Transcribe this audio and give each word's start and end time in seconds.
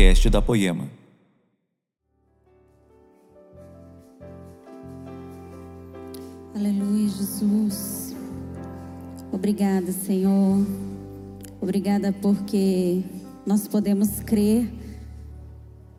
podcast 0.00 0.30
da 0.30 0.40
Poema. 0.40 0.88
Aleluia, 6.54 7.06
Jesus. 7.06 8.16
Obrigada, 9.30 9.92
Senhor. 9.92 10.66
Obrigada 11.60 12.14
porque 12.14 13.02
nós 13.44 13.68
podemos 13.68 14.20
crer, 14.20 14.72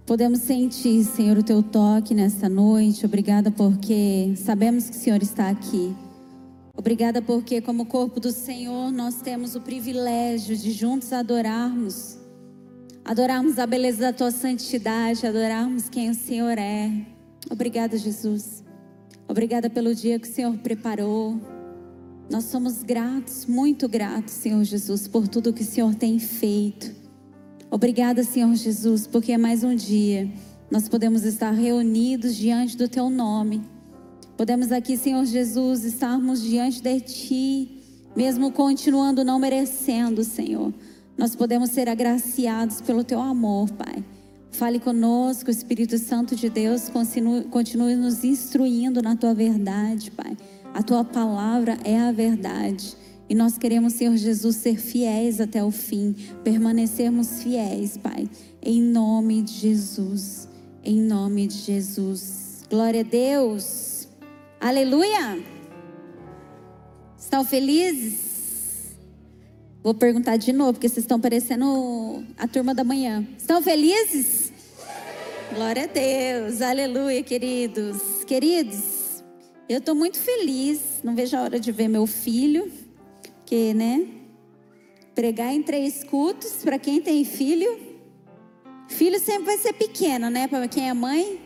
podemos 0.04 0.40
sentir, 0.40 1.04
Senhor, 1.04 1.38
o 1.38 1.44
teu 1.44 1.62
toque 1.62 2.16
nesta 2.16 2.50
noite. 2.50 3.06
Obrigada 3.06 3.52
porque 3.52 4.34
sabemos 4.36 4.90
que 4.90 4.96
o 4.96 5.00
Senhor 5.00 5.22
está 5.22 5.48
aqui. 5.48 5.96
Obrigada 6.76 7.22
porque, 7.22 7.62
como 7.62 7.86
corpo 7.86 8.20
do 8.20 8.32
Senhor, 8.32 8.92
nós 8.92 9.22
temos 9.22 9.54
o 9.54 9.62
privilégio 9.62 10.58
de 10.58 10.72
juntos 10.72 11.14
adorarmos, 11.14 12.18
adorarmos 13.12 13.60
a 13.60 13.68
beleza 13.68 14.00
da 14.00 14.14
tua 14.14 14.32
santidade, 14.32 15.28
adorarmos 15.28 15.90
quem 15.90 16.10
o 16.10 16.14
Senhor 16.14 16.58
é. 16.58 16.90
Obrigada, 17.50 17.98
Jesus. 17.98 18.64
Obrigada 19.28 19.70
pelo 19.70 19.94
dia 19.94 20.18
que 20.18 20.30
o 20.30 20.32
Senhor 20.32 20.58
preparou. 20.60 21.38
Nós 22.30 22.46
somos 22.46 22.84
gratos, 22.84 23.46
muito 23.46 23.90
gratos, 23.90 24.34
Senhor 24.34 24.64
Jesus, 24.64 25.10
por 25.10 25.28
tudo 25.28 25.52
que 25.52 25.62
o 25.62 25.66
Senhor 25.66 25.94
tem 25.94 26.20
feito. 26.20 26.96
Obrigada, 27.70 28.24
Senhor 28.24 28.56
Jesus, 28.56 29.06
porque 29.06 29.34
é 29.34 29.38
mais 29.38 29.62
um 29.62 29.76
dia 29.76 30.32
nós 30.72 30.88
podemos 30.88 31.26
estar 31.26 31.52
reunidos 31.52 32.34
diante 32.34 32.78
do 32.78 32.88
Teu 32.88 33.10
nome. 33.10 33.62
Podemos 34.38 34.72
aqui, 34.72 34.96
Senhor 34.96 35.26
Jesus, 35.26 35.84
estarmos 35.84 36.42
diante 36.42 36.82
de 36.82 37.02
Ti, 37.02 37.84
mesmo 38.16 38.54
continuando 38.54 39.26
não 39.26 39.38
merecendo, 39.38 40.24
Senhor. 40.24 40.74
Nós 41.22 41.36
podemos 41.36 41.70
ser 41.70 41.88
agraciados 41.88 42.82
pelo 42.82 43.04
Teu 43.04 43.22
amor, 43.22 43.70
Pai. 43.70 44.04
Fale 44.50 44.80
conosco, 44.80 45.52
Espírito 45.52 46.00
Santo 46.00 46.36
de 46.36 46.50
Deus, 46.50 46.90
continue, 46.90 47.44
continue 47.44 47.96
nos 47.96 48.24
instruindo 48.24 49.04
na 49.04 49.16
Tua 49.16 49.32
verdade, 49.32 50.10
Pai. 50.10 50.36
A 50.74 50.82
Tua 50.82 51.04
palavra 51.04 51.78
é 51.84 51.96
a 51.96 52.12
verdade. 52.12 52.98
E 53.30 53.36
nós 53.36 53.56
queremos, 53.56 53.94
Senhor 53.94 54.18
Jesus, 54.18 54.56
ser 54.56 54.80
fiéis 54.80 55.40
até 55.40 55.64
o 55.64 55.70
fim, 55.70 56.16
permanecermos 56.44 57.44
fiéis, 57.44 57.98
Pai, 57.98 58.28
em 58.60 58.82
nome 58.82 59.44
de 59.44 59.54
Jesus, 59.54 60.48
em 60.84 61.00
nome 61.00 61.46
de 61.46 61.58
Jesus. 61.60 62.64
Glória 62.68 63.02
a 63.02 63.04
Deus, 63.04 64.08
aleluia. 64.60 65.38
Estão 67.16 67.46
felizes? 67.46 68.31
Vou 69.84 69.94
perguntar 69.94 70.38
de 70.38 70.54
novo, 70.54 70.74
porque 70.74 70.88
vocês 70.88 71.04
estão 71.04 71.20
parecendo 71.20 72.24
a 72.38 72.48
turma 72.48 72.74
da 72.74 72.84
manhã. 72.84 73.28
Estão 73.38 73.62
felizes? 73.62 74.54
Glória 75.54 75.84
a 75.84 75.88
Deus, 75.88 76.62
aleluia, 76.62 77.24
queridos. 77.24 78.24
Queridos, 78.26 79.24
eu 79.68 79.80
estou 79.80 79.96
muito 79.96 80.20
feliz, 80.20 80.80
não 81.04 81.16
vejo 81.16 81.36
a 81.36 81.42
hora 81.42 81.60
de 81.60 81.72
ver 81.72 81.88
meu 81.88 82.06
filho 82.06 82.72
porque, 83.52 83.74
né? 83.74 84.08
Pregar 85.14 85.54
em 85.54 85.62
três 85.62 86.06
cultos, 86.06 86.64
para 86.64 86.80
quem 86.80 87.02
tem 87.02 87.26
filho, 87.26 87.78
filho 88.88 89.20
sempre 89.20 89.44
vai 89.44 89.58
ser 89.58 89.74
pequeno, 89.74 90.30
né? 90.30 90.48
Para 90.48 90.70
quem 90.70 90.88
é 90.88 90.94
mãe, 90.94 91.42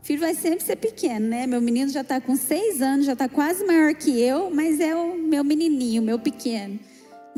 filho 0.00 0.20
vai 0.20 0.32
sempre 0.36 0.64
ser 0.64 0.76
pequeno, 0.76 1.26
né? 1.26 1.44
Meu 1.44 1.60
menino 1.60 1.90
já 1.90 2.02
está 2.02 2.20
com 2.20 2.36
seis 2.36 2.80
anos, 2.80 3.04
já 3.04 3.14
está 3.14 3.28
quase 3.28 3.64
maior 3.66 3.92
que 3.94 4.20
eu, 4.20 4.48
mas 4.48 4.78
é 4.78 4.94
o 4.94 5.18
meu 5.18 5.42
menininho, 5.42 6.00
meu 6.02 6.20
pequeno. 6.20 6.78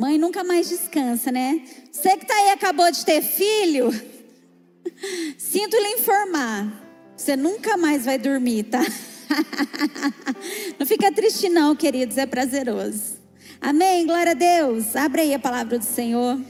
Mãe 0.01 0.17
nunca 0.17 0.43
mais 0.43 0.67
descansa, 0.67 1.31
né? 1.31 1.63
Você 1.93 2.17
que 2.17 2.23
está 2.23 2.35
aí 2.35 2.49
acabou 2.53 2.91
de 2.91 3.05
ter 3.05 3.21
filho, 3.21 3.91
sinto 5.37 5.77
lhe 5.77 5.99
informar, 5.99 7.13
você 7.15 7.37
nunca 7.37 7.77
mais 7.77 8.07
vai 8.07 8.17
dormir, 8.17 8.63
tá? 8.63 8.81
Não 10.81 10.87
fica 10.87 11.13
triste 11.13 11.51
não, 11.51 11.77
queridos, 11.77 12.17
é 12.17 12.25
prazeroso. 12.25 13.19
Amém, 13.61 14.07
glória 14.07 14.33
a 14.33 14.35
Deus. 14.35 14.97
Abre 14.97 15.21
aí 15.21 15.35
a 15.35 15.39
palavra 15.39 15.79
do 15.79 15.85
Senhor. 15.85 16.41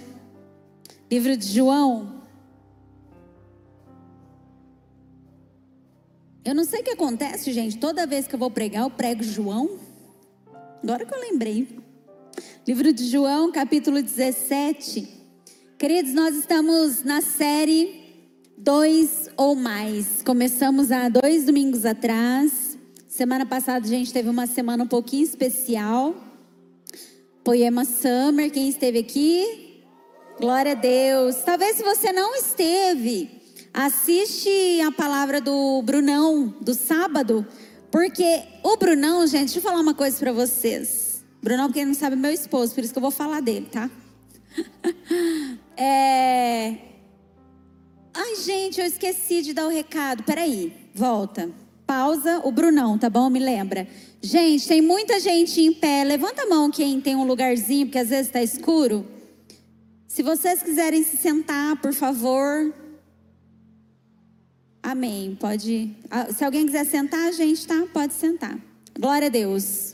Livro 1.10 1.36
de 1.36 1.46
João. 1.46 2.22
Eu 6.44 6.54
não 6.54 6.64
sei 6.64 6.80
o 6.80 6.84
que 6.84 6.90
acontece, 6.90 7.52
gente. 7.52 7.78
Toda 7.78 8.06
vez 8.06 8.28
que 8.28 8.34
eu 8.36 8.38
vou 8.38 8.50
pregar, 8.50 8.84
eu 8.84 8.90
prego 8.90 9.24
João. 9.24 9.80
Agora 10.82 11.04
que 11.04 11.12
eu 11.12 11.20
lembrei. 11.20 11.89
Livro 12.68 12.92
de 12.92 13.08
João, 13.08 13.50
capítulo 13.50 14.02
17. 14.02 15.08
Queridos, 15.78 16.12
nós 16.12 16.36
estamos 16.36 17.02
na 17.02 17.22
série 17.22 18.04
Dois 18.54 19.30
ou 19.34 19.54
Mais. 19.54 20.22
Começamos 20.22 20.92
há 20.92 21.08
dois 21.08 21.46
domingos 21.46 21.86
atrás. 21.86 22.76
Semana 23.08 23.46
passada 23.46 23.86
a 23.86 23.88
gente 23.88 24.12
teve 24.12 24.28
uma 24.28 24.46
semana 24.46 24.84
um 24.84 24.86
pouquinho 24.86 25.24
especial. 25.24 26.14
Poema 27.42 27.86
Summer, 27.86 28.50
quem 28.50 28.68
esteve 28.68 28.98
aqui? 28.98 29.82
Glória 30.38 30.72
a 30.72 30.74
Deus. 30.74 31.36
Talvez 31.36 31.78
se 31.78 31.82
você 31.82 32.12
não 32.12 32.34
esteve, 32.34 33.40
assiste 33.72 34.82
a 34.86 34.92
palavra 34.92 35.40
do 35.40 35.80
Brunão, 35.80 36.54
do 36.60 36.74
sábado, 36.74 37.44
porque 37.90 38.42
o 38.62 38.76
Brunão, 38.76 39.26
gente, 39.26 39.46
deixa 39.46 39.58
eu 39.60 39.62
falar 39.62 39.80
uma 39.80 39.94
coisa 39.94 40.18
para 40.18 40.32
vocês. 40.32 41.09
Brunão, 41.42 41.72
quem 41.72 41.86
não 41.86 41.94
sabe, 41.94 42.16
meu 42.16 42.30
esposo, 42.30 42.74
por 42.74 42.84
isso 42.84 42.92
que 42.92 42.98
eu 42.98 43.02
vou 43.02 43.10
falar 43.10 43.40
dele, 43.40 43.66
tá? 43.70 43.90
é... 45.76 46.76
Ai, 48.12 48.36
gente, 48.36 48.80
eu 48.80 48.86
esqueci 48.86 49.40
de 49.40 49.54
dar 49.54 49.66
o 49.66 49.70
recado. 49.70 50.22
Peraí, 50.24 50.72
volta. 50.94 51.50
Pausa, 51.86 52.40
o 52.44 52.52
Brunão, 52.52 52.98
tá 52.98 53.08
bom? 53.08 53.30
Me 53.30 53.38
lembra. 53.38 53.88
Gente, 54.22 54.68
tem 54.68 54.82
muita 54.82 55.18
gente 55.18 55.60
em 55.60 55.72
pé. 55.72 56.04
Levanta 56.04 56.42
a 56.42 56.46
mão 56.46 56.70
quem 56.70 57.00
tem 57.00 57.16
um 57.16 57.24
lugarzinho, 57.24 57.86
porque 57.86 57.98
às 57.98 58.10
vezes 58.10 58.26
está 58.26 58.42
escuro. 58.42 59.06
Se 60.06 60.22
vocês 60.22 60.62
quiserem 60.62 61.02
se 61.02 61.16
sentar, 61.16 61.80
por 61.80 61.94
favor. 61.94 62.74
Amém. 64.82 65.36
Pode. 65.40 65.96
Se 66.36 66.44
alguém 66.44 66.66
quiser 66.66 66.84
sentar, 66.84 67.32
gente, 67.32 67.66
tá? 67.66 67.86
Pode 67.92 68.12
sentar. 68.12 68.58
Glória 68.98 69.28
a 69.28 69.30
Deus. 69.30 69.89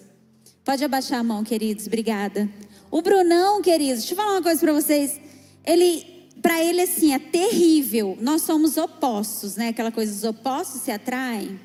Pode 0.66 0.84
abaixar 0.84 1.20
a 1.20 1.22
mão, 1.22 1.44
queridos. 1.44 1.86
Obrigada. 1.86 2.50
O 2.90 3.00
Brunão, 3.00 3.62
queridos, 3.62 4.00
deixa 4.00 4.14
eu 4.14 4.16
falar 4.16 4.32
uma 4.32 4.42
coisa 4.42 4.60
para 4.60 4.72
vocês. 4.72 5.20
Ele, 5.64 6.04
para 6.42 6.60
ele 6.60 6.82
assim, 6.82 7.14
é 7.14 7.20
terrível. 7.20 8.18
Nós 8.20 8.42
somos 8.42 8.76
opostos, 8.76 9.54
né? 9.54 9.68
Aquela 9.68 9.92
coisa, 9.92 10.12
os 10.12 10.24
opostos 10.24 10.80
se 10.80 10.90
atraem. 10.90 11.60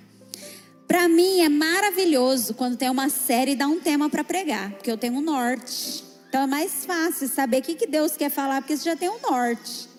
Para 0.87 1.07
mim 1.07 1.39
é 1.39 1.49
maravilhoso 1.49 2.53
quando 2.53 2.77
tem 2.77 2.91
uma 2.91 3.09
série 3.09 3.53
e 3.53 3.55
dá 3.55 3.67
um 3.67 3.79
tema 3.79 4.07
para 4.07 4.23
pregar, 4.23 4.69
porque 4.73 4.91
eu 4.91 4.97
tenho 4.97 5.15
um 5.15 5.21
norte. 5.21 6.03
Então 6.29 6.43
é 6.43 6.47
mais 6.47 6.85
fácil 6.85 7.27
saber 7.27 7.57
o 7.57 7.61
que, 7.63 7.73
que 7.73 7.87
Deus 7.87 8.15
quer 8.15 8.29
falar, 8.29 8.61
porque 8.61 8.77
você 8.77 8.83
já 8.83 8.95
tem 8.95 9.09
um 9.09 9.19
norte. 9.19 9.89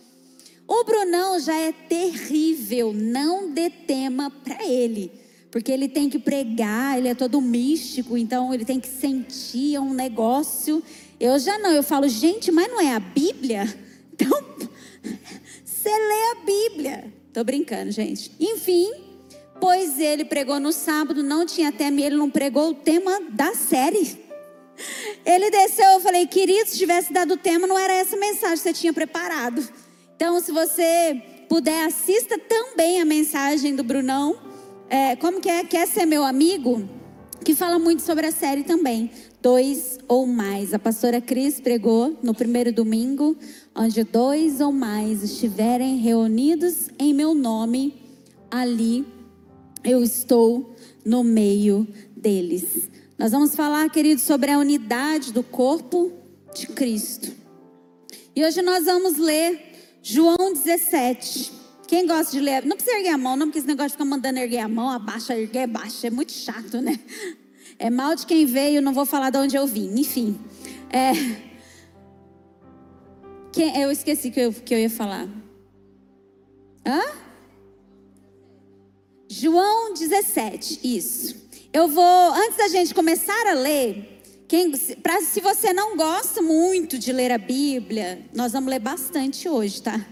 O 0.69 0.84
Brunão 0.84 1.40
já 1.40 1.56
é 1.56 1.72
terrível, 1.72 2.92
não 2.92 3.50
dê 3.50 3.69
tema 3.69 4.30
para 4.30 4.64
ele, 4.64 5.10
porque 5.52 5.70
ele 5.70 5.86
tem 5.86 6.08
que 6.08 6.18
pregar, 6.18 6.98
ele 6.98 7.08
é 7.08 7.14
todo 7.14 7.40
místico, 7.40 8.16
então 8.16 8.52
ele 8.52 8.64
tem 8.64 8.80
que 8.80 8.88
sentir 8.88 9.78
um 9.78 9.94
negócio. 9.94 10.82
Eu 11.20 11.38
já 11.38 11.58
não, 11.58 11.70
eu 11.70 11.82
falo, 11.82 12.08
gente, 12.08 12.50
mas 12.50 12.68
não 12.68 12.80
é 12.80 12.94
a 12.94 13.00
Bíblia? 13.00 13.62
Então, 14.14 14.44
você 15.64 15.88
lê 15.88 16.30
a 16.30 16.34
Bíblia. 16.44 17.12
Tô 17.32 17.42
brincando, 17.42 17.90
gente. 17.90 18.30
Enfim, 18.38 18.92
Pois 19.62 20.00
ele 20.00 20.24
pregou 20.24 20.58
no 20.58 20.72
sábado, 20.72 21.22
não 21.22 21.46
tinha 21.46 21.70
tema 21.70 22.00
ele 22.00 22.16
não 22.16 22.28
pregou 22.28 22.70
o 22.70 22.74
tema 22.74 23.20
da 23.30 23.54
série. 23.54 24.19
Ele 25.24 25.50
desceu, 25.52 25.84
eu 25.84 26.00
falei, 26.00 26.26
querido, 26.26 26.69
se 26.69 26.76
tivesse 26.76 27.12
dado 27.12 27.34
o 27.34 27.36
tema, 27.36 27.64
não 27.64 27.78
era 27.78 27.93
essa 27.93 28.16
mensagem 28.16 28.56
que 28.56 28.62
você 28.62 28.72
tinha 28.72 28.93
preparado. 28.93 29.62
Então, 30.16 30.40
se 30.40 30.50
você 30.50 31.22
puder, 31.49 31.87
assista 31.87 32.37
também 32.38 33.00
a 33.00 33.04
mensagem 33.04 33.76
do 33.76 33.84
Brunão. 33.84 34.51
É, 34.92 35.16
como 35.16 35.40
que 35.40 35.48
é? 35.48 35.64
Quer 35.64 35.88
ser 35.88 36.04
meu 36.04 36.22
amigo? 36.22 36.86
Que 37.42 37.54
fala 37.54 37.78
muito 37.78 38.02
sobre 38.02 38.26
a 38.26 38.30
série 38.30 38.62
também. 38.62 39.10
Dois 39.40 39.98
ou 40.06 40.26
mais. 40.26 40.74
A 40.74 40.78
pastora 40.78 41.18
Cris 41.18 41.58
pregou 41.58 42.18
no 42.22 42.34
primeiro 42.34 42.70
domingo, 42.70 43.34
onde 43.74 44.04
dois 44.04 44.60
ou 44.60 44.70
mais 44.70 45.22
estiverem 45.22 45.96
reunidos 45.96 46.90
em 46.98 47.14
meu 47.14 47.32
nome, 47.32 47.94
ali 48.50 49.06
eu 49.82 50.02
estou 50.02 50.76
no 51.02 51.24
meio 51.24 51.88
deles. 52.14 52.90
Nós 53.18 53.32
vamos 53.32 53.54
falar, 53.54 53.88
queridos, 53.88 54.24
sobre 54.24 54.50
a 54.50 54.58
unidade 54.58 55.32
do 55.32 55.42
corpo 55.42 56.12
de 56.54 56.66
Cristo. 56.66 57.32
E 58.36 58.44
hoje 58.44 58.60
nós 58.60 58.84
vamos 58.84 59.16
ler 59.16 59.58
João 60.02 60.52
17. 60.52 61.62
Quem 61.92 62.06
gosta 62.06 62.32
de 62.32 62.40
ler? 62.40 62.64
Não 62.64 62.74
precisa 62.74 62.96
erguer 62.96 63.10
a 63.10 63.18
mão, 63.18 63.36
não, 63.36 63.48
porque 63.48 63.58
esse 63.58 63.68
negócio 63.68 63.90
de 63.90 63.92
ficar 63.96 64.06
mandando 64.06 64.38
erguer 64.38 64.60
a 64.60 64.68
mão, 64.68 64.88
abaixa, 64.88 65.38
erguer, 65.38 65.64
abaixa. 65.64 66.06
É 66.06 66.10
muito 66.10 66.32
chato, 66.32 66.80
né? 66.80 66.98
É 67.78 67.90
mal 67.90 68.14
de 68.14 68.24
quem 68.24 68.46
veio, 68.46 68.80
não 68.80 68.94
vou 68.94 69.04
falar 69.04 69.28
de 69.28 69.36
onde 69.36 69.56
eu 69.56 69.66
vim. 69.66 70.00
Enfim. 70.00 70.40
É... 70.88 71.12
Quem... 73.52 73.78
Eu 73.78 73.90
esqueci 73.90 74.30
que 74.30 74.40
eu, 74.40 74.54
que 74.54 74.72
eu 74.72 74.78
ia 74.78 74.88
falar. 74.88 75.28
Hã? 76.86 77.02
João 79.28 79.92
17, 79.92 80.80
isso. 80.82 81.36
Eu 81.74 81.88
vou, 81.88 82.32
antes 82.32 82.56
da 82.56 82.68
gente 82.68 82.94
começar 82.94 83.46
a 83.48 83.52
ler, 83.52 84.22
quem, 84.48 84.70
pra, 85.02 85.20
se 85.20 85.42
você 85.42 85.74
não 85.74 85.94
gosta 85.94 86.40
muito 86.40 86.98
de 86.98 87.12
ler 87.12 87.30
a 87.30 87.38
Bíblia, 87.38 88.24
nós 88.34 88.52
vamos 88.52 88.70
ler 88.70 88.80
bastante 88.80 89.46
hoje, 89.46 89.82
tá? 89.82 90.06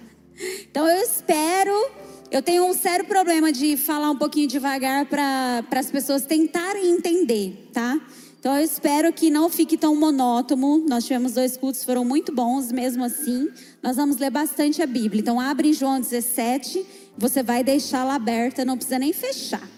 Então 0.71 0.89
eu 0.89 1.03
espero. 1.03 1.91
Eu 2.31 2.43
tenho 2.43 2.65
um 2.65 2.73
sério 2.73 3.05
problema 3.05 3.53
de 3.53 3.77
falar 3.77 4.11
um 4.11 4.17
pouquinho 4.17 4.47
devagar 4.47 5.07
para 5.07 5.65
as 5.73 5.91
pessoas 5.91 6.25
tentarem 6.25 6.89
entender, 6.91 7.69
tá? 7.73 8.01
Então 8.39 8.57
eu 8.57 8.65
espero 8.65 9.13
que 9.13 9.31
não 9.31 9.51
fique 9.51 9.77
tão 9.77 9.95
monótono. 9.97 10.79
Nós 10.89 11.05
tivemos 11.05 11.35
dois 11.35 11.57
cultos, 11.57 11.85
foram 11.85 12.05
muito 12.05 12.33
bons, 12.33 12.73
mesmo 12.73 13.05
assim. 13.05 13.51
Nós 13.83 13.97
vamos 13.97 14.17
ler 14.17 14.31
bastante 14.31 14.81
a 14.81 14.87
Bíblia. 14.87 15.21
Então 15.21 15.39
abre 15.39 15.69
em 15.69 15.73
João 15.73 16.01
17, 16.01 16.87
você 17.19 17.43
vai 17.43 17.63
deixá-la 17.63 18.15
aberta, 18.15 18.65
não 18.65 18.77
precisa 18.77 18.99
nem 18.99 19.13
fechar, 19.13 19.69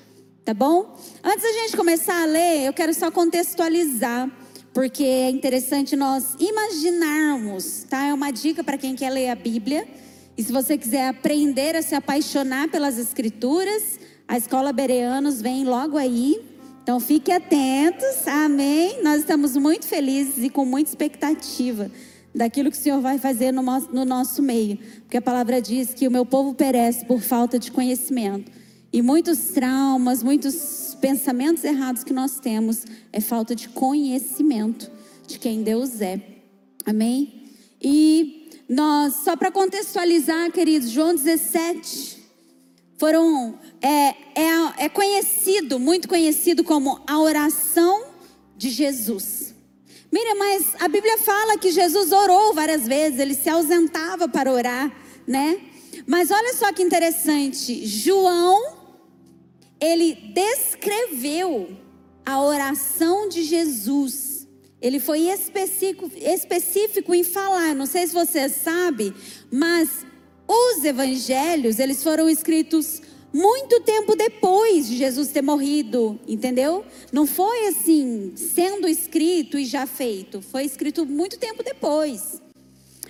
tá 0.44 0.55
bom? 0.55 0.97
Antes 1.25 1.43
da 1.43 1.53
gente 1.53 1.76
começar 1.76 2.23
a 2.23 2.26
ler, 2.26 2.67
eu 2.67 2.73
quero 2.73 2.94
só 2.94 3.11
contextualizar 3.11 4.31
porque 4.73 5.05
é 5.05 5.31
interessante 5.31 5.97
nós 5.97 6.37
imaginarmos, 6.38 7.85
tá? 7.91 8.06
É 8.06 8.14
uma 8.14 8.31
dica 8.31 8.62
para 8.62 8.79
quem 8.79 8.94
quer 8.94 9.11
ler 9.11 9.29
a 9.29 9.35
Bíblia. 9.35 9.87
E 10.37 10.43
se 10.43 10.52
você 10.52 10.79
quiser 10.79 11.08
aprender 11.08 11.76
a 11.76 11.82
se 11.82 11.94
apaixonar 11.94 12.69
pelas 12.69 12.99
Escrituras, 12.99 13.99
a 14.26 14.37
Escola 14.38 14.73
Bereanos 14.73 15.43
vem 15.43 15.64
logo 15.64 15.99
aí. 15.99 16.40
Então 16.82 16.99
fique 16.99 17.31
atentos, 17.31 18.26
amém? 18.26 19.02
Nós 19.02 19.20
estamos 19.20 19.56
muito 19.56 19.87
felizes 19.87 20.43
e 20.43 20.49
com 20.49 20.64
muita 20.64 20.90
expectativa 20.90 21.90
daquilo 22.34 22.70
que 22.70 22.76
o 22.76 22.81
Senhor 22.81 23.00
vai 23.00 23.19
fazer 23.19 23.52
no 23.52 23.62
nosso, 23.62 23.94
no 23.94 24.05
nosso 24.05 24.43
meio. 24.43 24.79
Porque 25.02 25.19
a 25.19 25.23
palavra 25.23 25.61
diz 25.61 25.93
que 25.93 26.08
o 26.08 26.11
meu 26.11 26.25
povo 26.25 26.55
perece 26.55 27.05
por 27.05 27.20
falta 27.20 27.58
de 27.58 27.70
conhecimento. 27.70 28.50
E 28.93 29.02
muitos 29.02 29.38
traumas, 29.49 30.23
muitos 30.23 30.96
pensamentos 31.00 31.62
errados 31.62 32.05
que 32.05 32.12
nós 32.12 32.40
temos 32.40 32.85
é 33.12 33.20
falta 33.20 33.55
de 33.55 33.69
conhecimento 33.69 34.90
de 35.26 35.38
quem 35.38 35.62
Deus 35.62 36.00
é. 36.00 36.20
Amém? 36.85 37.43
E 37.81 38.42
nós, 38.73 39.17
só 39.17 39.37
para 39.37 39.51
contextualizar, 39.51 40.51
queridos, 40.51 40.89
João 40.89 41.15
17 41.15 42.23
foram 42.97 43.59
é, 43.83 44.15
é, 44.35 44.85
é 44.85 44.89
conhecido, 44.89 45.79
muito 45.79 46.09
conhecido 46.09 46.65
como 46.65 46.99
a 47.07 47.21
oração 47.21 48.03
de 48.57 48.71
Jesus. 48.71 49.55
Mira, 50.11 50.35
mas 50.37 50.75
a 50.81 50.89
Bíblia 50.89 51.19
fala 51.19 51.59
que 51.59 51.71
Jesus 51.71 52.13
orou 52.13 52.55
várias 52.55 52.89
vezes, 52.89 53.19
ele 53.19 53.35
se 53.35 53.51
ausentava 53.51 54.27
para 54.27 54.51
orar, 54.51 54.91
né? 55.27 55.61
Mas 56.07 56.31
olha 56.31 56.55
só 56.55 56.73
que 56.73 56.83
interessante, 56.83 57.87
João 57.87 58.59
ele 59.79 60.15
descreveu 60.33 61.77
a 62.25 62.41
oração 62.41 63.29
de 63.29 63.43
Jesus. 63.43 64.31
Ele 64.82 64.99
foi 64.99 65.29
específico, 65.31 66.11
específico 66.17 67.14
em 67.14 67.23
falar. 67.25 67.75
Não 67.75 67.87
sei 67.87 68.06
se 68.06 68.12
você 68.12 68.49
sabe, 68.49 69.14
mas 69.50 70.05
os 70.46 70.84
evangelhos, 70.84 71.79
eles 71.79 72.02
foram 72.02 72.29
escritos 72.29 73.00
muito 73.32 73.81
tempo 73.81 74.14
depois 74.14 74.88
de 74.88 74.99
Jesus 74.99 75.29
ter 75.29 75.40
morrido, 75.40 76.20
entendeu? 76.29 76.84
Não 77.11 77.26
foi 77.26 77.69
assim, 77.69 78.34
sendo 78.37 78.87
escrito 78.88 79.56
e 79.56 79.64
já 79.64 79.87
feito. 79.87 80.43
Foi 80.43 80.64
escrito 80.64 81.06
muito 81.06 81.38
tempo 81.38 81.62
depois. 81.62 82.43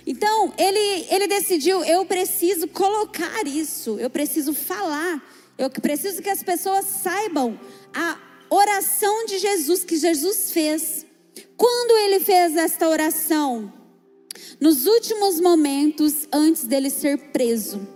Então, 0.05 0.53
ele, 0.57 1.07
ele 1.09 1.27
decidiu: 1.27 1.83
eu 1.83 2.05
preciso 2.05 2.67
colocar 2.67 3.45
isso, 3.47 3.97
eu 3.99 4.09
preciso 4.09 4.53
falar 4.53 5.21
eu 5.57 5.69
preciso 5.69 6.21
que 6.21 6.29
as 6.29 6.41
pessoas 6.41 6.85
saibam 6.85 7.59
a 7.93 8.17
oração 8.49 9.25
de 9.25 9.37
Jesus 9.37 9.83
que 9.83 9.97
Jesus 9.97 10.51
fez. 10.51 11.02
Quando 11.63 11.97
ele 11.97 12.19
fez 12.19 12.57
esta 12.57 12.89
oração? 12.89 13.71
Nos 14.59 14.85
últimos 14.85 15.39
momentos 15.39 16.27
antes 16.29 16.67
dele 16.67 16.89
ser 16.89 17.17
preso. 17.31 17.87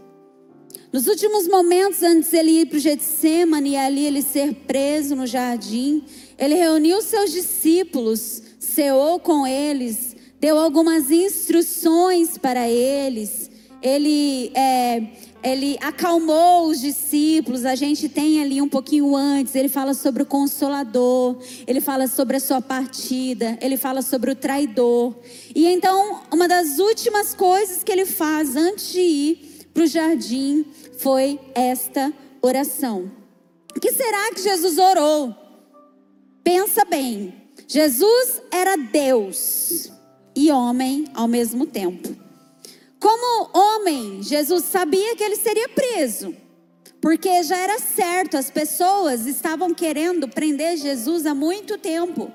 Nos 0.93 1.05
últimos 1.05 1.49
momentos 1.49 2.01
antes 2.01 2.29
dele 2.29 2.61
ir 2.61 2.67
para 2.67 2.77
o 2.77 2.79
Getsemane 2.79 3.71
e 3.71 3.75
ali 3.75 4.05
ele 4.05 4.21
ser 4.21 4.53
preso 4.65 5.17
no 5.17 5.27
jardim, 5.27 6.05
ele 6.37 6.55
reuniu 6.55 7.01
seus 7.01 7.29
discípulos, 7.29 8.41
ceou 8.57 9.19
com 9.19 9.45
eles, 9.45 10.15
deu 10.39 10.57
algumas 10.57 11.11
instruções 11.11 12.37
para 12.37 12.69
eles. 12.69 13.51
Ele 13.81 14.49
é, 14.55 15.11
ele 15.47 15.77
acalmou 15.81 16.67
os 16.67 16.81
discípulos. 16.81 17.65
A 17.65 17.75
gente 17.75 18.09
tem 18.09 18.41
ali 18.41 18.61
um 18.61 18.67
pouquinho 18.67 19.15
antes, 19.15 19.55
ele 19.55 19.69
fala 19.69 19.93
sobre 19.93 20.23
o 20.23 20.25
consolador, 20.25 21.37
ele 21.65 21.79
fala 21.79 22.07
sobre 22.07 22.37
a 22.37 22.39
sua 22.39 22.61
partida, 22.61 23.57
ele 23.61 23.77
fala 23.77 24.01
sobre 24.01 24.31
o 24.31 24.35
traidor. 24.35 25.15
E 25.55 25.65
então, 25.67 26.21
uma 26.33 26.47
das 26.47 26.79
últimas 26.79 27.33
coisas 27.33 27.83
que 27.83 27.91
ele 27.91 28.05
faz 28.05 28.55
antes 28.55 28.91
de 28.91 28.99
ir 28.99 29.67
para 29.73 29.83
o 29.83 29.87
jardim 29.87 30.65
foi 30.97 31.39
esta 31.55 32.11
oração. 32.41 33.09
O 33.75 33.79
que 33.79 33.93
será 33.93 34.33
que 34.33 34.41
Jesus 34.41 34.77
orou? 34.77 35.33
Pensa 36.43 36.83
bem. 36.83 37.33
Jesus 37.67 38.41
era 38.51 38.75
Deus 38.75 39.91
e 40.35 40.51
homem 40.51 41.05
ao 41.13 41.27
mesmo 41.27 41.65
tempo. 41.65 42.26
Como 42.99 43.49
homem, 43.53 44.23
Jesus 44.23 44.65
sabia 44.65 45.15
que 45.15 45.23
ele 45.23 45.35
seria 45.35 45.69
preso, 45.69 46.35
porque 46.99 47.43
já 47.43 47.57
era 47.57 47.79
certo, 47.79 48.37
as 48.37 48.49
pessoas 48.49 49.27
estavam 49.27 49.73
querendo 49.73 50.27
prender 50.27 50.77
Jesus 50.77 51.25
há 51.25 51.33
muito 51.35 51.77
tempo, 51.77 52.31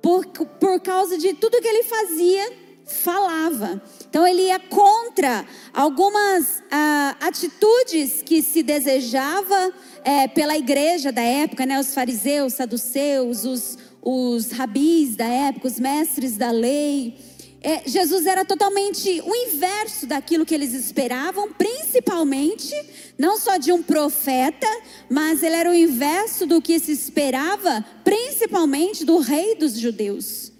por, 0.00 0.26
por 0.26 0.80
causa 0.80 1.18
de 1.18 1.34
tudo 1.34 1.60
que 1.60 1.68
ele 1.68 1.84
fazia, 1.84 2.52
falava. 2.86 3.82
Então 4.08 4.26
ele 4.26 4.46
ia 4.46 4.58
contra 4.58 5.44
algumas 5.74 6.62
ah, 6.70 7.16
atitudes 7.20 8.22
que 8.22 8.40
se 8.40 8.62
desejava 8.62 9.72
é, 10.02 10.26
pela 10.26 10.56
igreja 10.56 11.12
da 11.12 11.20
época, 11.20 11.66
né? 11.66 11.78
Os 11.78 11.92
fariseus, 11.92 12.54
saduceus, 12.54 13.44
os, 13.44 13.78
os 14.00 14.52
rabis 14.52 15.16
da 15.16 15.26
época, 15.26 15.68
os 15.68 15.78
mestres 15.78 16.38
da 16.38 16.50
lei 16.50 17.27
é, 17.68 17.82
Jesus 17.84 18.24
era 18.24 18.46
totalmente 18.46 19.20
o 19.26 19.34
inverso 19.34 20.06
daquilo 20.06 20.46
que 20.46 20.54
eles 20.54 20.72
esperavam, 20.72 21.52
principalmente, 21.52 22.74
não 23.18 23.38
só 23.38 23.58
de 23.58 23.70
um 23.70 23.82
profeta, 23.82 24.66
mas 25.10 25.42
ele 25.42 25.54
era 25.54 25.70
o 25.70 25.74
inverso 25.74 26.46
do 26.46 26.62
que 26.62 26.78
se 26.78 26.92
esperava, 26.92 27.84
principalmente 28.02 29.04
do 29.04 29.18
rei 29.18 29.54
dos 29.54 29.78
judeus. 29.78 30.50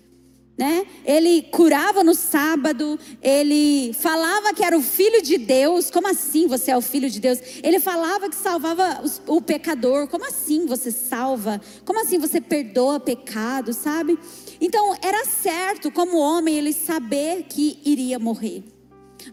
Né? 0.58 0.86
Ele 1.02 1.40
curava 1.44 2.04
no 2.04 2.14
sábado, 2.14 3.00
ele 3.22 3.94
falava 3.94 4.52
que 4.52 4.62
era 4.62 4.76
o 4.76 4.82
filho 4.82 5.22
de 5.22 5.38
Deus. 5.38 5.90
Como 5.90 6.08
assim 6.08 6.46
você 6.46 6.72
é 6.72 6.76
o 6.76 6.82
filho 6.82 7.08
de 7.08 7.20
Deus? 7.20 7.38
Ele 7.62 7.80
falava 7.80 8.28
que 8.28 8.36
salvava 8.36 9.02
o 9.28 9.40
pecador. 9.40 10.08
Como 10.08 10.26
assim 10.26 10.66
você 10.66 10.90
salva? 10.90 11.58
Como 11.86 12.00
assim 12.02 12.18
você 12.18 12.38
perdoa 12.38 13.00
pecado, 13.00 13.72
sabe? 13.72 14.18
Então, 14.60 14.94
era 15.02 15.24
certo, 15.24 15.90
como 15.90 16.18
homem, 16.18 16.56
ele 16.56 16.72
saber 16.72 17.44
que 17.44 17.78
iria 17.84 18.18
morrer. 18.18 18.64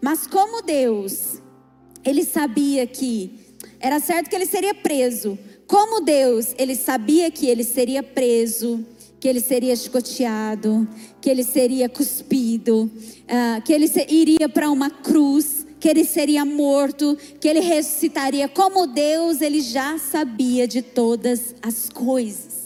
Mas, 0.02 0.28
como 0.28 0.62
Deus, 0.62 1.42
ele 2.04 2.24
sabia 2.24 2.86
que 2.86 3.46
era 3.80 4.00
certo 4.00 4.30
que 4.30 4.36
ele 4.36 4.46
seria 4.46 4.74
preso. 4.74 5.38
Como 5.68 6.02
Deus, 6.02 6.54
ele 6.58 6.76
sabia 6.76 7.32
que 7.32 7.48
ele 7.48 7.64
seria 7.64 8.04
preso, 8.04 8.86
que 9.20 9.28
ele 9.28 9.40
seria 9.40 9.76
chicoteado, 9.76 10.88
que 11.20 11.30
ele 11.30 11.44
seria 11.44 11.90
cuspido, 11.90 12.84
uh, 12.84 13.62
que 13.64 13.74
ele 13.74 13.90
iria 14.10 14.48
para 14.48 14.70
uma 14.70 14.92
cruz, 14.92 15.66
que 15.80 15.90
ele 15.90 16.06
seria 16.06 16.46
morto, 16.46 17.18
que 17.40 17.48
ele 17.48 17.60
ressuscitaria. 17.60 18.48
Como 18.48 18.86
Deus, 18.86 19.42
ele 19.42 19.62
já 19.62 19.98
sabia 19.98 20.68
de 20.68 20.84
todas 20.84 21.56
as 21.62 21.90
coisas. 21.90 22.65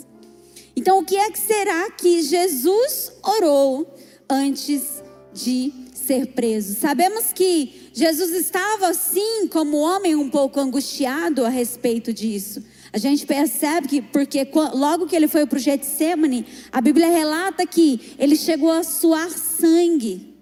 Então, 0.79 0.99
o 0.99 1.03
que 1.03 1.17
é 1.17 1.29
que 1.29 1.37
será 1.37 1.91
que 1.91 2.21
Jesus 2.21 3.11
orou 3.21 3.97
antes 4.29 5.03
de 5.33 5.73
ser 5.93 6.27
preso? 6.27 6.73
Sabemos 6.79 7.33
que 7.33 7.89
Jesus 7.91 8.31
estava, 8.31 8.87
assim, 8.87 9.45
como 9.49 9.75
homem, 9.75 10.15
um 10.15 10.29
pouco 10.29 10.57
angustiado 10.57 11.45
a 11.45 11.49
respeito 11.49 12.13
disso. 12.13 12.63
A 12.93 12.97
gente 12.97 13.25
percebe 13.25 13.89
que, 13.89 14.01
porque 14.01 14.47
logo 14.73 15.05
que 15.05 15.17
ele 15.17 15.27
foi 15.27 15.45
para 15.45 15.57
o 15.57 15.59
Getsemane, 15.59 16.45
a 16.71 16.79
Bíblia 16.79 17.09
relata 17.09 17.67
que 17.67 18.15
ele 18.17 18.37
chegou 18.37 18.71
a 18.71 18.81
suar 18.81 19.29
sangue, 19.31 20.33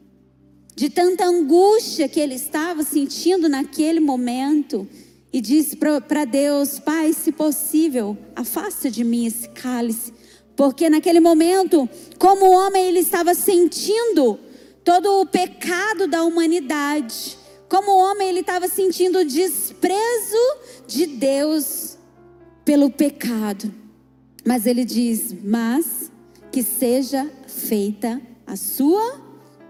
de 0.76 0.88
tanta 0.88 1.26
angústia 1.26 2.08
que 2.08 2.20
ele 2.20 2.36
estava 2.36 2.84
sentindo 2.84 3.50
naquele 3.50 4.00
momento, 4.00 4.88
e 5.34 5.42
disse 5.42 5.78
para 5.78 6.26
Deus: 6.26 6.78
Pai, 6.78 7.12
se 7.12 7.32
possível, 7.32 8.16
afasta 8.36 8.92
de 8.92 9.04
mim 9.04 9.26
esse 9.26 9.50
cálice. 9.50 10.27
Porque 10.58 10.90
naquele 10.90 11.20
momento, 11.20 11.88
como 12.18 12.50
homem, 12.50 12.86
ele 12.88 13.00
estava 13.00 13.36
sentindo 13.36 14.40
todo 14.84 15.22
o 15.22 15.26
pecado 15.28 16.08
da 16.08 16.24
humanidade, 16.24 17.38
como 17.70 17.92
o 17.92 17.98
homem 18.00 18.30
ele 18.30 18.40
estava 18.40 18.68
sentindo 18.68 19.24
desprezo 19.24 20.58
de 20.88 21.06
Deus 21.06 21.96
pelo 22.66 22.90
pecado. 22.90 23.72
Mas 24.44 24.66
ele 24.66 24.84
diz: 24.84 25.36
"Mas 25.44 26.12
que 26.52 26.64
seja 26.64 27.30
feita 27.46 28.20
a 28.48 28.56
sua 28.56 29.22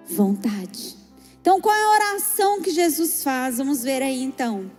vontade". 0.07 0.95
Então, 1.41 1.59
qual 1.59 1.75
é 1.75 1.83
a 1.83 1.91
oração 1.91 2.61
que 2.61 2.71
Jesus 2.71 3.23
faz? 3.23 3.57
Vamos 3.57 3.83
ver 3.83 4.01
aí 4.01 4.23
então. 4.23 4.71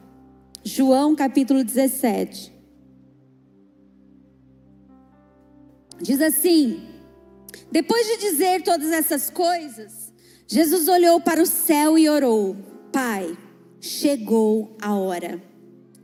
João 0.64 1.14
capítulo 1.14 1.62
17. 1.62 2.57
Diz 6.00 6.20
assim: 6.20 6.82
Depois 7.70 8.06
de 8.06 8.16
dizer 8.30 8.62
todas 8.62 8.92
essas 8.92 9.30
coisas, 9.30 10.12
Jesus 10.46 10.88
olhou 10.88 11.20
para 11.20 11.42
o 11.42 11.46
céu 11.46 11.98
e 11.98 12.08
orou: 12.08 12.56
Pai, 12.92 13.36
chegou 13.80 14.76
a 14.80 14.94
hora. 14.94 15.42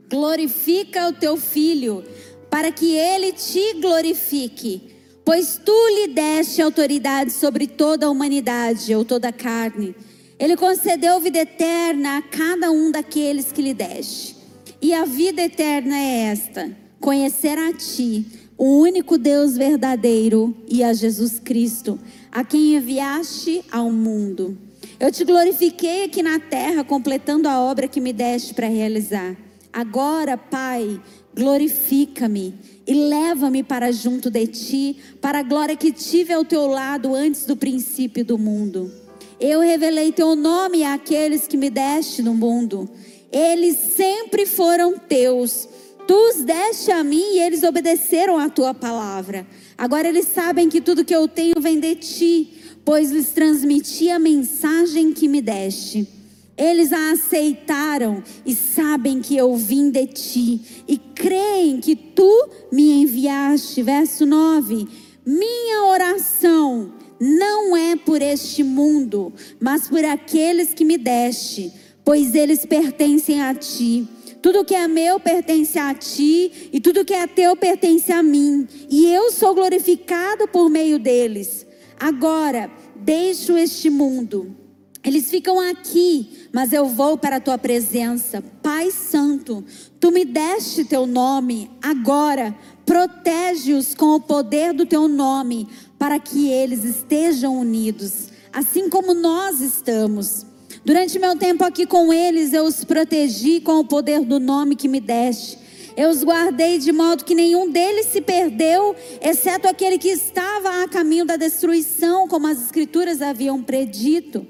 Glorifica 0.09 1.07
o 1.07 1.13
teu 1.13 1.37
filho, 1.37 2.03
para 2.49 2.71
que 2.71 2.95
ele 2.95 3.31
te 3.31 3.73
glorifique, 3.81 4.95
pois 5.23 5.59
tu 5.63 5.71
lhe 5.89 6.07
deste 6.07 6.61
autoridade 6.61 7.31
sobre 7.31 7.65
toda 7.65 8.05
a 8.05 8.09
humanidade 8.09 8.93
ou 8.93 9.03
toda 9.03 9.29
a 9.29 9.33
carne. 9.33 9.95
Ele 10.37 10.55
concedeu 10.55 11.19
vida 11.19 11.39
eterna 11.39 12.17
a 12.17 12.21
cada 12.21 12.69
um 12.69 12.91
daqueles 12.91 13.51
que 13.51 13.61
lhe 13.61 13.73
deste. 13.73 14.35
E 14.81 14.93
a 14.93 15.05
vida 15.05 15.41
eterna 15.41 15.97
é 15.97 16.31
esta: 16.31 16.77
conhecer 16.99 17.57
a 17.57 17.73
ti, 17.73 18.25
o 18.57 18.79
único 18.79 19.17
Deus 19.17 19.57
verdadeiro, 19.57 20.55
e 20.67 20.83
a 20.83 20.93
Jesus 20.93 21.39
Cristo, 21.39 21.99
a 22.31 22.43
quem 22.43 22.75
enviaste 22.75 23.63
ao 23.71 23.91
mundo. 23.91 24.57
Eu 24.99 25.11
te 25.11 25.25
glorifiquei 25.25 26.05
aqui 26.05 26.23
na 26.23 26.39
terra, 26.39 26.83
completando 26.83 27.49
a 27.49 27.59
obra 27.59 27.87
que 27.87 27.99
me 27.99 28.13
deste 28.13 28.53
para 28.53 28.67
realizar. 28.67 29.35
Agora, 29.73 30.37
Pai, 30.37 31.01
glorifica-me 31.35 32.53
e 32.87 32.93
leva-me 32.93 33.61
para 33.61 33.91
junto 33.91 34.29
de 34.29 34.47
ti, 34.47 34.97
para 35.19 35.39
a 35.39 35.43
glória 35.43 35.75
que 35.75 35.91
tive 35.91 36.31
ao 36.31 36.45
teu 36.45 36.65
lado 36.67 37.13
antes 37.13 37.45
do 37.45 37.57
princípio 37.57 38.23
do 38.23 38.37
mundo. 38.37 38.89
Eu 39.37 39.59
revelei 39.59 40.13
teu 40.13 40.33
nome 40.33 40.85
àqueles 40.85 41.45
que 41.45 41.57
me 41.57 41.69
deste 41.69 42.21
no 42.21 42.33
mundo. 42.33 42.89
Eles 43.29 43.75
sempre 43.97 44.45
foram 44.45 44.97
teus. 44.97 45.67
Tu 46.07 46.13
os 46.13 46.43
deste 46.43 46.91
a 46.91 47.03
mim 47.03 47.35
e 47.35 47.39
eles 47.39 47.63
obedeceram 47.63 48.37
à 48.37 48.49
tua 48.49 48.73
palavra. 48.73 49.45
Agora 49.77 50.07
eles 50.07 50.27
sabem 50.27 50.69
que 50.69 50.81
tudo 50.81 51.05
que 51.05 51.15
eu 51.15 51.27
tenho 51.27 51.59
vem 51.59 51.79
de 51.79 51.95
ti 51.95 52.61
pois 52.85 53.09
lhes 53.09 53.31
transmiti 53.31 54.09
a 54.11 54.19
mensagem 54.19 55.11
que 55.11 55.27
me 55.27 55.41
deste. 55.41 56.07
Eles 56.55 56.93
a 56.93 57.11
aceitaram 57.11 58.23
e 58.45 58.55
sabem 58.55 59.19
que 59.19 59.35
eu 59.35 59.57
vim 59.57 59.89
de 59.89 60.05
ti 60.05 60.61
e 60.87 60.97
creem 60.97 61.81
que 61.81 61.95
tu 61.95 62.49
me 62.71 63.01
enviaste. 63.01 63.81
Verso 63.81 64.25
9: 64.25 64.87
Minha 65.25 65.83
oração 65.87 66.93
não 67.19 67.75
é 67.75 67.97
por 67.97 68.21
este 68.21 68.63
mundo, 68.63 69.33
mas 69.59 69.89
por 69.89 70.05
aqueles 70.05 70.73
que 70.73 70.85
me 70.85 70.97
deste, 70.97 71.73
pois 72.05 72.35
eles 72.35 72.65
pertencem 72.65 73.41
a 73.41 73.53
ti. 73.53 74.07
Tudo 74.45 74.63
que 74.63 74.75
é 74.75 74.87
meu 74.87 75.19
pertence 75.19 75.79
a 75.79 75.91
ti, 75.95 76.69
e 76.71 76.79
tudo 76.79 77.03
que 77.03 77.15
é 77.15 77.25
teu 77.25 77.55
pertence 77.55 78.11
a 78.11 78.21
mim, 78.21 78.67
e 78.91 79.11
eu 79.11 79.31
sou 79.31 79.55
glorificado 79.55 80.47
por 80.47 80.69
meio 80.69 80.99
deles. 80.99 81.65
Agora, 81.99 82.69
deixo 82.95 83.57
este 83.57 83.89
mundo. 83.89 84.55
Eles 85.03 85.31
ficam 85.31 85.59
aqui, 85.59 86.47
mas 86.53 86.73
eu 86.73 86.85
vou 86.85 87.17
para 87.17 87.37
a 87.37 87.39
tua 87.39 87.57
presença. 87.57 88.39
Pai 88.61 88.91
Santo, 88.91 89.65
tu 89.99 90.11
me 90.11 90.23
deste 90.23 90.85
teu 90.85 91.07
nome, 91.07 91.71
agora 91.81 92.55
protege-os 92.85 93.95
com 93.95 94.13
o 94.13 94.21
poder 94.21 94.73
do 94.73 94.85
teu 94.85 95.07
nome, 95.07 95.67
para 95.97 96.19
que 96.19 96.49
eles 96.49 96.83
estejam 96.83 97.57
unidos, 97.57 98.27
assim 98.53 98.91
como 98.91 99.15
nós 99.15 99.59
estamos. 99.59 100.45
Durante 100.85 101.17
meu 101.17 101.35
tempo 101.35 101.63
aqui 101.63 101.87
com 101.87 102.13
eles, 102.13 102.53
eu 102.53 102.63
os 102.63 102.83
protegi 102.83 103.59
com 103.59 103.79
o 103.79 103.85
poder 103.85 104.21
do 104.21 104.39
nome 104.39 104.75
que 104.75 104.87
me 104.87 104.99
deste. 104.99 105.57
Eu 105.97 106.11
os 106.11 106.23
guardei 106.23 106.77
de 106.77 106.91
modo 106.91 107.25
que 107.25 107.33
nenhum 107.33 107.71
deles 107.71 108.05
se 108.05 108.21
perdeu, 108.21 108.95
exceto 109.19 109.67
aquele 109.67 109.97
que 109.97 110.09
estava 110.09 110.83
a 110.83 110.87
caminho 110.87 111.25
da 111.25 111.37
destruição, 111.37 112.27
como 112.27 112.45
as 112.45 112.63
Escrituras 112.63 113.19
haviam 113.19 113.63
predito. 113.63 114.45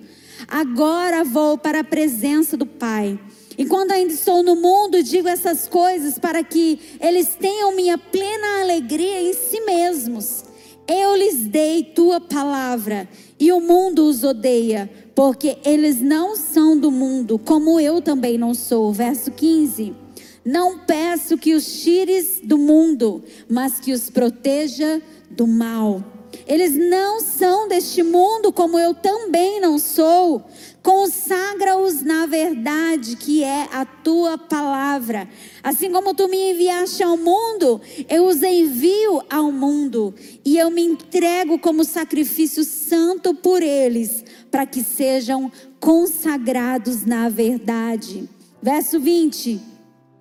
Agora 0.46 1.24
vou 1.24 1.58
para 1.58 1.80
a 1.80 1.86
presença 1.86 2.58
do 2.58 2.66
Pai. 2.66 3.18
E 3.58 3.66
quando 3.66 3.94
ainda 3.94 4.12
estou 4.12 4.44
no 4.44 4.58
mundo, 4.58 5.02
digo 5.02 5.30
essas 5.30 5.70
coisas 5.70 6.20
para 6.20 6.44
que 6.44 6.98
eles 7.00 7.30
tenham 7.40 7.74
minha 7.74 7.98
plena 7.98 8.60
alegria 8.60 9.22
em 9.22 9.34
si 9.34 9.62
mesmos. 9.62 10.44
Eu 10.86 11.16
lhes 11.16 11.48
dei 11.48 11.82
tua 11.82 12.20
palavra, 12.20 13.08
e 13.40 13.54
o 13.54 13.62
mundo 13.62 14.06
os 14.06 14.24
odeia, 14.24 14.90
porque 15.16 15.58
eles 15.64 16.02
não 16.02 16.36
são 16.36 16.78
do 16.78 16.92
mundo, 16.92 17.40
como 17.40 17.80
eu 17.80 18.02
também 18.02 18.38
não 18.38 18.54
sou. 18.54 18.92
Verso 18.92 19.32
15. 19.32 19.96
Não 20.44 20.78
peço 20.80 21.38
que 21.38 21.56
os 21.56 21.82
tires 21.82 22.42
do 22.44 22.58
mundo, 22.58 23.24
mas 23.50 23.80
que 23.80 23.94
os 23.94 24.10
proteja 24.10 25.02
do 25.32 25.48
mal. 25.48 26.04
Eles 26.48 26.76
não 26.76 27.22
são 27.22 27.68
deste 27.68 28.04
mundo, 28.04 28.52
como 28.52 28.78
eu 28.78 28.94
também 28.94 29.60
não 29.62 29.80
sou. 29.80 30.44
Consagra-os 30.84 32.04
na 32.04 32.28
verdade, 32.28 33.16
que 33.16 33.44
é 33.44 33.68
a 33.72 33.86
tua 33.86 34.38
palavra. 34.38 35.28
Assim 35.64 35.92
como 35.92 36.14
tu 36.14 36.28
me 36.28 36.52
enviaste 36.52 37.02
ao 37.02 37.18
mundo, 37.18 37.82
eu 38.08 38.28
os 38.28 38.44
envio 38.44 39.24
ao 39.30 39.52
mundo. 39.52 40.14
E 40.44 40.58
eu 40.58 40.70
me 40.70 40.84
entrego 40.84 41.58
como 41.58 41.84
sacrifício 41.84 42.64
santo 42.64 43.34
por 43.34 43.64
eles, 43.64 44.24
para 44.56 44.66
que 44.66 44.82
sejam 44.82 45.52
consagrados 45.82 47.06
na 47.06 47.28
verdade. 47.28 48.30
Verso 48.64 49.02
20. 49.02 49.60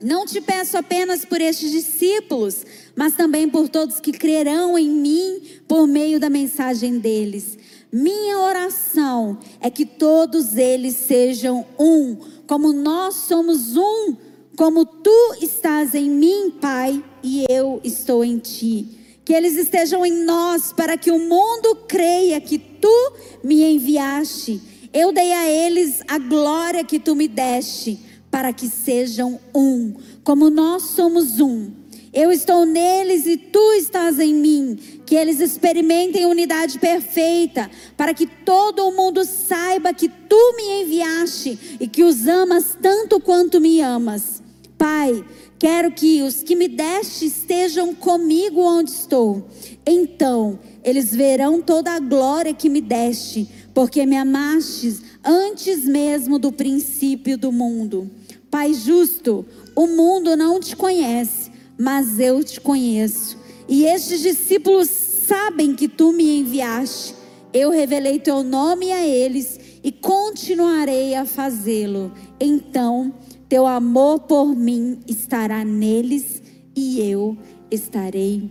Não 0.03 0.27
te 0.27 0.41
peço 0.41 0.77
apenas 0.77 1.25
por 1.25 1.41
estes 1.41 1.71
discípulos, 1.71 2.67
mas 2.97 3.15
também 3.15 3.49
por 3.49 3.69
todos 3.69 4.01
que 4.01 4.11
crerão 4.11 4.77
em 4.77 4.91
mim 4.91 5.41
por 5.69 5.87
meio 5.87 6.19
da 6.19 6.29
mensagem 6.29 6.99
deles. 6.99 7.57
Minha 7.93 8.41
oração 8.41 9.39
é 9.61 9.71
que 9.71 9.87
todos 9.87 10.57
eles 10.57 10.97
sejam 10.97 11.65
um, 11.79 12.17
como 12.45 12.73
nós 12.73 13.15
somos 13.15 13.77
um, 13.77 14.17
como 14.57 14.85
tu 14.85 15.37
estás 15.41 15.95
em 15.95 16.11
mim, 16.11 16.51
Pai, 16.61 17.05
e 17.23 17.45
eu 17.49 17.81
estou 17.85 18.25
em 18.25 18.39
ti. 18.39 19.04
Que 19.25 19.33
eles 19.33 19.57
estejam 19.57 20.05
em 20.05 20.25
nós, 20.25 20.73
para 20.73 20.97
que 20.97 21.11
o 21.11 21.19
mundo 21.19 21.77
creia 21.89 22.41
que 22.41 22.59
tu 22.59 23.13
me 23.43 23.63
enviaste. 23.63 24.61
Eu 24.93 25.13
dei 25.13 25.33
a 25.33 25.49
eles 25.49 26.03
a 26.07 26.19
glória 26.19 26.85
que 26.85 26.99
tu 26.99 27.17
me 27.17 27.27
deste 27.27 27.99
para 28.31 28.53
que 28.53 28.69
sejam 28.69 29.39
um, 29.55 29.95
como 30.25 30.51
nós 30.51 30.83
somos 30.83 31.39
um. 31.39 31.71
Eu 32.13 32.33
estou 32.33 32.67
neles 32.67 33.27
e 33.27 33.37
tu 33.37 33.73
estás 33.75 34.19
em 34.19 34.35
mim. 34.35 34.77
Que 35.07 35.15
eles 35.15 35.39
experimentem 35.39 36.27
unidade 36.27 36.81
perfeita, 36.81 37.71
para 37.97 38.13
que 38.13 38.27
todo 38.27 38.89
o 38.89 38.97
mundo 38.97 39.25
saiba 39.25 39.95
que 39.95 40.09
tu 40.09 40.55
me 40.57 40.83
enviaste 40.83 41.77
e 41.79 41.87
que 41.87 42.03
os 42.03 42.27
amas 42.27 42.77
tanto 42.83 43.21
quanto 43.21 43.61
me 43.61 43.81
amas. 43.81 44.43
Pai, 44.77 45.25
quero 45.59 45.91
que 45.91 46.23
os 46.23 46.43
que 46.43 46.55
me 46.55 46.69
deste 46.69 47.27
estejam 47.27 47.95
comigo 47.95 48.61
onde 48.61 48.91
estou. 48.91 49.49
Então 49.87 50.59
eles 50.83 51.15
verão 51.15 51.63
toda 51.63 51.93
a 51.93 51.99
glória 51.99 52.53
que 52.53 52.69
me 52.69 52.81
deste, 52.81 53.49
porque 53.73 54.05
me 54.05 54.17
amastes 54.17 55.03
antes 55.25 55.85
mesmo 55.85 56.39
do 56.39 56.53
princípio 56.53 57.39
do 57.39 57.51
mundo. 57.51 58.11
Pai 58.51 58.75
justo, 58.75 59.45
o 59.75 59.87
mundo 59.87 60.37
não 60.37 60.61
te 60.61 60.77
conhece, 60.77 61.51
mas 61.79 62.21
eu 62.21 62.45
te 62.45 62.61
conheço. 62.61 63.37
E 63.69 63.87
estes 63.87 64.21
discípulos 64.21 64.89
sabem 64.89 65.75
que 65.75 65.89
tu 65.89 66.13
me 66.13 66.39
enviaste. 66.39 67.15
Eu 67.53 67.71
revelei 67.71 68.19
teu 68.19 68.43
nome 68.43 68.93
a 68.93 69.07
eles 69.07 69.59
e 69.83 69.91
continuarei 69.91 71.15
a 71.15 71.25
fazê-lo. 71.25 72.13
Então, 72.39 73.13
teu 73.49 73.67
amor 73.67 74.21
por 74.21 74.55
mim 74.55 75.01
estará 75.07 75.65
neles 75.65 76.43
e 76.77 77.01
eu 77.01 77.37
estarei 77.71 78.51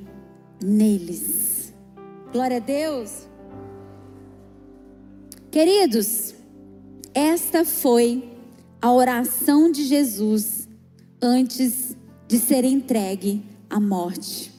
neles. 0.63 1.73
Glória 2.31 2.57
a 2.57 2.59
Deus. 2.59 3.27
Queridos, 5.51 6.33
esta 7.13 7.63
foi 7.63 8.31
a 8.81 8.91
oração 8.91 9.71
de 9.71 9.83
Jesus 9.83 10.67
antes 11.21 11.95
de 12.27 12.39
ser 12.39 12.65
entregue 12.65 13.43
à 13.69 13.79
morte. 13.79 14.51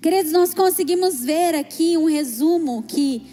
Queridos, 0.00 0.32
nós 0.32 0.52
conseguimos 0.54 1.24
ver 1.24 1.54
aqui 1.54 1.96
um 1.96 2.06
resumo 2.06 2.82
que 2.82 3.26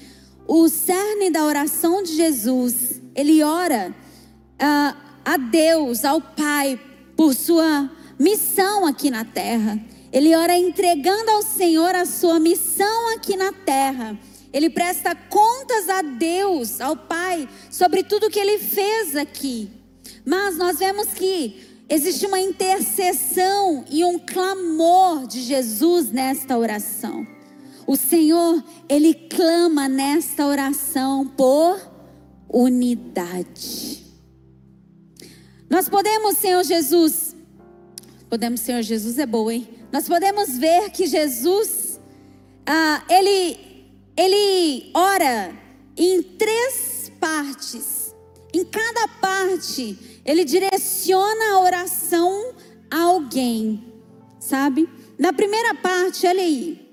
o 0.47 0.67
cerne 0.67 1.29
da 1.29 1.43
oração 1.43 2.03
de 2.03 2.15
Jesus, 2.15 3.01
ele 3.15 3.43
ora 3.43 3.95
uh, 4.55 5.02
a 5.25 5.37
Deus, 5.37 6.03
ao 6.03 6.19
Pai, 6.19 6.79
por 7.15 7.33
sua 7.33 7.89
missão 8.19 8.85
aqui 8.85 9.09
na 9.09 9.25
terra. 9.25 9.79
Ele 10.11 10.35
ora 10.35 10.57
entregando 10.57 11.31
ao 11.31 11.41
Senhor 11.41 11.95
a 11.95 12.05
sua 12.05 12.39
missão 12.39 13.15
aqui 13.15 13.35
na 13.35 13.51
terra. 13.51 14.17
Ele 14.51 14.69
presta 14.69 15.15
contas 15.15 15.89
a 15.89 16.03
Deus, 16.03 16.79
ao 16.79 16.95
Pai, 16.95 17.49
sobre 17.71 18.03
tudo 18.03 18.29
que 18.29 18.39
ele 18.39 18.59
fez 18.59 19.15
aqui. 19.15 19.71
Mas 20.23 20.55
nós 20.55 20.77
vemos 20.77 21.07
que 21.07 21.83
existe 21.89 22.25
uma 22.27 22.39
intercessão 22.39 23.83
e 23.89 24.05
um 24.05 24.19
clamor 24.19 25.25
de 25.25 25.41
Jesus 25.41 26.11
nesta 26.11 26.57
oração. 26.57 27.25
O 27.87 27.95
Senhor, 27.95 28.63
ele 28.87 29.13
clama 29.13 29.89
nesta 29.89 30.45
oração 30.45 31.27
por 31.27 31.79
unidade. 32.47 34.02
Nós 35.73 35.89
podemos, 35.89 36.37
Senhor 36.37 36.63
Jesus, 36.63 37.35
podemos, 38.29 38.59
Senhor 38.59 38.83
Jesus 38.83 39.17
é 39.17 39.25
bom, 39.25 39.49
hein? 39.49 39.67
Nós 39.91 40.07
podemos 40.07 40.55
ver 40.55 40.91
que 40.91 41.07
Jesus, 41.07 41.99
ah, 42.63 43.03
ele, 43.09 43.57
ele 44.15 44.91
ora 44.93 45.51
em 45.97 46.21
três 46.21 47.11
partes. 47.19 48.13
Em 48.53 48.63
cada 48.63 49.07
parte, 49.19 49.97
ele 50.23 50.45
direciona 50.45 51.53
a 51.53 51.61
oração 51.61 52.53
a 52.91 52.99
alguém, 52.99 53.83
sabe? 54.39 54.87
Na 55.17 55.33
primeira 55.33 55.73
parte, 55.73 56.27
olha 56.27 56.43
aí, 56.43 56.87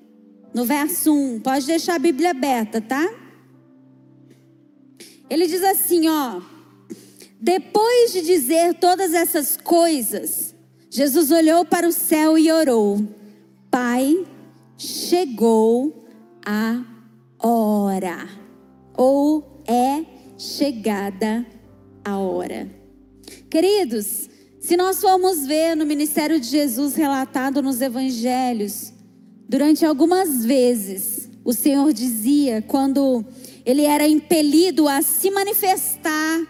no 0.54 0.64
verso 0.64 1.12
1, 1.12 1.40
pode 1.40 1.66
deixar 1.66 1.96
a 1.96 1.98
Bíblia 1.98 2.30
aberta, 2.30 2.80
tá? 2.80 3.06
Ele 5.28 5.46
diz 5.46 5.62
assim, 5.62 6.08
ó: 6.08 6.40
Depois 7.40 8.12
de 8.12 8.20
dizer 8.20 8.74
todas 8.74 9.14
essas 9.14 9.56
coisas, 9.56 10.54
Jesus 10.90 11.30
olhou 11.30 11.64
para 11.64 11.88
o 11.88 11.92
céu 11.92 12.36
e 12.36 12.52
orou: 12.52 13.02
Pai, 13.70 14.26
chegou 14.76 16.04
a 16.44 16.84
hora. 17.38 18.28
Ou 18.94 19.62
é 19.66 20.04
chegada 20.36 21.46
a 22.04 22.18
hora. 22.18 22.68
Queridos, 23.48 24.28
se 24.60 24.76
nós 24.76 25.00
formos 25.00 25.46
ver 25.46 25.74
no 25.74 25.86
ministério 25.86 26.38
de 26.38 26.46
Jesus 26.46 26.94
relatado 26.94 27.62
nos 27.62 27.80
evangelhos, 27.80 28.92
durante 29.48 29.86
algumas 29.86 30.44
vezes 30.44 31.30
o 31.42 31.54
Senhor 31.54 31.90
dizia 31.94 32.60
quando 32.60 33.24
ele 33.64 33.84
era 33.84 34.06
impelido 34.06 34.86
a 34.86 35.00
se 35.00 35.30
manifestar 35.30 36.46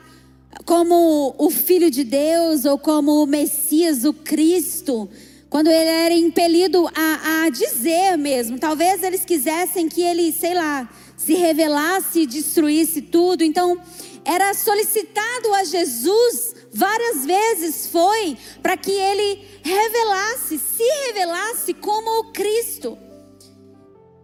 como 0.71 1.35
o 1.37 1.50
Filho 1.50 1.91
de 1.91 2.05
Deus 2.05 2.65
ou 2.65 2.79
como 2.79 3.25
o 3.25 3.27
Messias, 3.27 4.05
o 4.05 4.12
Cristo, 4.12 5.11
quando 5.49 5.67
ele 5.67 5.91
era 5.91 6.15
impelido 6.15 6.89
a, 6.95 7.43
a 7.43 7.50
dizer 7.50 8.17
mesmo, 8.17 8.57
talvez 8.57 9.03
eles 9.03 9.25
quisessem 9.25 9.89
que 9.89 10.00
ele, 10.00 10.31
sei 10.31 10.55
lá, 10.55 10.89
se 11.17 11.35
revelasse 11.35 12.21
e 12.21 12.27
destruísse 12.27 13.03
tudo, 13.03 13.43
então 13.43 13.83
era 14.25 14.55
solicitado 14.55 15.53
a 15.55 15.65
Jesus 15.65 16.55
várias 16.73 17.27
vezes 17.27 17.89
foi 17.89 18.39
para 18.62 18.77
que 18.77 18.93
ele 18.93 19.45
revelasse, 19.65 20.57
se 20.57 20.85
revelasse 21.07 21.75
como 21.75 22.21
o 22.21 22.33
Cristo. 22.33 22.97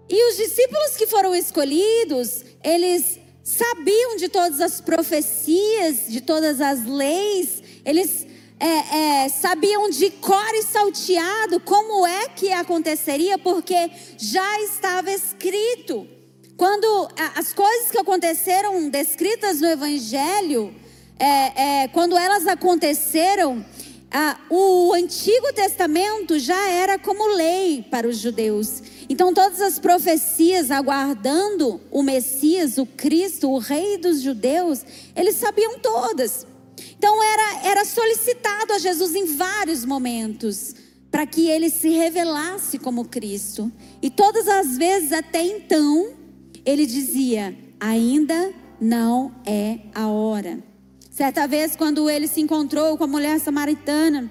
E 0.09 0.31
os 0.31 0.37
discípulos 0.37 0.97
que 0.97 1.09
foram 1.09 1.35
escolhidos, 1.35 2.45
eles 2.62 3.25
sabiam 3.47 4.17
de 4.17 4.29
todas 4.29 4.61
as 4.61 4.81
profecias, 4.81 6.09
de 6.09 6.21
todas 6.21 6.61
as 6.61 6.85
leis, 6.85 7.62
eles 7.85 8.26
é, 8.59 9.25
é, 9.25 9.28
sabiam 9.28 9.89
de 9.89 10.11
cor 10.11 10.52
e 10.52 10.65
salteado 10.65 11.61
como 11.61 12.04
é 12.04 12.28
que 12.28 12.50
aconteceria, 12.50 13.39
porque 13.39 13.89
já 14.19 14.61
estava 14.63 15.13
escrito. 15.13 16.09
Quando 16.56 17.09
as 17.37 17.52
coisas 17.52 17.89
que 17.89 17.99
aconteceram 17.99 18.89
descritas 18.89 19.61
no 19.61 19.69
Evangelho, 19.69 20.75
é, 21.17 21.82
é 21.85 21.89
quando 21.89 22.19
elas 22.19 22.49
aconteceram, 22.49 23.65
o 24.49 24.92
Antigo 24.92 25.52
Testamento 25.52 26.38
já 26.38 26.71
era 26.71 26.99
como 26.99 27.34
lei 27.34 27.84
para 27.90 28.08
os 28.08 28.19
judeus. 28.19 28.82
Então, 29.08 29.34
todas 29.34 29.60
as 29.60 29.78
profecias 29.78 30.71
aguardando 30.71 31.80
o 31.90 32.02
Messias, 32.02 32.78
o 32.78 32.86
Cristo, 32.86 33.50
o 33.50 33.58
Rei 33.58 33.99
dos 33.99 34.23
judeus, 34.23 34.84
eles 35.14 35.36
sabiam 35.36 35.78
todas. 35.78 36.47
Então, 36.97 37.23
era, 37.23 37.69
era 37.69 37.84
solicitado 37.84 38.73
a 38.73 38.78
Jesus 38.78 39.14
em 39.14 39.26
vários 39.26 39.84
momentos 39.84 40.75
para 41.10 41.26
que 41.26 41.49
ele 41.49 41.71
se 41.71 41.88
revelasse 41.88 42.78
como 42.78 43.04
Cristo. 43.04 43.71
E 44.02 44.10
todas 44.10 44.49
as 44.49 44.76
vezes 44.76 45.12
até 45.12 45.42
então, 45.42 46.14
ele 46.64 46.86
dizia: 46.86 47.56
ainda 47.78 48.52
não 48.80 49.34
é 49.47 49.78
a 49.95 50.08
hora. 50.08 50.62
Certa 51.17 51.47
vez, 51.47 51.75
quando 51.75 52.11
ele 52.11 52.29
se 52.29 52.43
encontrou 52.43 52.99
com 52.99 53.05
a 53.05 53.07
mulher 53.07 53.41
samaritana 53.41 54.31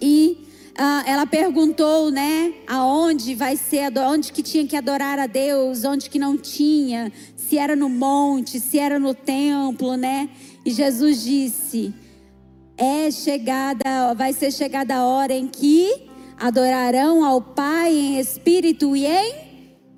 e 0.00 0.38
ah, 0.78 1.02
ela 1.04 1.26
perguntou, 1.26 2.12
né, 2.12 2.54
aonde 2.64 3.34
vai 3.34 3.56
ser, 3.56 3.92
onde 3.98 4.32
que 4.32 4.40
tinha 4.40 4.64
que 4.64 4.76
adorar 4.76 5.18
a 5.18 5.26
Deus, 5.26 5.84
onde 5.84 6.08
que 6.08 6.16
não 6.16 6.38
tinha, 6.38 7.12
se 7.36 7.58
era 7.58 7.74
no 7.74 7.88
monte, 7.88 8.60
se 8.60 8.78
era 8.78 9.00
no 9.00 9.14
templo, 9.14 9.96
né? 9.96 10.28
E 10.64 10.70
Jesus 10.70 11.24
disse: 11.24 11.92
é 12.78 13.10
chegada, 13.10 14.14
vai 14.14 14.32
ser 14.32 14.52
chegada 14.52 14.94
a 14.94 15.04
hora 15.04 15.34
em 15.34 15.48
que 15.48 16.08
adorarão 16.38 17.24
ao 17.24 17.42
Pai 17.42 17.92
em 17.92 18.20
espírito 18.20 18.94
e 18.94 19.04
em 19.06 19.34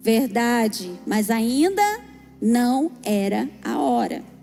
verdade, 0.01 0.91
mas 1.07 1.31
ainda 1.31 1.83
não 2.41 2.93
era 3.05 3.47
a 3.63 3.79
hora. 3.79 4.38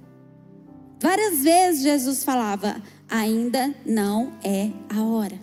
Várias 1.05 1.43
vezes 1.43 1.83
Jesus 1.83 2.23
falava: 2.23 2.81
ainda 3.07 3.71
não 3.85 4.33
é 4.43 4.71
a 4.89 5.03
hora. 5.03 5.39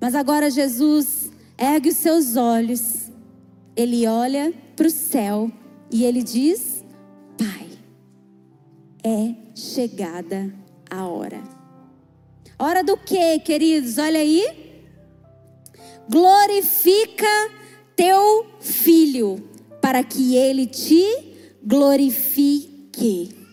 Mas 0.00 0.14
agora 0.14 0.48
Jesus 0.48 1.28
ergue 1.58 1.88
os 1.88 1.96
seus 1.96 2.36
olhos, 2.36 3.10
ele 3.74 4.06
olha 4.06 4.54
para 4.76 4.86
o 4.86 4.90
céu 4.90 5.50
e 5.90 6.04
ele 6.04 6.22
diz: 6.22 6.84
Pai, 7.36 7.68
é 9.02 9.34
chegada 9.56 10.54
a 10.88 11.04
hora. 11.04 11.42
Hora 12.56 12.84
do 12.84 12.96
que, 12.96 13.40
queridos? 13.40 13.98
Olha 13.98 14.20
aí. 14.20 14.84
Glorifica 16.08 17.50
teu 17.96 18.46
filho, 18.60 19.50
para 19.82 20.04
que 20.04 20.36
ele 20.36 20.64
te 20.64 21.04
glorifique 21.60 23.45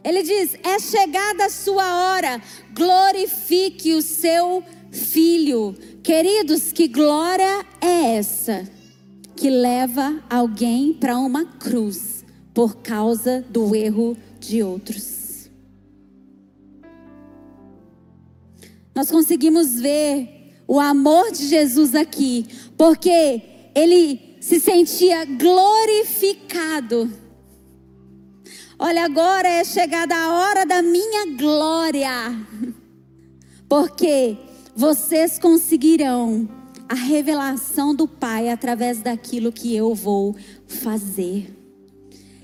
Ele 0.03 0.23
diz: 0.23 0.55
É 0.63 0.79
chegada 0.79 1.45
a 1.45 1.49
sua 1.49 2.13
hora, 2.13 2.41
glorifique 2.73 3.93
o 3.93 4.01
seu 4.01 4.63
filho. 4.91 5.75
Queridos, 6.03 6.71
que 6.71 6.87
glória 6.87 7.65
é 7.81 8.15
essa 8.15 8.63
que 9.35 9.49
leva 9.49 10.23
alguém 10.29 10.93
para 10.93 11.17
uma 11.17 11.45
cruz 11.45 12.23
por 12.53 12.77
causa 12.77 13.43
do 13.49 13.75
erro 13.75 14.15
de 14.39 14.63
outros? 14.63 15.24
Nós 18.95 19.11
conseguimos 19.11 19.79
ver 19.79 20.55
o 20.67 20.79
amor 20.79 21.31
de 21.31 21.47
Jesus 21.47 21.93
aqui, 21.93 22.47
porque 22.77 23.41
ele 23.75 24.37
se 24.39 24.59
sentia 24.59 25.25
glorificado. 25.25 27.11
Olha, 28.79 29.05
agora 29.05 29.47
é 29.47 29.63
chegada 29.63 30.15
a 30.15 30.33
hora 30.33 30.65
da 30.65 30.81
minha 30.81 31.35
glória, 31.37 32.09
porque 33.67 34.37
vocês 34.75 35.37
conseguirão 35.37 36.47
a 36.87 36.95
revelação 36.95 37.95
do 37.95 38.07
Pai 38.07 38.49
através 38.49 39.01
daquilo 39.01 39.51
que 39.51 39.75
eu 39.75 39.93
vou 39.93 40.35
fazer. 40.67 41.53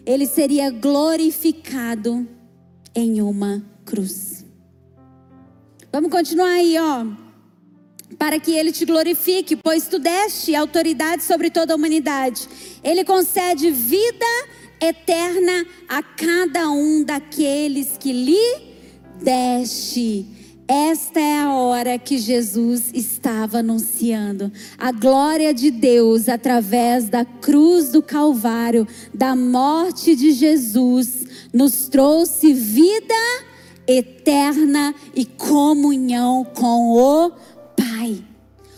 Ele 0.05 0.25
seria 0.25 0.69
glorificado 0.69 2.27
em 2.95 3.21
uma 3.21 3.63
cruz. 3.85 4.30
Vamos 5.91 6.10
continuar 6.10 6.51
aí, 6.51 6.77
ó. 6.80 7.06
Para 8.17 8.39
que 8.39 8.51
ele 8.51 8.71
te 8.71 8.86
glorifique, 8.86 9.58
pois 9.58 9.88
tu 9.88 9.99
deste 9.99 10.56
autoridade 10.56 11.23
sobre 11.23 11.49
toda 11.49 11.73
a 11.73 11.75
humanidade. 11.75 12.47
Ele 12.82 13.04
concede 13.04 13.69
vida 13.71 14.25
eterna 14.80 15.65
a 15.89 16.01
cada 16.01 16.69
um 16.71 17.04
daqueles 17.04 17.97
que 17.97 18.13
lhe 18.13 18.71
deste. 19.21 20.25
Esta 20.65 21.19
é 21.19 21.39
a 21.39 21.54
hora 21.54 21.99
que 21.99 22.17
Jesus 22.17 22.91
estava 22.93 23.58
anunciando. 23.58 24.49
A 24.77 24.93
glória 24.93 25.54
de 25.54 25.69
Deus 25.69 26.30
através 26.30 27.10
da 27.10 27.25
cruz 27.25 27.89
do 27.91 28.01
Calvário, 28.01 28.88
da 29.13 29.36
morte 29.36 30.15
de 30.15 30.32
Jesus, 30.32 31.25
nos 31.54 31.89
trouxe 31.89 32.54
vida 32.54 33.13
eterna 33.87 34.93
e 35.15 35.25
comunhão 35.25 36.45
com 36.53 36.91
o 36.91 37.31
Pai. 37.75 38.23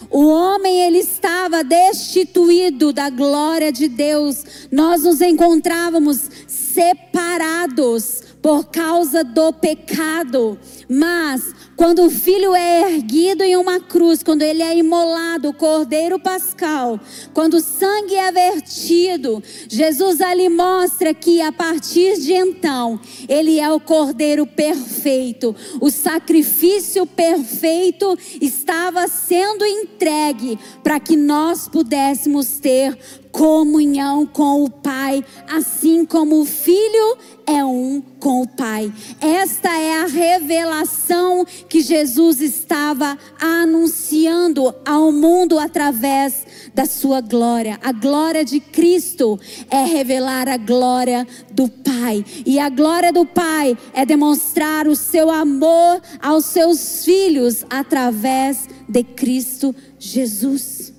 O 0.09 0.27
homem 0.27 0.81
ele 0.81 0.99
estava 0.99 1.63
destituído 1.63 2.93
da 2.93 3.09
glória 3.09 3.71
de 3.71 3.87
Deus. 3.87 4.67
Nós 4.71 5.03
nos 5.03 5.21
encontrávamos 5.21 6.29
separados 6.47 8.21
por 8.39 8.65
causa 8.65 9.23
do 9.23 9.51
pecado. 9.53 10.59
Mas 10.87 11.55
quando 11.75 12.05
o 12.05 12.09
filho 12.09 12.55
é 12.55 12.93
erguido 12.93 13.43
em 13.43 13.55
uma 13.57 13.79
cruz, 13.79 14.21
quando 14.21 14.41
ele 14.41 14.62
é 14.62 14.77
imolado, 14.77 15.49
o 15.49 15.53
cordeiro 15.53 16.19
pascal, 16.19 16.99
quando 17.33 17.55
o 17.55 17.62
sangue 17.62 18.15
é 18.15 18.31
vertido, 18.31 19.41
Jesus 19.67 20.21
ali 20.21 20.49
mostra 20.49 21.13
que 21.13 21.41
a 21.41 21.51
partir 21.51 22.19
de 22.19 22.33
então, 22.33 22.99
ele 23.27 23.59
é 23.59 23.71
o 23.71 23.79
cordeiro 23.79 24.45
perfeito. 24.45 25.55
O 25.81 25.89
sacrifício 25.89 27.05
perfeito 27.05 28.17
estava 28.41 29.07
sendo 29.07 29.65
entregue 29.65 30.59
para 30.83 30.99
que 30.99 31.15
nós 31.15 31.67
pudéssemos 31.67 32.59
ter 32.59 32.97
comunhão 33.33 34.27
com 34.27 34.63
o 34.63 34.69
Pai, 34.69 35.25
assim 35.47 36.05
como 36.05 36.39
o 36.39 36.45
Filho 36.45 37.17
é 37.45 37.63
um 37.63 38.01
com 38.19 38.41
o 38.41 38.47
Pai. 38.47 38.91
Esta 39.19 39.69
é 39.69 40.01
a 40.01 40.06
revelação 40.06 41.45
que 41.67 41.82
Jesus 41.82 42.41
estava 42.41 43.17
anunciando 43.39 44.73
ao 44.86 45.12
mundo 45.12 45.60
através 45.60 46.45
da 46.73 46.86
sua 46.86 47.21
glória. 47.21 47.79
A 47.84 47.91
glória 47.91 48.43
de 48.43 48.60
Cristo 48.60 49.39
é 49.69 49.84
revelar 49.84 50.47
a 50.47 50.58
glória 50.58 51.27
do 51.51 51.67
Pai. 51.69 52.25
E 52.45 52.60
a 52.60 52.69
glória 52.69 53.12
do 53.12 53.25
Pai 53.25 53.77
é 53.93 54.06
demonstrar 54.06 54.88
o 54.88 54.95
seu 54.95 55.29
amor 55.29 56.01
aos 56.21 56.45
seus 56.45 57.03
filhos 57.06 57.65
através 57.69 58.67
de 58.88 59.03
Cristo 59.03 59.75
Jesus. 59.99 60.93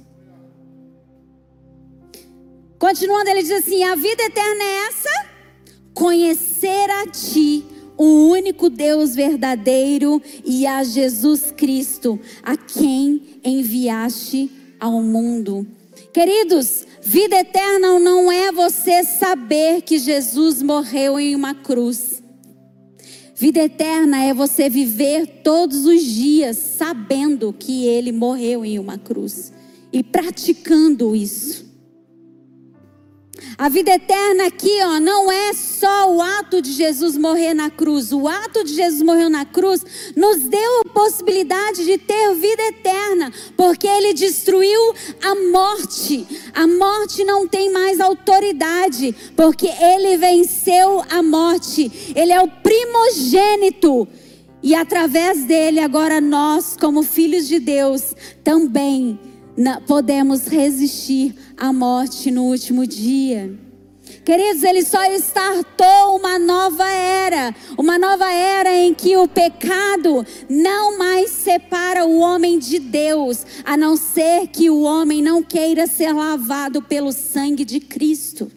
Continuando, 2.79 3.31
ele 3.31 3.43
diz 3.43 3.53
assim: 3.53 3.83
a 3.83 3.95
vida 3.95 4.23
eterna 4.23 4.63
é 4.63 4.87
essa? 4.89 5.34
Conhecer 5.95 6.91
a 6.91 7.07
Ti, 7.07 7.65
o 7.97 8.29
único 8.29 8.69
Deus 8.69 9.15
verdadeiro, 9.15 10.21
e 10.45 10.67
a 10.67 10.83
Jesus 10.83 11.53
Cristo, 11.57 12.19
a 12.43 12.57
quem 12.57 13.23
enviaste 13.45 14.51
ao 14.81 15.01
mundo. 15.01 15.67
Queridos, 16.13 16.85
vida 17.01 17.37
eterna 17.37 17.99
não 17.99 18.31
é 18.31 18.51
você 18.51 19.05
saber 19.05 19.83
que 19.83 19.99
Jesus 19.99 20.61
morreu 20.61 21.19
em 21.19 21.35
uma 21.35 21.55
cruz. 21.55 22.23
Vida 23.37 23.65
eterna 23.65 24.23
é 24.23 24.33
você 24.33 24.69
viver 24.69 25.27
todos 25.43 25.87
os 25.87 26.03
dias 26.03 26.57
sabendo 26.57 27.53
que 27.53 27.85
ele 27.87 28.13
morreu 28.13 28.65
em 28.65 28.79
uma 28.79 28.97
cruz 28.97 29.53
e 29.93 30.03
praticando 30.03 31.17
isso. 31.17 31.74
A 33.57 33.69
vida 33.69 33.93
eterna 33.93 34.47
aqui, 34.47 34.81
ó, 34.83 34.99
não 34.99 35.31
é 35.31 35.53
só 35.53 36.13
o 36.13 36.21
ato 36.21 36.61
de 36.61 36.73
Jesus 36.73 37.17
morrer 37.17 37.55
na 37.55 37.71
cruz. 37.71 38.13
O 38.13 38.27
ato 38.27 38.65
de 38.65 38.75
Jesus 38.75 39.03
morrer 39.03 39.29
na 39.29 39.45
cruz 39.45 39.85
nos 40.17 40.39
deu 40.49 40.81
a 40.81 40.89
possibilidade 40.93 41.85
de 41.85 41.99
ter 41.99 42.35
vida 42.35 42.63
eterna, 42.65 43.33
porque 43.57 43.87
ele 43.87 44.13
destruiu 44.13 44.95
a 45.23 45.35
morte. 45.51 46.27
A 46.53 46.67
morte 46.67 47.25
não 47.25 47.47
tem 47.47 47.71
mais 47.71 48.01
autoridade, 48.01 49.15
porque 49.37 49.69
ele 49.69 50.17
venceu 50.17 51.05
a 51.09 51.23
morte. 51.23 52.13
Ele 52.15 52.33
é 52.33 52.41
o 52.41 52.49
primogênito. 52.49 54.09
E 54.63 54.75
através 54.75 55.45
dele, 55.45 55.79
agora 55.79 56.21
nós, 56.21 56.77
como 56.81 57.03
filhos 57.03 57.47
de 57.47 57.59
Deus, 57.59 58.15
também 58.43 59.19
podemos 59.87 60.47
resistir 60.47 61.35
à 61.57 61.73
morte 61.73 62.31
no 62.31 62.45
último 62.45 62.87
dia. 62.87 63.59
Queridos, 64.25 64.63
ele 64.63 64.83
só 64.83 65.05
startou 65.15 66.17
uma 66.17 66.39
nova 66.39 66.91
era, 66.91 67.55
uma 67.77 67.99
nova 67.99 68.31
era 68.33 68.75
em 68.75 68.95
que 68.95 69.17
o 69.17 69.29
pecado 69.29 70.25
não 70.49 70.99
mais 70.99 71.31
separa 71.31 72.05
o 72.07 72.19
homem 72.19 72.59
de 72.59 72.79
Deus, 72.79 73.47
a 73.65 73.77
não 73.77 73.97
ser 73.97 74.49
que 74.49 74.71
o 74.71 74.83
homem 74.83 75.23
não 75.23 75.43
queira 75.43 75.87
ser 75.87 76.13
lavado 76.13 76.83
pelo 76.83 77.13
sangue 77.13 77.65
de 77.65 77.81
Cristo. 77.81 78.51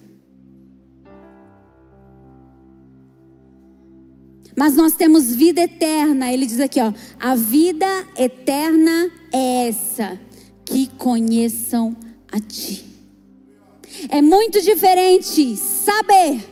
Mas 4.55 4.75
nós 4.75 4.93
temos 4.93 5.36
vida 5.36 5.62
eterna. 5.62 6.33
Ele 6.33 6.45
diz 6.45 6.60
aqui, 6.60 6.81
ó, 6.81 6.91
a 7.19 7.36
vida 7.36 7.86
eterna 8.17 9.12
é 9.31 9.67
essa 9.67 10.27
que 10.67 10.88
conheçam 10.97 11.95
a 12.30 12.39
Ti. 12.41 12.86
É 14.10 14.21
muito 14.21 14.62
diferente 14.62 15.56
saber 15.56 16.45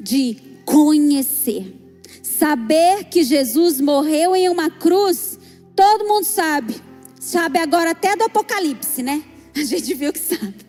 de 0.00 0.36
conhecer. 0.64 1.80
Saber 2.22 3.04
que 3.04 3.22
Jesus 3.22 3.80
morreu 3.80 4.34
em 4.34 4.48
uma 4.48 4.70
cruz, 4.70 5.38
todo 5.76 6.08
mundo 6.08 6.24
sabe. 6.24 6.74
Sabe 7.20 7.58
agora 7.58 7.90
até 7.90 8.16
do 8.16 8.24
Apocalipse, 8.24 9.02
né? 9.02 9.22
A 9.54 9.62
gente 9.62 9.94
viu 9.94 10.12
que 10.12 10.18
sabe. 10.18 10.64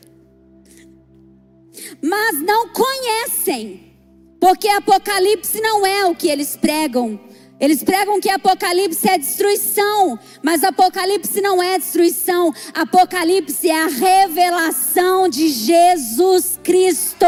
Mas 2.01 2.41
não 2.41 2.69
conhecem, 2.69 3.93
porque 4.39 4.67
Apocalipse 4.67 5.59
não 5.61 5.85
é 5.85 6.05
o 6.05 6.15
que 6.15 6.27
eles 6.27 6.55
pregam. 6.55 7.19
Eles 7.59 7.83
pregam 7.83 8.19
que 8.19 8.29
Apocalipse 8.29 9.07
é 9.07 9.17
destruição, 9.17 10.19
mas 10.43 10.63
Apocalipse 10.63 11.39
não 11.41 11.63
é 11.63 11.79
destruição. 11.79 12.53
Apocalipse 12.73 13.69
é 13.69 13.83
a 13.83 13.87
revelação 13.87 15.29
de 15.29 15.47
Jesus 15.47 16.59
Cristo. 16.61 17.25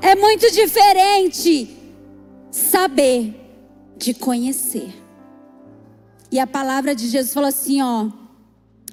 É 0.00 0.14
muito 0.14 0.50
diferente 0.50 1.76
saber 2.50 3.34
de 3.98 4.14
conhecer. 4.14 4.94
E 6.32 6.38
a 6.38 6.46
palavra 6.46 6.94
de 6.94 7.06
Jesus 7.08 7.34
falou 7.34 7.48
assim, 7.50 7.82
ó: 7.82 8.08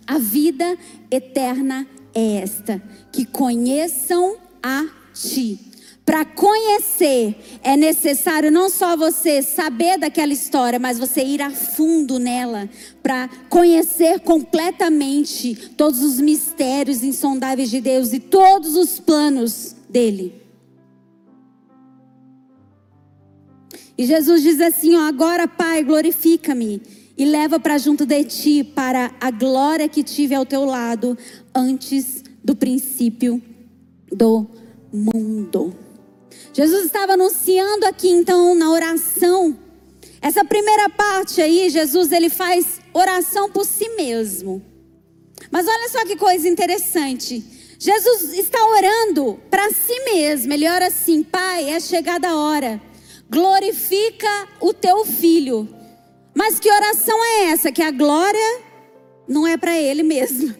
A 0.06 0.18
vida 0.18 0.78
eterna 1.10 1.88
é 2.14 2.42
esta, 2.42 2.82
que 3.12 3.26
conheçam 3.26 4.36
a 4.62 4.86
ti 5.14 5.71
para 6.06 6.26
conhecer, 6.26 7.36
é 7.64 7.78
necessário 7.78 8.52
não 8.52 8.70
só 8.70 8.98
você 8.98 9.42
saber 9.42 10.00
daquela 10.00 10.34
história, 10.34 10.80
mas 10.80 10.98
você 10.98 11.24
ir 11.24 11.42
a 11.42 11.52
fundo 11.52 12.18
nela, 12.18 12.68
para 13.04 13.30
conhecer 13.50 14.20
completamente 14.22 15.56
todos 15.78 16.02
os 16.02 16.20
mistérios 16.20 17.04
insondáveis 17.04 17.70
de 17.70 17.80
Deus 17.80 18.14
e 18.14 18.20
todos 18.20 18.76
os 18.76 19.00
planos 19.00 19.76
dele. 19.90 20.42
E 23.98 24.06
Jesus 24.06 24.42
diz 24.42 24.60
assim: 24.60 24.96
ó, 24.96 25.02
agora, 25.02 25.48
Pai, 25.48 25.84
glorifica-me 25.84 26.82
e 27.16 27.24
leva 27.24 27.60
para 27.60 27.78
junto 27.78 28.04
de 28.04 28.24
ti 28.24 28.64
para 28.64 29.14
a 29.22 29.30
glória 29.30 29.88
que 29.88 30.02
tive 30.02 30.34
ao 30.34 30.46
teu 30.46 30.66
lado 30.66 31.16
antes 31.54 32.24
do 32.44 32.56
princípio 32.56 33.40
do 34.12 34.48
mundo. 34.92 35.91
Jesus 36.54 36.86
estava 36.86 37.14
anunciando 37.14 37.86
aqui 37.86 38.10
então 38.10 38.54
na 38.56 38.70
oração. 38.72 39.58
Essa 40.22 40.46
primeira 40.46 40.90
parte 40.90 41.42
aí, 41.42 41.70
Jesus 41.70 42.12
ele 42.12 42.30
faz 42.30 42.80
oração 42.94 43.50
por 43.50 43.66
si 43.66 43.90
mesmo. 43.90 44.62
Mas 45.50 45.68
olha 45.68 45.90
só 45.90 46.06
que 46.06 46.16
coisa 46.16 46.48
interessante. 46.48 47.44
Jesus 47.80 48.34
está 48.34 48.64
orando 48.64 49.40
para 49.50 49.72
si 49.72 50.00
mesmo. 50.06 50.54
Ele 50.54 50.70
ora 50.70 50.88
assim: 50.88 51.24
Pai, 51.24 51.72
é 51.72 51.80
chegada 51.80 52.30
a 52.30 52.36
hora. 52.36 52.82
Glorifica 53.30 54.48
o 54.60 54.74
teu 54.74 55.04
filho. 55.06 55.68
Mas 56.36 56.60
que 56.60 56.72
oração 56.72 57.18
é 57.24 57.46
essa? 57.46 57.72
Que 57.72 57.82
a 57.82 57.92
glória 57.92 58.62
não 59.28 59.48
é 59.48 59.58
para 59.58 59.78
ele 59.80 60.04
mesmo. 60.04 60.54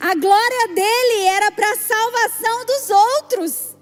A 0.00 0.14
glória 0.14 0.68
dele 0.68 1.24
era 1.26 1.50
para 1.50 1.70
a 1.70 1.76
salvação 1.76 2.64
dos 2.64 2.90
outros. 2.90 3.75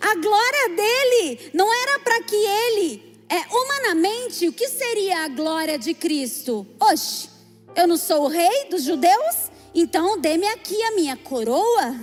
A 0.00 0.14
glória 0.16 0.68
dele 0.76 1.50
não 1.54 1.72
era 1.72 1.98
para 2.00 2.22
que 2.22 2.36
ele, 2.36 3.16
é, 3.28 3.40
humanamente, 3.50 4.46
o 4.48 4.52
que 4.52 4.68
seria 4.68 5.24
a 5.24 5.28
glória 5.28 5.78
de 5.78 5.94
Cristo? 5.94 6.66
Oxe, 6.80 7.28
eu 7.74 7.86
não 7.86 7.96
sou 7.96 8.24
o 8.24 8.28
rei 8.28 8.66
dos 8.70 8.82
judeus? 8.82 9.50
Então 9.74 10.20
dê-me 10.20 10.46
aqui 10.48 10.80
a 10.82 10.92
minha 10.92 11.16
coroa. 11.16 11.96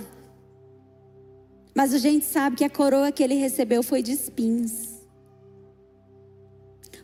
Mas 1.74 1.94
a 1.94 1.98
gente 1.98 2.24
sabe 2.24 2.56
que 2.56 2.64
a 2.64 2.70
coroa 2.70 3.12
que 3.12 3.22
ele 3.22 3.34
recebeu 3.34 3.82
foi 3.82 4.02
de 4.02 4.12
espinhos. 4.12 4.88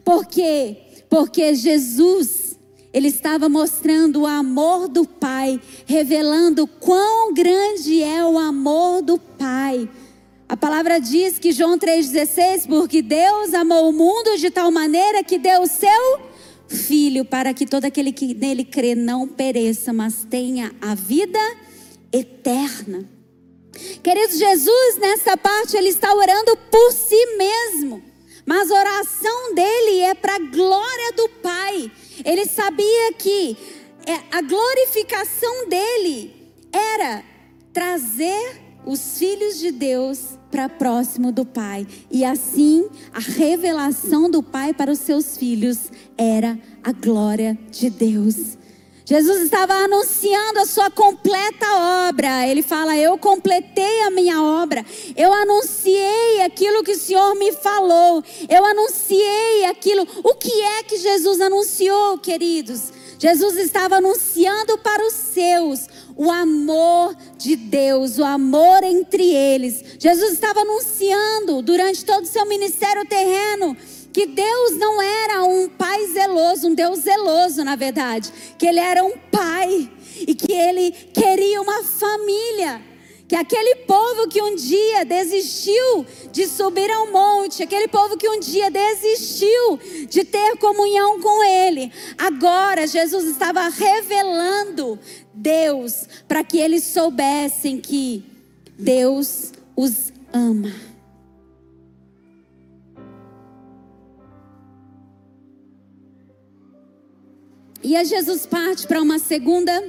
Por 0.04 0.26
quê? 0.26 1.04
Porque 1.08 1.54
Jesus, 1.54 2.58
ele 2.92 3.08
estava 3.08 3.48
mostrando 3.48 4.22
o 4.22 4.26
amor 4.26 4.88
do 4.88 5.06
Pai, 5.06 5.60
revelando 5.86 6.66
quão 6.66 7.32
grande 7.32 8.02
é 8.02 8.24
o 8.24 8.38
amor 8.38 9.00
do 9.02 9.18
Pai. 9.18 9.88
A 10.54 10.56
palavra 10.56 11.00
diz 11.00 11.36
que 11.36 11.50
João 11.50 11.76
3,16, 11.76 12.68
porque 12.68 13.02
Deus 13.02 13.52
amou 13.54 13.88
o 13.88 13.92
mundo 13.92 14.38
de 14.38 14.52
tal 14.52 14.70
maneira 14.70 15.24
que 15.24 15.36
deu 15.36 15.62
o 15.62 15.66
seu 15.66 16.20
Filho, 16.68 17.24
para 17.24 17.52
que 17.52 17.66
todo 17.66 17.86
aquele 17.86 18.12
que 18.12 18.32
nele 18.34 18.64
crê 18.64 18.94
não 18.94 19.26
pereça, 19.26 19.92
mas 19.92 20.24
tenha 20.30 20.72
a 20.80 20.94
vida 20.94 21.40
eterna. 22.12 23.04
Queridos, 24.00 24.38
Jesus, 24.38 24.96
nessa 25.00 25.36
parte, 25.36 25.76
ele 25.76 25.88
está 25.88 26.14
orando 26.14 26.56
por 26.70 26.92
si 26.92 27.36
mesmo. 27.36 28.00
Mas 28.46 28.70
a 28.70 28.78
oração 28.78 29.54
dele 29.56 30.02
é 30.02 30.14
para 30.14 30.36
a 30.36 30.38
glória 30.38 31.12
do 31.16 31.28
Pai. 31.42 31.90
Ele 32.24 32.46
sabia 32.46 33.12
que 33.18 33.56
é, 34.06 34.36
a 34.36 34.40
glorificação 34.40 35.68
dele 35.68 36.32
era 36.72 37.24
trazer 37.72 38.62
os 38.86 39.18
filhos 39.18 39.58
de 39.58 39.72
Deus 39.72 40.38
para 40.54 40.68
próximo 40.68 41.32
do 41.32 41.44
Pai. 41.44 41.84
E 42.08 42.24
assim, 42.24 42.88
a 43.12 43.18
revelação 43.18 44.30
do 44.30 44.40
Pai 44.40 44.72
para 44.72 44.92
os 44.92 45.00
seus 45.00 45.36
filhos 45.36 45.90
era 46.16 46.56
a 46.80 46.92
glória 46.92 47.58
de 47.72 47.90
Deus. 47.90 48.56
Jesus 49.04 49.42
estava 49.42 49.74
anunciando 49.74 50.60
a 50.60 50.64
sua 50.64 50.92
completa 50.92 52.06
obra. 52.08 52.46
Ele 52.46 52.62
fala: 52.62 52.96
Eu 52.96 53.18
completei 53.18 54.02
a 54.02 54.10
minha 54.12 54.40
obra. 54.40 54.86
Eu 55.16 55.32
anunciei 55.32 56.42
aquilo 56.42 56.84
que 56.84 56.92
o 56.92 56.98
Senhor 56.98 57.34
me 57.34 57.50
falou. 57.52 58.22
Eu 58.48 58.64
anunciei 58.64 59.64
aquilo. 59.64 60.06
O 60.22 60.34
que 60.34 60.52
é 60.62 60.84
que 60.84 60.98
Jesus 60.98 61.40
anunciou, 61.40 62.16
queridos? 62.18 62.92
Jesus 63.18 63.56
estava 63.56 63.96
anunciando 63.96 64.78
para 64.78 65.04
os 65.04 65.14
seus 65.14 65.88
o 66.16 66.30
amor 66.30 67.16
de 67.36 67.56
Deus, 67.56 68.18
o 68.18 68.24
amor 68.24 68.82
entre 68.82 69.24
eles. 69.24 69.82
Jesus 69.98 70.32
estava 70.32 70.60
anunciando 70.60 71.62
durante 71.62 72.04
todo 72.04 72.24
o 72.24 72.28
seu 72.28 72.46
ministério 72.46 73.04
terreno 73.06 73.76
que 74.12 74.26
Deus 74.26 74.78
não 74.78 75.02
era 75.02 75.42
um 75.42 75.68
pai 75.68 76.06
zeloso, 76.06 76.68
um 76.68 76.74
Deus 76.74 77.00
zeloso, 77.00 77.64
na 77.64 77.74
verdade, 77.74 78.32
que 78.56 78.64
ele 78.64 78.78
era 78.78 79.04
um 79.04 79.18
pai 79.30 79.90
e 80.20 80.34
que 80.36 80.52
ele 80.52 80.92
queria 80.92 81.60
uma 81.60 81.82
família. 81.82 82.93
Que 83.34 83.38
aquele 83.38 83.74
povo 83.84 84.28
que 84.28 84.40
um 84.40 84.54
dia 84.54 85.04
desistiu 85.04 86.06
de 86.30 86.46
subir 86.46 86.88
ao 86.88 87.10
monte, 87.10 87.64
aquele 87.64 87.88
povo 87.88 88.16
que 88.16 88.28
um 88.28 88.38
dia 88.38 88.70
desistiu 88.70 89.76
de 90.08 90.22
ter 90.22 90.56
comunhão 90.58 91.20
com 91.20 91.42
Ele, 91.42 91.90
agora 92.16 92.86
Jesus 92.86 93.24
estava 93.24 93.68
revelando 93.68 94.96
Deus 95.34 96.06
para 96.28 96.44
que 96.44 96.58
eles 96.58 96.84
soubessem 96.84 97.80
que 97.80 98.24
Deus 98.78 99.50
os 99.74 100.12
ama. 100.32 100.72
E 107.82 107.96
aí 107.96 108.04
Jesus 108.04 108.46
parte 108.46 108.86
para 108.86 109.02
uma 109.02 109.18
segunda, 109.18 109.82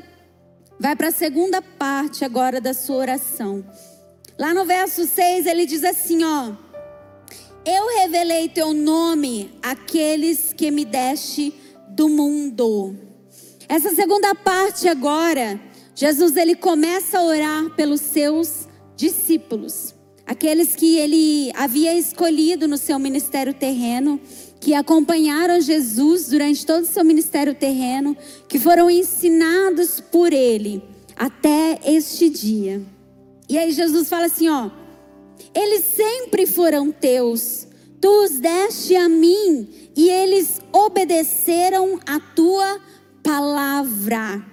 vai 0.79 0.95
para 0.95 1.09
a 1.09 1.11
segunda 1.11 1.61
parte 1.61 2.25
agora 2.25 2.59
da 2.59 2.73
sua 2.73 2.97
oração. 2.97 3.63
Lá 4.38 4.53
no 4.53 4.65
verso 4.65 5.05
6 5.05 5.45
ele 5.45 5.65
diz 5.65 5.83
assim, 5.83 6.23
ó: 6.23 6.51
Eu 7.65 8.01
revelei 8.01 8.49
teu 8.49 8.73
nome 8.73 9.57
àqueles 9.61 10.53
que 10.53 10.69
me 10.71 10.83
deste 10.83 11.53
do 11.89 12.09
mundo. 12.09 12.95
Essa 13.67 13.95
segunda 13.95 14.35
parte 14.35 14.88
agora, 14.88 15.59
Jesus 15.95 16.35
ele 16.35 16.55
começa 16.55 17.17
a 17.17 17.23
orar 17.23 17.69
pelos 17.71 18.01
seus 18.01 18.67
discípulos, 18.95 19.95
aqueles 20.25 20.75
que 20.75 20.97
ele 20.97 21.51
havia 21.55 21.95
escolhido 21.95 22.67
no 22.67 22.77
seu 22.77 22.99
ministério 22.99 23.53
terreno 23.53 24.19
que 24.65 24.73
acompanharam 24.73 25.62
Jesus 25.62 26.30
durante 26.30 26.65
todo 26.65 26.86
o 26.86 26.88
seu 26.88 27.06
ministério 27.06 27.54
terreno, 27.54 28.17
que 28.49 28.58
foram 28.58 28.89
ensinados 28.89 30.01
por 30.01 30.34
ele 30.34 30.82
até 31.15 31.80
este 31.86 32.32
dia. 32.32 32.82
E 33.47 33.60
aí 33.60 33.71
Jesus 33.71 34.10
fala 34.10 34.25
assim, 34.25 34.49
ó: 34.49 34.71
Eles 35.54 35.86
sempre 35.86 36.47
foram 36.47 36.91
teus, 36.91 37.67
tu 38.01 38.10
os 38.23 38.39
deste 38.39 38.95
a 38.95 39.08
mim 39.08 39.69
e 39.95 40.10
eles 40.10 40.60
obedeceram 40.73 41.99
a 42.04 42.19
tua 42.19 42.82
palavra. 43.21 44.43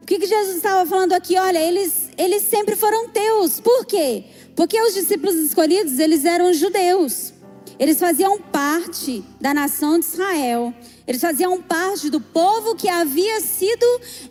O 0.00 0.06
que, 0.06 0.20
que 0.20 0.26
Jesus 0.26 0.56
estava 0.56 0.88
falando 0.88 1.12
aqui? 1.12 1.36
Olha, 1.36 1.58
eles, 1.58 2.08
eles 2.16 2.44
sempre 2.44 2.74
foram 2.76 3.10
teus. 3.10 3.60
Por 3.60 3.84
quê? 3.84 4.24
Porque 4.56 4.80
os 4.80 4.94
discípulos 4.94 5.34
escolhidos, 5.34 5.98
eles 5.98 6.24
eram 6.24 6.50
judeus. 6.54 7.34
Eles 7.78 7.98
faziam 7.98 8.40
parte 8.40 9.24
da 9.40 9.54
nação 9.54 9.98
de 9.98 10.06
Israel. 10.06 10.74
Eles 11.06 11.20
faziam 11.20 11.62
parte 11.62 12.10
do 12.10 12.20
povo 12.20 12.74
que 12.74 12.88
havia 12.88 13.40
sido 13.40 13.86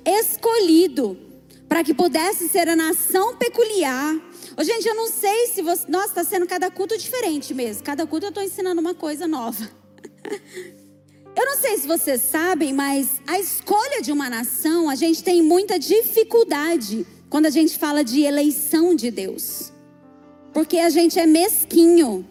escolhido 0.05 1.17
para 1.67 1.83
que 1.83 1.93
pudesse 1.93 2.49
ser 2.49 2.67
a 2.67 2.75
nação 2.75 3.35
peculiar. 3.37 4.15
Ô, 4.57 4.63
gente, 4.63 4.87
eu 4.87 4.95
não 4.95 5.07
sei 5.07 5.47
se 5.47 5.61
você. 5.61 5.89
Nossa, 5.89 6.07
está 6.07 6.23
sendo 6.23 6.47
cada 6.47 6.69
culto 6.69 6.97
diferente 6.97 7.53
mesmo. 7.53 7.83
Cada 7.83 8.05
culto 8.05 8.25
eu 8.25 8.29
estou 8.29 8.43
ensinando 8.43 8.81
uma 8.81 8.93
coisa 8.93 9.27
nova. 9.27 9.69
Eu 11.39 11.45
não 11.45 11.55
sei 11.55 11.77
se 11.77 11.85
vocês 11.85 12.19
sabem, 12.19 12.73
mas 12.73 13.21
a 13.27 13.39
escolha 13.39 14.01
de 14.01 14.11
uma 14.11 14.27
nação, 14.27 14.89
a 14.89 14.95
gente 14.95 15.23
tem 15.23 15.39
muita 15.39 15.77
dificuldade 15.77 17.05
quando 17.29 17.45
a 17.45 17.51
gente 17.51 17.77
fala 17.77 18.03
de 18.03 18.21
eleição 18.21 18.95
de 18.95 19.11
Deus. 19.11 19.71
Porque 20.51 20.79
a 20.79 20.89
gente 20.89 21.19
é 21.19 21.27
mesquinho. 21.27 22.27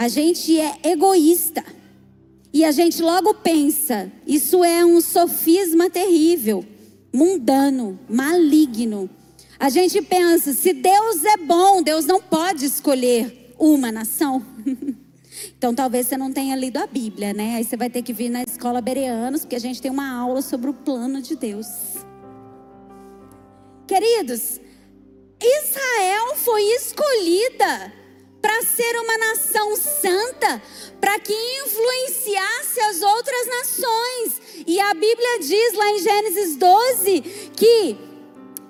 A 0.00 0.08
gente 0.08 0.58
é 0.58 0.78
egoísta. 0.82 1.62
E 2.54 2.64
a 2.64 2.72
gente 2.72 3.02
logo 3.02 3.34
pensa, 3.34 4.10
isso 4.26 4.64
é 4.64 4.82
um 4.82 4.98
sofisma 4.98 5.90
terrível, 5.90 6.64
mundano, 7.12 8.00
maligno. 8.08 9.10
A 9.58 9.68
gente 9.68 10.00
pensa, 10.00 10.54
se 10.54 10.72
Deus 10.72 11.22
é 11.22 11.36
bom, 11.36 11.82
Deus 11.82 12.06
não 12.06 12.18
pode 12.18 12.64
escolher 12.64 13.54
uma 13.58 13.92
nação. 13.92 14.42
então 15.54 15.74
talvez 15.74 16.06
você 16.06 16.16
não 16.16 16.32
tenha 16.32 16.56
lido 16.56 16.78
a 16.78 16.86
Bíblia, 16.86 17.34
né? 17.34 17.56
Aí 17.56 17.64
você 17.64 17.76
vai 17.76 17.90
ter 17.90 18.00
que 18.00 18.14
vir 18.14 18.30
na 18.30 18.42
escola 18.42 18.80
Bereanos, 18.80 19.42
porque 19.42 19.56
a 19.56 19.60
gente 19.60 19.82
tem 19.82 19.90
uma 19.90 20.18
aula 20.18 20.40
sobre 20.40 20.70
o 20.70 20.72
plano 20.72 21.20
de 21.20 21.36
Deus. 21.36 21.68
Queridos, 23.86 24.62
Israel 25.42 26.36
foi 26.36 26.62
escolhida 26.76 27.99
para 28.40 28.62
ser 28.62 28.96
uma 28.98 29.18
nação 29.18 29.76
santa, 29.76 30.62
para 31.00 31.18
que 31.18 31.34
influenciasse 31.64 32.80
as 32.80 33.02
outras 33.02 33.46
nações. 33.46 34.40
E 34.66 34.80
a 34.80 34.94
Bíblia 34.94 35.40
diz 35.40 35.74
lá 35.74 35.90
em 35.90 35.98
Gênesis 35.98 36.56
12 36.56 37.20
que 37.56 37.98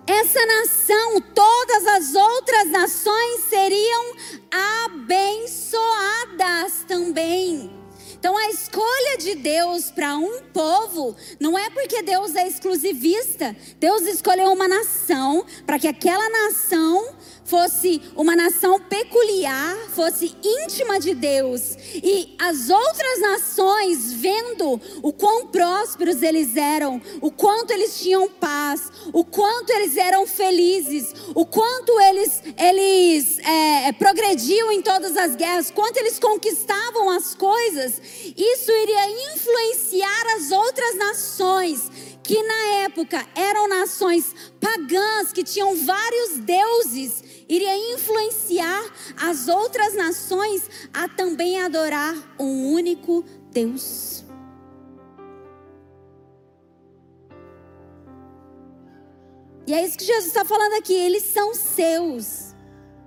essa 0.07 0.45
nação, 0.45 1.21
todas 1.35 1.87
as 1.87 2.15
outras 2.15 2.69
nações 2.69 3.45
seriam 3.49 4.17
abençoadas 4.85 6.85
também. 6.89 7.81
Então 8.21 8.37
a 8.37 8.51
escolha 8.51 9.17
de 9.19 9.35
Deus 9.37 9.91
para 9.91 10.19
um 10.19 10.43
povo 10.53 11.17
não 11.41 11.59
é 11.59 11.71
porque 11.71 12.03
Deus 12.03 12.35
é 12.35 12.47
exclusivista. 12.47 13.57
Deus 13.79 14.03
escolheu 14.03 14.53
uma 14.53 14.69
nação 14.69 15.47
para 15.65 15.79
que 15.79 15.89
aquela 15.89 16.29
nação 16.29 17.15
fosse 17.51 18.01
uma 18.15 18.37
nação 18.37 18.79
peculiar, 18.81 19.77
fosse 19.93 20.37
íntima 20.41 21.01
de 21.01 21.17
Deus, 21.17 21.77
e 21.97 22.37
as 22.39 22.71
outras 22.71 23.21
nações, 23.21 24.13
vendo 24.13 24.81
o 25.03 25.13
quão 25.13 25.49
prósperos 25.49 26.23
eles 26.23 26.57
eram, 26.57 27.03
o 27.21 27.29
quanto 27.29 27.73
eles 27.73 27.99
tinham 27.99 28.31
paz, 28.31 28.93
o 29.13 29.25
quanto 29.25 29.71
eles 29.71 29.97
eram 29.97 30.29
felizes, 30.29 31.13
o 31.35 31.45
quanto 31.45 32.01
eles, 32.03 32.41
eles 32.57 33.41
é, 33.41 33.93
progrediam 33.95 34.71
em 34.71 34.81
todas 34.81 35.17
as 35.17 35.35
guerras, 35.35 35.73
quanto 35.73 35.97
eles 35.97 36.21
conquistavam 36.21 37.11
as 37.11 37.35
coisas, 37.35 38.01
isso 38.37 38.71
iria 38.71 39.35
influenciar 39.35 40.37
as 40.37 40.53
outras 40.53 40.95
nações, 40.95 41.91
que 42.23 42.41
na 42.45 42.85
época 42.85 43.27
eram 43.35 43.67
nações 43.67 44.33
pagãs, 44.61 45.33
que 45.33 45.43
tinham 45.43 45.75
vários 45.75 46.39
deuses, 46.39 47.30
iria 47.51 47.95
influenciar 47.95 48.81
as 49.17 49.49
outras 49.49 49.95
nações 49.95 50.63
a 50.95 51.09
também 51.09 51.61
adorar 51.61 52.15
um 52.39 52.73
único 52.73 53.25
Deus. 53.51 54.25
E 59.67 59.75
é 59.75 59.85
isso 59.85 59.99
que 59.99 60.05
Jesus 60.05 60.27
está 60.27 60.45
falando 60.45 60.75
aqui. 60.75 60.95
Eles 60.95 61.25
são 61.25 61.53
seus. 61.55 62.55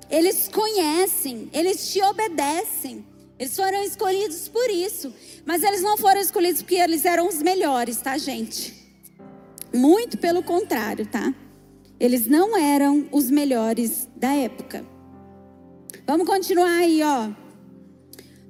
Eles 0.10 0.50
conhecem. 0.50 1.50
Eles 1.54 1.92
te 1.92 2.02
obedecem. 2.02 3.06
Eles 3.40 3.56
foram 3.56 3.82
escolhidos 3.84 4.50
por 4.50 4.70
isso. 4.70 5.14
Mas 5.46 5.64
eles 5.64 5.82
não 5.82 5.98
foram 5.98 6.20
escolhidos 6.20 6.62
porque 6.62 6.76
eles 6.76 7.06
eram 7.06 7.28
os 7.28 7.42
melhores, 7.42 7.98
tá, 7.98 8.18
gente? 8.18 8.74
Muito 9.74 10.18
pelo 10.18 10.44
contrário, 10.44 11.06
tá? 11.06 11.34
Eles 12.04 12.28
não 12.28 12.58
eram 12.58 13.08
os 13.14 13.32
melhores 13.32 14.10
da 14.14 14.34
época. 14.34 14.86
Vamos 16.06 16.28
continuar 16.28 16.80
aí, 16.80 17.02
ó. 17.02 17.30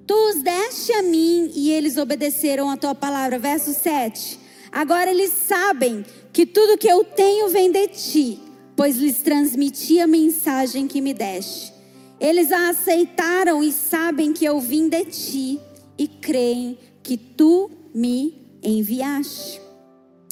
Tu 0.07 0.13
os 0.29 0.41
deste 0.41 0.91
a 0.91 1.03
mim 1.03 1.51
e 1.53 1.69
eles 1.69 1.95
obedeceram 1.97 2.67
a 2.67 2.75
tua 2.75 2.95
palavra. 2.95 3.37
Verso 3.37 3.71
7. 3.71 4.39
Agora 4.71 5.11
eles 5.11 5.31
sabem 5.31 6.03
que 6.33 6.47
tudo 6.47 6.79
que 6.79 6.87
eu 6.87 7.03
tenho 7.03 7.47
vem 7.49 7.71
de 7.71 7.89
ti, 7.89 8.39
pois 8.75 8.97
lhes 8.97 9.21
transmiti 9.21 9.99
a 9.99 10.07
mensagem 10.07 10.87
que 10.87 10.99
me 10.99 11.13
deste. 11.13 11.71
Eles 12.19 12.51
a 12.51 12.69
aceitaram 12.69 13.63
e 13.63 13.71
sabem 13.71 14.33
que 14.33 14.45
eu 14.45 14.59
vim 14.59 14.89
de 14.89 15.05
ti 15.05 15.59
e 15.95 16.07
creem 16.07 16.75
que 17.03 17.17
tu 17.17 17.69
me 17.93 18.33
enviaste. 18.63 19.61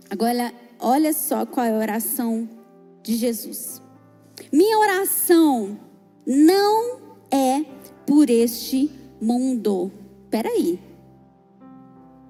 Agora, 0.10 0.51
olha 0.79 1.13
só 1.13 1.45
qual 1.45 1.67
é 1.67 1.69
a 1.69 1.77
oração 1.77 2.61
de 3.04 3.16
Jesus. 3.16 3.82
Minha 4.52 4.78
oração 4.80 5.80
não 6.26 7.00
é 7.30 7.64
por 8.06 8.30
este 8.30 8.92
mundo. 9.22 9.92
Peraí. 10.30 10.80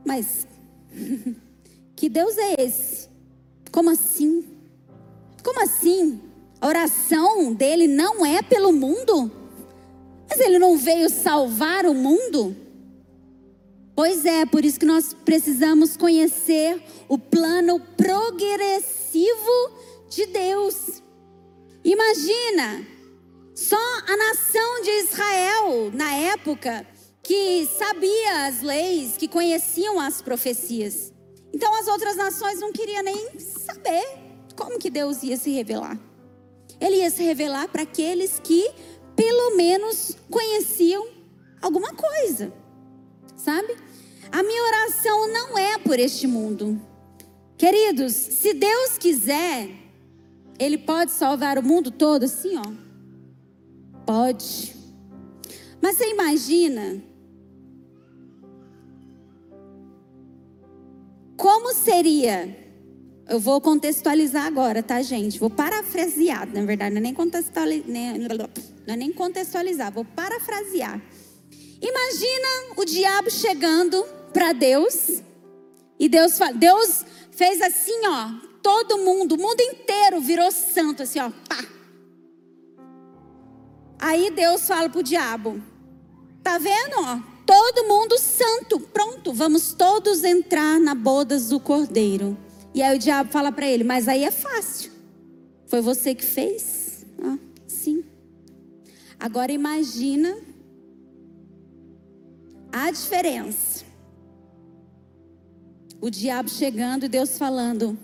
Mas 0.06 0.48
que 1.96 2.10
Deus 2.10 2.38
é 2.38 2.62
esse? 2.62 3.10
Como 3.72 3.90
assim? 3.90 4.46
Como 5.44 5.62
assim? 5.64 6.20
A 6.60 6.68
oração 6.68 7.54
dele 7.54 7.88
não 7.88 8.26
é 8.26 8.42
pelo 8.42 8.72
mundo? 8.72 9.32
Mas 10.30 10.40
ele 10.40 10.60
não 10.60 10.78
veio 10.78 11.10
salvar 11.10 11.86
o 11.86 11.94
mundo? 11.94 12.56
Pois 13.96 14.26
é, 14.26 14.46
por 14.46 14.64
isso 14.64 14.80
que 14.80 14.86
nós 14.86 15.14
precisamos 15.26 15.98
conhecer 15.98 16.82
o 17.10 17.18
plano 17.18 17.80
progressivo 17.98 19.72
de 20.12 20.26
Deus. 20.26 21.02
Imagina, 21.84 22.86
só 23.56 23.78
a 24.08 24.18
nação 24.18 24.82
de 24.84 24.90
Israel, 24.92 25.92
na 25.94 26.14
época, 26.14 26.86
que 27.24 27.66
sabia 27.66 28.46
as 28.46 28.62
leis, 28.62 29.16
que 29.18 29.28
conheciam 29.28 30.00
as 30.00 30.22
profecias. 30.22 31.14
Então 31.54 31.74
as 31.76 31.88
outras 31.88 32.16
nações 32.18 32.60
não 32.60 32.72
queriam 32.72 33.02
nem 33.04 33.40
saber 33.40 34.06
como 34.56 34.78
que 34.78 34.90
Deus 34.90 35.24
ia 35.24 35.38
se 35.38 35.50
revelar. 35.52 35.98
Ele 36.80 36.98
ia 36.98 37.10
se 37.10 37.24
revelar 37.24 37.70
para 37.70 37.84
aqueles 37.84 38.40
que 38.44 38.70
pelo 39.16 39.56
menos 39.56 40.18
conheciam 40.30 41.08
alguma 41.62 41.94
coisa. 41.94 42.54
Sabe? 43.38 43.76
A 44.32 44.44
minha 44.44 44.64
oração 44.64 45.28
não 45.28 45.58
é 45.58 45.78
por 45.78 46.00
este 46.00 46.28
mundo. 46.28 46.80
Queridos, 47.58 48.14
se 48.14 48.54
Deus 48.54 48.98
quiser, 48.98 49.81
ele 50.64 50.78
pode 50.78 51.12
salvar 51.12 51.58
o 51.58 51.64
mundo 51.64 51.92
todo 51.92 52.24
assim, 52.24 52.58
ó. 52.58 52.72
Pode. 54.06 54.76
Mas 55.82 55.98
você 55.98 56.10
imagina 56.10 57.02
Como 61.42 61.74
seria? 61.74 62.56
Eu 63.28 63.40
vou 63.40 63.60
contextualizar 63.60 64.46
agora, 64.46 64.84
tá, 64.84 65.02
gente? 65.02 65.40
Vou 65.40 65.50
parafrasear, 65.50 66.48
na 66.54 66.64
verdade, 66.64 66.92
não 66.94 67.00
é 67.00 67.02
nem, 67.02 67.16
contextualizar, 67.16 67.88
não 67.88 68.94
é 68.94 68.96
nem 68.96 69.12
contextualizar, 69.12 69.92
vou 69.92 70.06
parafrasear. 70.06 71.02
Imagina 71.82 72.76
o 72.78 72.86
diabo 72.86 73.32
chegando 73.32 74.04
para 74.32 74.54
Deus 74.54 75.24
e 76.00 76.08
Deus, 76.08 76.34
Deus 76.58 77.06
fez 77.32 77.60
assim, 77.60 78.06
ó, 78.06 78.51
todo 78.62 78.98
mundo, 79.00 79.36
o 79.36 79.38
mundo 79.38 79.62
inteiro 79.62 80.22
virou 80.22 80.52
santo, 80.52 81.04
assim, 81.04 81.20
ó, 81.20 81.30
pá. 81.30 81.66
Aí 84.00 84.32
Deus 84.32 84.66
fala 84.68 84.90
pro 84.90 85.04
diabo, 85.04 85.62
tá 86.44 86.58
vendo, 86.58 86.96
ó? 86.98 87.32
todo 87.52 87.86
mundo 87.86 88.18
santo. 88.18 88.80
Pronto, 88.80 89.34
vamos 89.34 89.74
todos 89.74 90.24
entrar 90.24 90.80
na 90.80 90.96
bodas 90.96 91.50
do 91.50 91.60
cordeiro. 91.60 92.38
E 92.74 92.82
aí 92.82 92.96
o 92.96 93.00
diabo 93.00 93.30
fala 93.30 93.52
para 93.52 93.68
ele: 93.68 93.84
Mas 93.84 94.08
aí 94.08 94.24
é 94.24 94.32
fácil. 94.32 94.90
Foi 95.68 95.82
você 95.82 96.16
que 96.16 96.24
fez? 96.24 97.06
Ah, 97.22 97.38
sim. 97.68 98.06
Agora 99.20 99.52
imagina 99.52 100.38
a 102.72 102.90
diferença. 102.90 103.84
O 106.00 106.10
diabo 106.10 106.50
chegando 106.50 107.06
e 107.06 107.10
Deus 107.10 107.38
falando: 107.38 108.00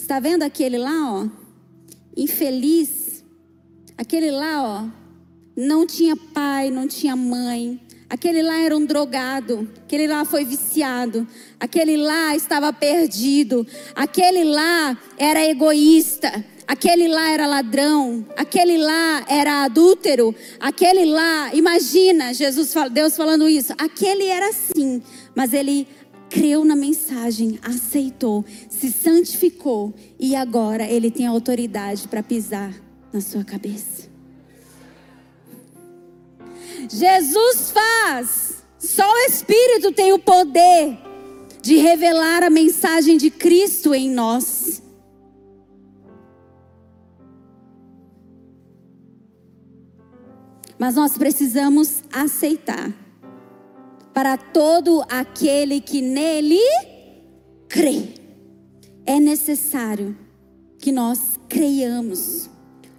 Está 0.00 0.20
vendo 0.20 0.42
aquele 0.42 0.78
lá, 0.78 1.12
ó? 1.12 1.28
Infeliz. 2.16 3.24
Aquele 3.96 4.30
lá, 4.30 4.62
ó, 4.62 4.88
não 5.56 5.84
tinha 5.84 6.16
pai, 6.16 6.70
não 6.70 6.86
tinha 6.86 7.16
mãe, 7.16 7.80
Aquele 8.10 8.42
lá 8.42 8.58
era 8.62 8.74
um 8.74 8.86
drogado, 8.86 9.68
aquele 9.84 10.06
lá 10.06 10.24
foi 10.24 10.42
viciado, 10.42 11.28
aquele 11.60 11.94
lá 11.98 12.34
estava 12.34 12.72
perdido, 12.72 13.66
aquele 13.94 14.44
lá 14.44 14.96
era 15.18 15.44
egoísta, 15.44 16.42
aquele 16.66 17.06
lá 17.06 17.30
era 17.30 17.46
ladrão, 17.46 18.26
aquele 18.34 18.78
lá 18.78 19.26
era 19.28 19.62
adúltero, 19.64 20.34
aquele 20.58 21.04
lá, 21.04 21.50
imagina 21.52 22.32
Jesus, 22.32 22.72
Deus 22.90 23.14
falando 23.14 23.46
isso, 23.46 23.74
aquele 23.76 24.24
era 24.24 24.48
assim, 24.48 25.02
mas 25.34 25.52
ele 25.52 25.86
creu 26.28 26.64
na 26.64 26.76
mensagem, 26.76 27.58
aceitou, 27.62 28.44
se 28.68 28.92
santificou 28.92 29.94
e 30.18 30.36
agora 30.36 30.84
ele 30.84 31.10
tem 31.10 31.26
autoridade 31.26 32.06
para 32.08 32.22
pisar 32.22 32.74
na 33.12 33.20
sua 33.20 33.44
cabeça. 33.44 34.08
Jesus 36.88 37.70
faz. 37.70 38.62
Só 38.78 39.02
o 39.10 39.16
Espírito 39.26 39.90
tem 39.92 40.12
o 40.12 40.18
poder 40.18 40.96
de 41.60 41.76
revelar 41.76 42.44
a 42.44 42.50
mensagem 42.50 43.16
de 43.16 43.30
Cristo 43.30 43.94
em 43.94 44.08
nós. 44.08 44.80
Mas 50.78 50.94
nós 50.94 51.18
precisamos 51.18 52.04
aceitar. 52.12 53.07
Para 54.18 54.36
todo 54.36 55.04
aquele 55.08 55.80
que 55.80 56.02
nele 56.02 56.58
crê, 57.68 58.02
é 59.06 59.20
necessário 59.20 60.18
que 60.80 60.90
nós 60.90 61.38
creiamos. 61.48 62.50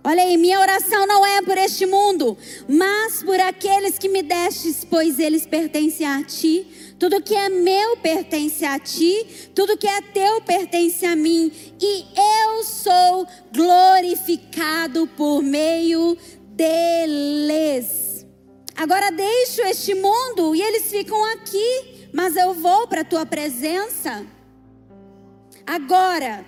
Olha 0.01 0.23
aí, 0.23 0.37
minha 0.37 0.61
oração 0.61 1.05
não 1.05 1.25
é 1.25 1.41
por 1.41 1.57
este 1.57 1.85
mundo, 1.85 2.37
mas 2.69 3.21
por 3.21 3.37
aqueles 3.37 3.97
que 3.97 4.07
me 4.07 4.23
destes, 4.23 4.87
pois 4.89 5.19
eles 5.19 5.45
pertencem 5.45 6.07
a 6.07 6.23
ti. 6.23 6.95
Tudo 6.97 7.21
que 7.21 7.35
é 7.35 7.49
meu 7.49 7.97
pertence 7.97 8.63
a 8.63 8.79
ti, 8.79 9.51
tudo 9.53 9.75
que 9.75 9.87
é 9.87 9.99
teu 9.99 10.39
pertence 10.43 11.05
a 11.05 11.17
mim, 11.17 11.51
e 11.81 12.05
eu 12.47 12.63
sou 12.63 13.27
glorificado 13.53 15.05
por 15.17 15.43
meio 15.43 16.17
deles. 16.55 18.08
Agora 18.79 19.11
deixo 19.11 19.61
este 19.63 19.93
mundo 19.93 20.55
e 20.55 20.61
eles 20.61 20.89
ficam 20.89 21.23
aqui, 21.33 22.09
mas 22.13 22.35
eu 22.35 22.53
vou 22.53 22.87
para 22.87 23.01
a 23.01 23.05
tua 23.05 23.25
presença. 23.25 24.25
Agora, 25.67 26.45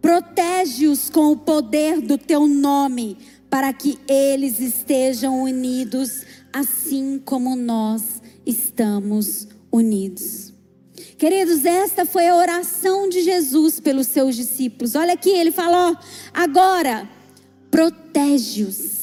Protege-os 0.00 1.10
com 1.10 1.32
o 1.32 1.36
poder 1.36 2.00
do 2.00 2.16
teu 2.16 2.46
nome, 2.46 3.18
para 3.50 3.72
que 3.72 3.98
eles 4.08 4.60
estejam 4.60 5.42
unidos, 5.42 6.22
assim 6.52 7.20
como 7.24 7.56
nós 7.56 8.22
estamos 8.46 9.48
unidos. 9.72 10.52
Queridos, 11.18 11.64
esta 11.64 12.06
foi 12.06 12.28
a 12.28 12.36
oração 12.36 13.08
de 13.08 13.22
Jesus 13.22 13.80
pelos 13.80 14.06
seus 14.06 14.36
discípulos. 14.36 14.94
Olha 14.94 15.14
aqui, 15.14 15.30
ele 15.30 15.50
falou: 15.50 15.96
agora, 16.32 17.08
protege-os 17.70 18.97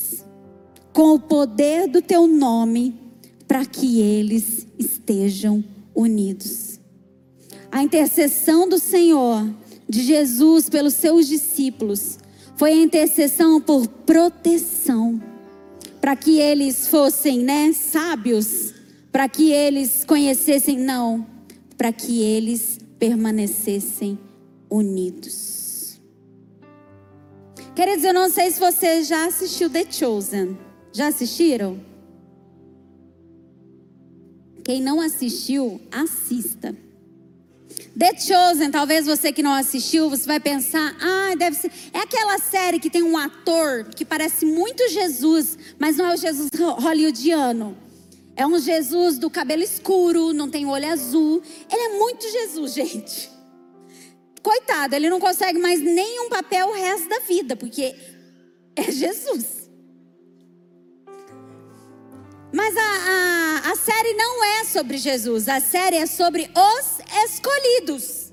com 0.95 1.13
o 1.13 1.19
poder 1.19 1.89
do 1.89 2.01
teu 2.01 2.25
nome, 2.25 2.95
para 3.45 3.65
que 3.65 3.99
eles 3.99 4.65
estejam 4.79 5.61
unidos. 5.93 6.79
A 7.69 7.83
intercessão 7.83 8.69
do 8.69 8.79
Senhor, 8.79 9.45
de 9.89 10.01
Jesus 10.01 10.69
pelos 10.69 10.93
seus 10.93 11.27
discípulos, 11.27 12.17
foi 12.55 12.71
a 12.71 12.81
intercessão 12.81 13.59
por 13.59 13.85
proteção, 13.89 15.21
para 15.99 16.15
que 16.15 16.39
eles 16.39 16.87
fossem, 16.87 17.39
né, 17.39 17.73
sábios, 17.73 18.73
para 19.11 19.27
que 19.27 19.51
eles 19.51 20.05
conhecessem, 20.05 20.77
não, 20.77 21.27
para 21.77 21.91
que 21.91 22.21
eles 22.21 22.79
permanecessem 22.97 24.17
unidos. 24.69 25.99
Queridos, 27.75 28.05
eu 28.05 28.13
não 28.13 28.29
sei 28.29 28.49
se 28.49 28.61
você 28.61 29.03
já 29.03 29.25
assistiu 29.25 29.69
The 29.69 29.91
Chosen. 29.91 30.64
Já 30.95 31.07
assistiram? 31.07 31.77
Quem 34.63 34.81
não 34.81 35.01
assistiu, 35.01 35.81
assista. 35.91 36.73
The 37.99 38.17
Chosen, 38.17 38.71
talvez 38.71 39.05
você 39.05 39.33
que 39.33 39.43
não 39.43 39.51
assistiu, 39.51 40.09
você 40.09 40.25
vai 40.25 40.39
pensar, 40.39 40.95
ah, 41.01 41.35
deve 41.35 41.57
ser. 41.57 41.69
É 41.91 41.99
aquela 41.99 42.37
série 42.37 42.79
que 42.79 42.89
tem 42.89 43.03
um 43.03 43.17
ator 43.17 43.89
que 43.93 44.05
parece 44.05 44.45
muito 44.45 44.87
Jesus, 44.87 45.57
mas 45.77 45.97
não 45.97 46.05
é 46.05 46.13
o 46.13 46.17
Jesus 46.17 46.49
hollywoodiano. 46.55 47.77
É 48.33 48.47
um 48.47 48.57
Jesus 48.57 49.17
do 49.17 49.29
cabelo 49.29 49.63
escuro, 49.63 50.31
não 50.31 50.49
tem 50.49 50.65
olho 50.65 50.87
azul. 50.89 51.43
Ele 51.69 51.81
é 51.81 51.99
muito 51.99 52.23
Jesus, 52.31 52.71
gente. 52.73 53.29
Coitado, 54.41 54.95
ele 54.95 55.09
não 55.09 55.19
consegue 55.19 55.59
mais 55.59 55.81
nenhum 55.81 56.29
papel 56.29 56.69
o 56.69 56.73
resto 56.73 57.09
da 57.09 57.19
vida, 57.19 57.57
porque 57.57 57.93
é 58.77 58.91
Jesus. 58.93 59.54
Mas 62.55 62.73
a, 62.77 62.81
a, 62.81 63.71
a 63.73 63.75
série 63.75 64.13
não 64.13 64.41
é 64.41 64.63
sobre 64.63 64.97
Jesus, 64.97 65.49
a 65.49 65.59
série 65.59 65.97
é 65.97 66.05
sobre 66.05 66.49
os 66.55 67.25
escolhidos. 67.25 68.31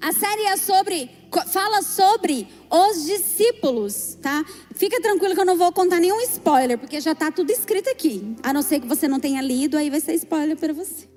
A 0.00 0.12
série 0.12 0.42
é 0.42 0.56
sobre, 0.56 1.10
fala 1.48 1.82
sobre 1.82 2.46
os 2.70 3.04
discípulos, 3.04 4.16
tá? 4.22 4.44
Fica 4.76 5.02
tranquilo 5.02 5.34
que 5.34 5.40
eu 5.40 5.44
não 5.44 5.56
vou 5.56 5.72
contar 5.72 5.98
nenhum 5.98 6.20
spoiler, 6.20 6.78
porque 6.78 7.00
já 7.00 7.10
está 7.10 7.32
tudo 7.32 7.50
escrito 7.50 7.90
aqui. 7.90 8.36
A 8.44 8.52
não 8.52 8.62
ser 8.62 8.78
que 8.78 8.86
você 8.86 9.08
não 9.08 9.18
tenha 9.18 9.42
lido, 9.42 9.76
aí 9.76 9.90
vai 9.90 10.00
ser 10.00 10.14
spoiler 10.14 10.56
para 10.56 10.72
você. 10.72 11.08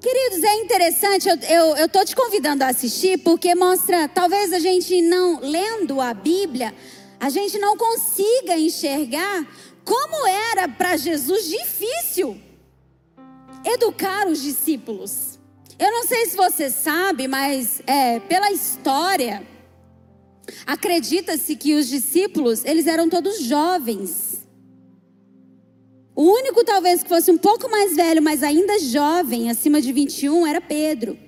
Queridos, 0.00 0.42
é 0.42 0.54
interessante, 0.56 1.28
eu 1.28 1.76
estou 1.86 2.04
te 2.04 2.16
convidando 2.16 2.64
a 2.64 2.68
assistir, 2.68 3.18
porque 3.18 3.54
mostra, 3.54 4.08
talvez 4.08 4.52
a 4.52 4.58
gente 4.58 5.00
não, 5.00 5.38
lendo 5.38 6.00
a 6.00 6.12
Bíblia, 6.12 6.74
a 7.18 7.30
gente 7.30 7.58
não 7.58 7.76
consiga 7.76 8.58
enxergar 8.58 9.46
como 9.84 10.26
era 10.26 10.68
para 10.68 10.96
Jesus 10.96 11.48
difícil 11.48 12.40
educar 13.64 14.28
os 14.28 14.42
discípulos. 14.42 15.38
Eu 15.78 15.90
não 15.90 16.06
sei 16.06 16.26
se 16.26 16.36
você 16.36 16.70
sabe, 16.70 17.28
mas 17.28 17.82
é, 17.86 18.20
pela 18.20 18.50
história, 18.50 19.46
acredita-se 20.66 21.56
que 21.56 21.74
os 21.74 21.88
discípulos 21.88 22.64
eles 22.64 22.86
eram 22.86 23.08
todos 23.08 23.40
jovens. 23.40 24.46
O 26.14 26.22
único 26.22 26.64
talvez 26.64 27.02
que 27.02 27.08
fosse 27.08 27.30
um 27.30 27.36
pouco 27.36 27.70
mais 27.70 27.94
velho, 27.94 28.22
mas 28.22 28.42
ainda 28.42 28.78
jovem, 28.78 29.50
acima 29.50 29.82
de 29.82 29.92
21, 29.92 30.46
era 30.46 30.60
Pedro. 30.60 31.18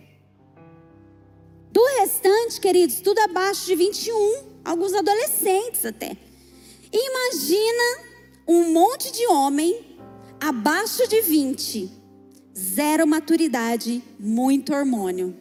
Do 1.70 1.84
restante, 2.01 2.59
queridos, 2.59 3.01
tudo 3.01 3.18
abaixo 3.18 3.66
de 3.66 3.74
21 3.74 4.57
alguns 4.68 4.92
adolescentes 4.92 5.84
até. 5.86 6.14
Imagina 6.92 8.04
um 8.46 8.70
monte 8.70 9.10
de 9.10 9.26
homem 9.26 9.98
abaixo 10.38 11.08
de 11.08 11.22
20, 11.22 11.90
zero 12.56 13.06
maturidade, 13.06 14.02
muito 14.18 14.74
hormônio. 14.74 15.34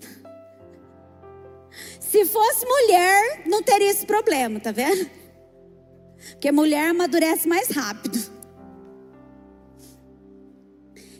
Se 1.98 2.26
fosse 2.26 2.66
mulher, 2.66 3.42
não 3.46 3.62
teria 3.62 3.90
esse 3.90 4.04
problema, 4.04 4.60
tá 4.60 4.70
vendo? 4.70 5.08
Porque 6.32 6.52
mulher 6.52 6.90
amadurece 6.90 7.48
mais 7.48 7.68
rápido. 7.68 8.18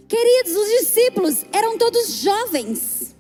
Queridos, 0.06 0.54
os 0.54 0.68
discípulos 0.80 1.44
eram 1.50 1.78
todos 1.78 2.08
jovens, 2.08 3.16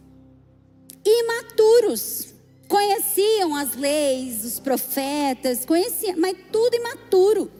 imaturos 1.04 2.33
conheciam 2.68 3.54
as 3.54 3.74
leis, 3.76 4.44
os 4.44 4.58
profetas, 4.58 5.64
conheciam, 5.64 6.16
mas 6.18 6.36
tudo 6.50 6.76
imaturo. 6.76 7.50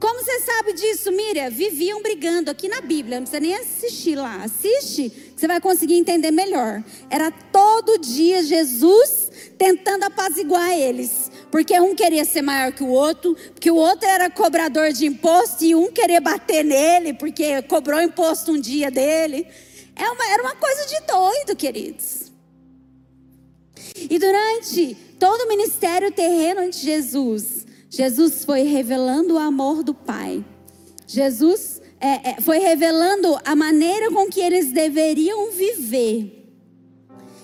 Como 0.00 0.24
você 0.24 0.40
sabe 0.40 0.72
disso, 0.72 1.12
Miriam? 1.12 1.50
Viviam 1.50 2.02
brigando 2.02 2.50
aqui 2.50 2.68
na 2.68 2.80
Bíblia, 2.80 3.20
não 3.20 3.26
precisa 3.26 3.40
nem 3.40 3.54
assistir 3.54 4.16
lá. 4.16 4.42
Assiste, 4.42 5.10
que 5.10 5.34
você 5.36 5.46
vai 5.46 5.60
conseguir 5.60 5.94
entender 5.94 6.30
melhor. 6.30 6.82
Era 7.10 7.30
todo 7.30 7.98
dia 7.98 8.42
Jesus 8.42 9.30
tentando 9.58 10.04
apaziguar 10.04 10.72
eles. 10.72 11.30
Porque 11.50 11.78
um 11.78 11.94
queria 11.94 12.24
ser 12.24 12.40
maior 12.40 12.72
que 12.72 12.82
o 12.82 12.88
outro, 12.88 13.36
porque 13.52 13.70
o 13.70 13.76
outro 13.76 14.08
era 14.08 14.30
cobrador 14.30 14.90
de 14.90 15.04
imposto 15.04 15.64
e 15.64 15.74
um 15.74 15.92
queria 15.92 16.20
bater 16.20 16.64
nele, 16.64 17.12
porque 17.12 17.60
cobrou 17.62 18.00
imposto 18.00 18.52
um 18.52 18.60
dia 18.60 18.90
dele. 18.90 19.46
É 19.94 20.08
uma, 20.08 20.32
era 20.32 20.42
uma 20.42 20.54
coisa 20.54 20.86
de 20.86 20.98
doido, 21.06 21.54
queridos. 21.54 22.19
E 23.96 24.18
durante 24.18 24.96
todo 25.18 25.42
o 25.42 25.48
ministério 25.48 26.10
terreno 26.10 26.70
de 26.70 26.78
Jesus, 26.78 27.66
Jesus 27.88 28.44
foi 28.44 28.62
revelando 28.62 29.34
o 29.34 29.38
amor 29.38 29.82
do 29.82 29.92
Pai. 29.92 30.44
Jesus 31.06 31.80
é, 32.00 32.30
é, 32.30 32.40
foi 32.40 32.58
revelando 32.58 33.38
a 33.44 33.54
maneira 33.54 34.10
com 34.10 34.28
que 34.28 34.40
eles 34.40 34.72
deveriam 34.72 35.50
viver. 35.50 36.38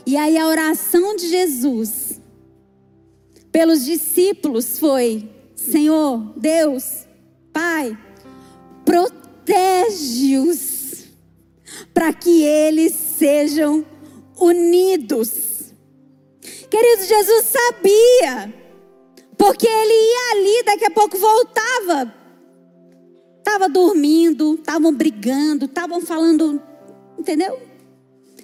E 0.07 0.17
aí 0.17 0.39
a 0.39 0.47
oração 0.47 1.17
de 1.17 1.29
Jesus 1.29 2.21
pelos 3.53 3.85
discípulos 3.85 4.79
foi: 4.79 5.29
Senhor, 5.55 6.33
Deus, 6.37 7.07
Pai, 7.53 7.99
protege-os 8.85 10.77
para 11.93 12.13
que 12.13 12.43
eles 12.43 12.93
sejam 12.93 13.85
unidos 14.39 15.46
Querido, 16.71 17.05
Jesus 17.05 17.45
sabia. 17.45 18.55
Porque 19.37 19.67
ele 19.67 19.93
ia 19.93 20.31
ali, 20.33 20.63
daqui 20.65 20.85
a 20.85 20.91
pouco 20.91 21.17
voltava. 21.19 22.15
Estava 23.39 23.69
dormindo, 23.69 24.55
estavam 24.55 24.93
brigando, 24.93 25.67
estavam 25.67 26.01
falando. 26.01 26.61
Entendeu? 27.19 27.61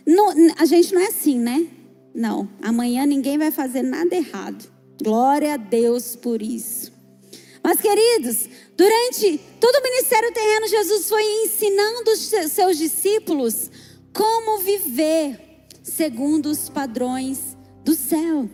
Não, 0.07 0.33
a 0.59 0.65
gente 0.65 0.95
não 0.95 1.01
é 1.01 1.07
assim, 1.07 1.39
né? 1.39 1.67
Não. 2.15 2.49
Amanhã 2.61 3.07
ninguém 3.07 3.39
vai 3.39 3.51
fazer 3.51 3.83
nada 3.83 4.15
errado. 4.15 4.71
Glória 5.03 5.55
a 5.55 5.57
Deus 5.57 6.15
por 6.15 6.41
isso. 6.41 6.93
Mas, 7.63 7.81
queridos, 7.81 8.49
durante 8.77 9.41
todo 9.61 9.77
o 9.77 9.83
ministério 9.83 10.33
terreno, 10.33 10.67
Jesus 10.69 11.09
foi 11.09 11.23
ensinando 11.45 12.11
os 12.11 12.21
seus 12.51 12.77
discípulos 12.77 13.71
como 14.13 14.59
viver 14.59 15.67
segundo 15.83 16.47
os 16.47 16.69
padrões 16.69 17.52
do 17.85 17.95
céu. 17.95 18.49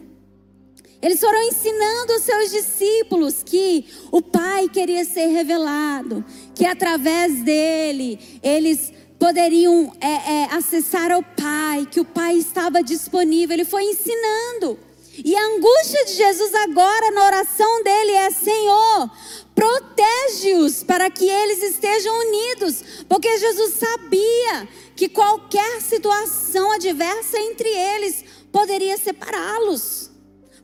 Eles 1.00 1.20
foram 1.20 1.40
ensinando 1.42 2.14
os 2.14 2.22
seus 2.22 2.50
discípulos 2.50 3.42
que 3.44 3.86
o 4.10 4.20
Pai 4.20 4.68
queria 4.68 5.04
ser 5.04 5.26
revelado, 5.26 6.24
que 6.54 6.66
através 6.66 7.44
dele 7.44 8.18
eles 8.42 8.92
poderiam 9.18 9.92
é, 10.00 10.06
é, 10.06 10.44
acessar 10.54 11.12
ao 11.12 11.22
Pai, 11.22 11.86
que 11.90 12.00
o 12.00 12.04
Pai 12.04 12.36
estava 12.36 12.82
disponível. 12.82 13.54
Ele 13.54 13.64
foi 13.64 13.84
ensinando. 13.84 14.78
E 15.24 15.34
a 15.36 15.46
angústia 15.46 16.04
de 16.04 16.14
Jesus 16.14 16.54
agora 16.54 17.10
na 17.10 17.26
oração 17.26 17.82
dele 17.82 18.12
é: 18.12 18.30
Senhor, 18.30 19.10
protege-os 19.54 20.84
para 20.84 21.10
que 21.10 21.28
eles 21.28 21.62
estejam 21.62 22.12
unidos, 22.26 23.04
porque 23.08 23.38
Jesus 23.38 23.74
sabia 23.74 24.68
que 24.94 25.08
qualquer 25.08 25.80
situação 25.80 26.72
adversa 26.72 27.38
entre 27.38 27.68
eles 27.68 28.24
poderia 28.52 28.96
separá-los. 28.96 30.10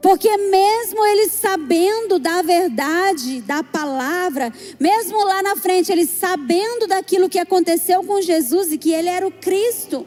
Porque 0.01 0.37
mesmo 0.37 1.03
eles 1.07 1.33
sabendo 1.33 2.19
da 2.19 2.43
verdade, 2.43 3.41
da 3.41 3.63
palavra, 3.63 4.53
mesmo 4.79 5.17
lá 5.25 5.43
na 5.43 5.57
frente, 5.57 5.91
eles 5.91 6.11
sabendo 6.11 6.87
daquilo 6.87 7.29
que 7.29 7.39
aconteceu 7.39 8.05
com 8.05 8.21
Jesus 8.21 8.71
e 8.71 8.77
que 8.77 8.93
ele 8.93 9.09
era 9.09 9.27
o 9.27 9.31
Cristo, 9.31 10.07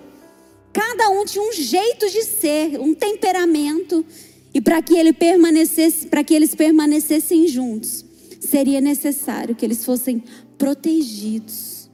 cada 0.72 1.10
um 1.10 1.26
tinha 1.26 1.44
um 1.44 1.52
jeito 1.52 2.08
de 2.12 2.24
ser, 2.24 2.80
um 2.80 2.94
temperamento, 2.94 4.06
e 4.54 4.62
para 4.62 4.84
que 4.84 4.96
ele 4.96 5.14
permanecesse, 5.14 6.06
para 6.06 6.24
que 6.24 6.34
eles 6.36 6.54
permanecessem 6.54 7.48
juntos, 7.48 8.06
seria 8.40 8.80
necessário 8.80 9.56
que 9.56 9.66
eles 9.66 9.84
fossem 9.84 10.24
protegidos. 10.60 11.90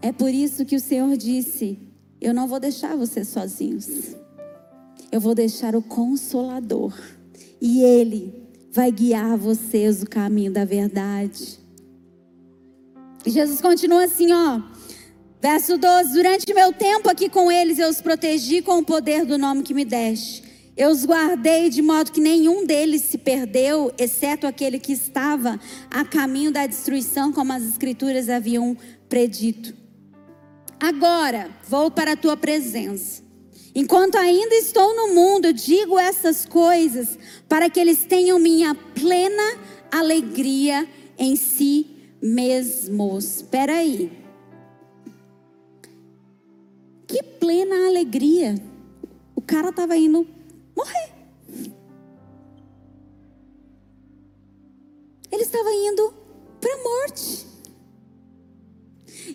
É 0.00 0.12
por 0.12 0.32
isso 0.32 0.64
que 0.64 0.76
o 0.76 0.80
Senhor 0.80 1.14
disse: 1.16 1.78
eu 2.22 2.32
não 2.32 2.46
vou 2.46 2.60
deixar 2.60 2.96
vocês 2.96 3.28
sozinhos. 3.28 4.14
Eu 5.10 5.20
vou 5.20 5.34
deixar 5.34 5.74
o 5.74 5.82
consolador. 5.82 6.94
E 7.60 7.82
ele 7.82 8.32
vai 8.70 8.90
guiar 8.90 9.36
vocês 9.36 10.02
o 10.02 10.06
caminho 10.06 10.52
da 10.52 10.64
verdade. 10.64 11.58
E 13.26 13.30
Jesus 13.30 13.60
continua 13.60 14.04
assim, 14.04 14.32
ó. 14.32 14.60
Verso 15.40 15.76
12: 15.76 16.12
Durante 16.12 16.54
meu 16.54 16.72
tempo 16.72 17.10
aqui 17.10 17.28
com 17.28 17.50
eles, 17.50 17.78
eu 17.78 17.88
os 17.88 18.00
protegi 18.00 18.62
com 18.62 18.78
o 18.78 18.84
poder 18.84 19.24
do 19.24 19.36
nome 19.36 19.62
que 19.62 19.74
me 19.74 19.84
deste. 19.84 20.42
Eu 20.76 20.90
os 20.90 21.04
guardei 21.04 21.68
de 21.68 21.82
modo 21.82 22.12
que 22.12 22.20
nenhum 22.20 22.64
deles 22.64 23.02
se 23.02 23.18
perdeu, 23.18 23.92
exceto 23.98 24.46
aquele 24.46 24.78
que 24.78 24.92
estava 24.92 25.60
a 25.90 26.04
caminho 26.04 26.50
da 26.50 26.66
destruição, 26.66 27.30
como 27.30 27.52
as 27.52 27.62
Escrituras 27.62 28.30
haviam 28.30 28.76
predito. 29.08 29.81
Agora 30.82 31.48
vou 31.68 31.92
para 31.92 32.14
a 32.14 32.16
tua 32.16 32.36
presença. 32.36 33.22
Enquanto 33.72 34.16
ainda 34.16 34.52
estou 34.56 34.96
no 34.96 35.14
mundo, 35.14 35.52
digo 35.52 35.96
essas 35.96 36.44
coisas 36.44 37.16
para 37.48 37.70
que 37.70 37.78
eles 37.78 38.04
tenham 38.04 38.36
minha 38.36 38.74
plena 38.74 39.60
alegria 39.92 40.88
em 41.16 41.36
si 41.36 41.86
mesmos. 42.20 43.36
Espera 43.36 43.74
aí. 43.74 44.10
Que 47.06 47.22
plena 47.22 47.86
alegria. 47.86 48.56
O 49.36 49.40
cara 49.40 49.68
estava 49.68 49.96
indo 49.96 50.26
morrer. 50.76 51.12
Ele 55.30 55.42
estava 55.42 55.72
indo 55.72 56.12
para 56.60 56.74
a 56.74 56.82
morte. 56.82 57.51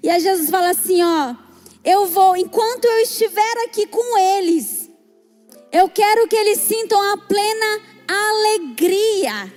E 0.02 0.10
aí 0.10 0.20
Jesus 0.20 0.50
fala 0.50 0.70
assim, 0.70 1.02
ó, 1.02 1.36
eu 1.84 2.06
vou, 2.08 2.36
enquanto 2.36 2.86
eu 2.86 3.00
estiver 3.00 3.66
aqui 3.66 3.88
com 3.88 4.18
eles, 4.18 4.90
eu 5.72 5.90
quero 5.90 6.28
que 6.28 6.36
eles 6.36 6.60
sintam 6.60 7.02
a 7.14 7.18
plena 7.18 7.82
alegria 8.08 9.54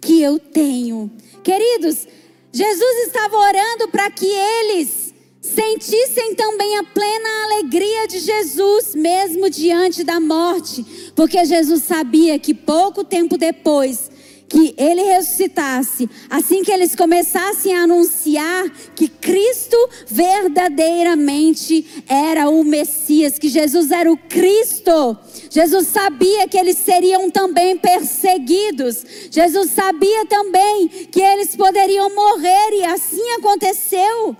que 0.00 0.22
eu 0.22 0.38
tenho. 0.38 1.10
Queridos, 1.42 2.06
Jesus 2.52 3.06
estava 3.06 3.36
orando 3.36 3.88
para 3.88 4.10
que 4.10 4.26
eles 4.26 5.12
sentissem 5.40 6.34
também 6.34 6.78
a 6.78 6.84
plena 6.84 7.28
alegria 7.44 8.08
de 8.08 8.18
Jesus, 8.18 8.94
mesmo 8.94 9.50
diante 9.50 10.02
da 10.02 10.18
morte, 10.18 11.12
porque 11.14 11.44
Jesus 11.44 11.82
sabia 11.82 12.38
que 12.38 12.54
pouco 12.54 13.04
tempo 13.04 13.36
depois 13.36 14.10
que 14.54 14.72
ele 14.78 15.02
ressuscitasse, 15.02 16.08
assim 16.30 16.62
que 16.62 16.70
eles 16.70 16.94
começassem 16.94 17.74
a 17.74 17.82
anunciar 17.82 18.70
que 18.94 19.08
Cristo 19.08 19.76
verdadeiramente 20.06 22.04
era 22.08 22.48
o 22.48 22.62
Messias, 22.62 23.36
que 23.36 23.48
Jesus 23.48 23.90
era 23.90 24.12
o 24.12 24.16
Cristo. 24.16 25.18
Jesus 25.50 25.88
sabia 25.88 26.46
que 26.46 26.56
eles 26.56 26.78
seriam 26.78 27.28
também 27.32 27.76
perseguidos. 27.76 29.04
Jesus 29.28 29.72
sabia 29.72 30.24
também 30.26 30.86
que 30.86 31.20
eles 31.20 31.56
poderiam 31.56 32.14
morrer 32.14 32.78
e 32.78 32.84
assim 32.84 33.28
aconteceu. 33.32 34.36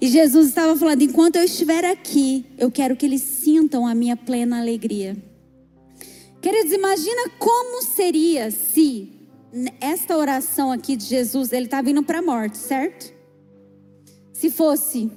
E 0.00 0.08
Jesus 0.08 0.48
estava 0.48 0.76
falando: 0.76 1.02
enquanto 1.02 1.36
eu 1.36 1.44
estiver 1.44 1.84
aqui, 1.84 2.44
eu 2.58 2.72
quero 2.72 2.96
que 2.96 3.06
eles 3.06 3.22
sintam 3.22 3.86
a 3.86 3.94
minha 3.94 4.16
plena 4.16 4.58
alegria. 4.58 5.29
Queridos, 6.40 6.72
imagina 6.72 7.30
como 7.38 7.82
seria 7.82 8.50
se 8.50 9.12
esta 9.80 10.16
oração 10.16 10.72
aqui 10.72 10.96
de 10.96 11.04
Jesus, 11.04 11.52
ele 11.52 11.66
está 11.66 11.82
vindo 11.82 12.02
para 12.02 12.20
a 12.20 12.22
morte, 12.22 12.56
certo? 12.56 13.12
Se 14.32 14.50
fosse, 14.50 15.10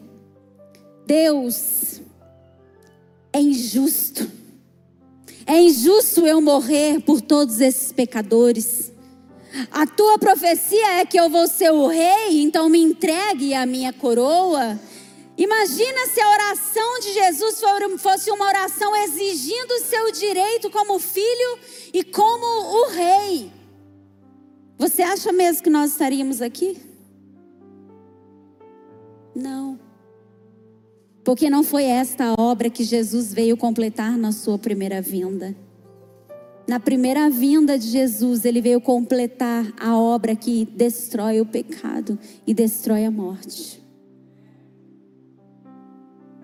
Deus 1.05 2.01
é 3.31 3.39
injusto. 3.39 4.29
É 5.45 5.61
injusto 5.61 6.25
eu 6.25 6.41
morrer 6.41 7.01
por 7.01 7.21
todos 7.21 7.61
esses 7.61 7.91
pecadores. 7.91 8.91
A 9.71 9.85
tua 9.85 10.17
profecia 10.17 10.99
é 10.99 11.05
que 11.05 11.19
eu 11.19 11.29
vou 11.29 11.47
ser 11.47 11.71
o 11.71 11.87
rei, 11.87 12.41
então 12.41 12.67
me 12.67 12.79
entregue 12.79 13.53
a 13.53 13.65
minha 13.65 13.93
coroa. 13.93 14.79
Imagina 15.37 16.07
se 16.07 16.21
a 16.21 16.29
oração 16.29 16.99
de 16.99 17.13
Jesus 17.13 17.61
fosse 17.97 18.29
uma 18.29 18.45
oração 18.45 18.95
exigindo 18.95 19.79
seu 19.79 20.11
direito 20.11 20.69
como 20.69 20.99
filho 20.99 21.59
e 21.91 22.03
como 22.03 22.45
o 22.45 22.89
rei. 22.91 23.51
Você 24.77 25.01
acha 25.01 25.31
mesmo 25.31 25.63
que 25.63 25.69
nós 25.69 25.91
estaríamos 25.91 26.41
aqui? 26.41 26.77
Não. 29.35 29.79
Porque 31.23 31.49
não 31.49 31.63
foi 31.63 31.85
esta 31.85 32.35
obra 32.37 32.69
que 32.69 32.83
Jesus 32.83 33.33
veio 33.33 33.57
completar 33.57 34.17
na 34.17 34.31
sua 34.31 34.59
primeira 34.59 35.01
vinda. 35.01 35.55
Na 36.67 36.79
primeira 36.79 37.29
vinda 37.29 37.77
de 37.77 37.87
Jesus, 37.87 38.45
ele 38.45 38.61
veio 38.61 38.79
completar 38.79 39.73
a 39.79 39.97
obra 39.97 40.35
que 40.35 40.65
destrói 40.65 41.41
o 41.41 41.45
pecado 41.45 42.19
e 42.45 42.53
destrói 42.53 43.05
a 43.05 43.11
morte. 43.11 43.82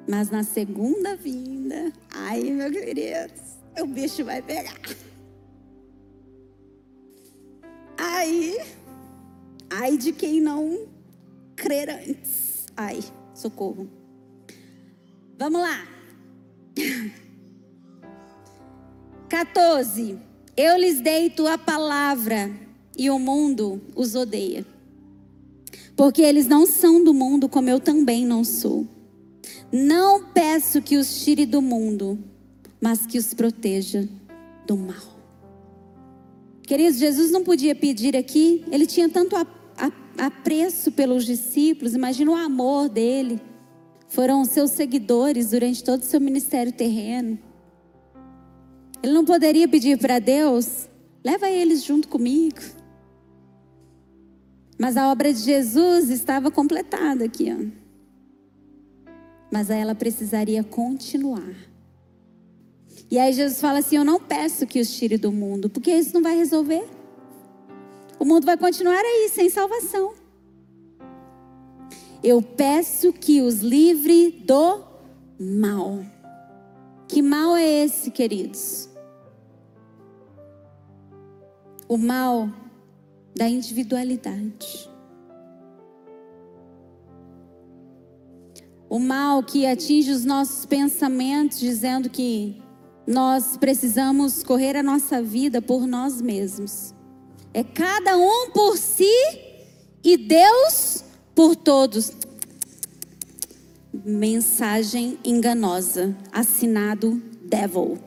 Mas 0.10 0.32
na 0.32 0.44
segunda 0.44 1.16
vinda, 1.16 1.94
ai, 2.10 2.42
meu 2.46 2.72
querido, 2.72 3.32
o 3.80 3.86
bicho 3.86 4.26
vai 4.26 4.42
pegar. 4.42 4.74
Ai, 7.96 8.58
ai 9.70 9.98
de 9.98 10.12
quem 10.12 10.42
não 10.42 10.88
crer 11.56 11.92
antes. 11.92 12.66
Ai, 12.76 13.04
socorro. 13.36 13.88
Vamos 15.38 15.62
lá. 15.62 15.88
14. 19.30 20.18
Eu 20.58 20.76
lhes 20.76 21.02
dei 21.02 21.30
tua 21.30 21.56
palavra 21.56 22.52
e 22.98 23.12
o 23.12 23.20
mundo 23.20 23.80
os 23.96 24.16
odeia. 24.16 24.66
Porque 25.96 26.24
eles 26.24 26.48
não 26.48 26.66
são 26.66 27.04
do 27.04 27.14
mundo, 27.14 27.48
como 27.48 27.70
eu 27.70 27.80
também 27.80 28.26
não 28.26 28.44
sou. 28.44 28.88
Não 29.72 30.24
peço 30.24 30.82
que 30.82 30.98
os 30.98 31.24
tire 31.24 31.46
do 31.46 31.62
mundo, 31.62 32.18
mas 32.82 33.06
que 33.06 33.20
os 33.20 33.34
proteja 33.34 34.08
do 34.66 34.76
mal. 34.76 35.20
Queridos, 36.64 37.00
Jesus 37.00 37.32
não 37.32 37.44
podia 37.44 37.76
pedir 37.76 38.16
aqui, 38.16 38.64
ele 38.72 38.86
tinha 38.88 39.10
tanto 39.10 39.36
apreço 40.18 40.92
pelos 40.92 41.26
discípulos, 41.26 41.94
imagina 41.94 42.32
o 42.32 42.36
amor 42.36 42.90
dele. 42.90 43.40
Foram 44.08 44.44
seus 44.44 44.72
seguidores 44.72 45.52
durante 45.52 45.84
todo 45.84 46.02
o 46.02 46.06
seu 46.06 46.20
ministério 46.20 46.72
terreno. 46.72 47.38
Ele 49.04 49.14
não 49.14 49.24
poderia 49.24 49.68
pedir 49.68 50.00
para 50.00 50.18
Deus, 50.18 50.90
leva 51.24 51.48
eles 51.48 51.84
junto 51.84 52.08
comigo. 52.08 52.60
Mas 54.80 54.98
a 54.98 55.12
obra 55.12 55.32
de 55.32 55.40
Jesus 55.40 56.10
estava 56.10 56.50
completada 56.50 57.26
aqui, 57.26 57.52
ó 57.52 57.79
mas 59.52 59.70
ela 59.70 59.96
precisaria 59.96 60.64
continuar. 60.64 61.56
E 63.10 63.18
aí 63.18 63.34
Jesus 63.34 63.60
fala 63.60 63.80
assim: 63.80 63.98
Eu 63.98 64.06
não 64.06 64.20
peço 64.20 64.68
que 64.68 64.80
os 64.80 64.92
tire 64.92 65.18
do 65.18 65.32
mundo, 65.32 65.70
porque 65.70 65.92
isso 65.92 66.14
não 66.14 66.22
vai 66.22 66.36
resolver. 66.36 66.88
O 68.20 68.26
mundo 68.26 68.46
vai 68.46 68.58
continuar 68.58 69.00
aí, 69.00 69.30
sem 69.30 69.50
salvação. 69.50 70.14
Eu 72.22 72.42
peço 72.42 73.14
que 73.14 73.42
os 73.42 73.62
livre 73.62 74.44
do 74.46 74.84
mal. 75.40 76.04
Que 77.08 77.22
mal 77.22 77.56
é 77.56 77.86
esse, 77.86 78.12
queridos? 78.12 78.90
O 81.88 81.98
mal 81.98 82.50
da 83.36 83.48
individualidade. 83.48 84.89
O 88.90 89.00
mal 89.00 89.44
que 89.44 89.68
atinge 89.68 90.12
os 90.12 90.26
nossos 90.26 90.66
pensamentos, 90.66 91.60
dizendo 91.60 92.10
que 92.10 92.60
nós 93.06 93.56
precisamos 93.56 94.44
correr 94.44 94.76
a 94.76 94.84
nossa 94.84 95.22
vida 95.22 95.62
por 95.62 95.86
nós 95.86 96.22
mesmos. 96.22 96.94
É 97.54 97.64
cada 97.64 98.18
um 98.18 98.50
por 98.52 98.78
si 98.78 99.12
e 100.04 100.18
Deus 100.18 101.04
por 101.36 101.56
todos. 101.56 102.12
Mensagem 103.94 105.20
enganosa, 105.24 106.16
assinado 106.32 107.22
Devil. 107.44 107.98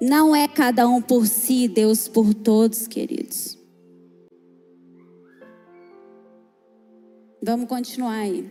Não 0.00 0.36
é 0.36 0.46
cada 0.46 0.86
um 0.86 1.00
por 1.00 1.26
si, 1.26 1.68
Deus 1.68 2.06
por 2.06 2.34
todos, 2.34 2.86
queridos. 2.86 3.55
Vamos 7.46 7.68
continuar 7.68 8.16
aí. 8.16 8.44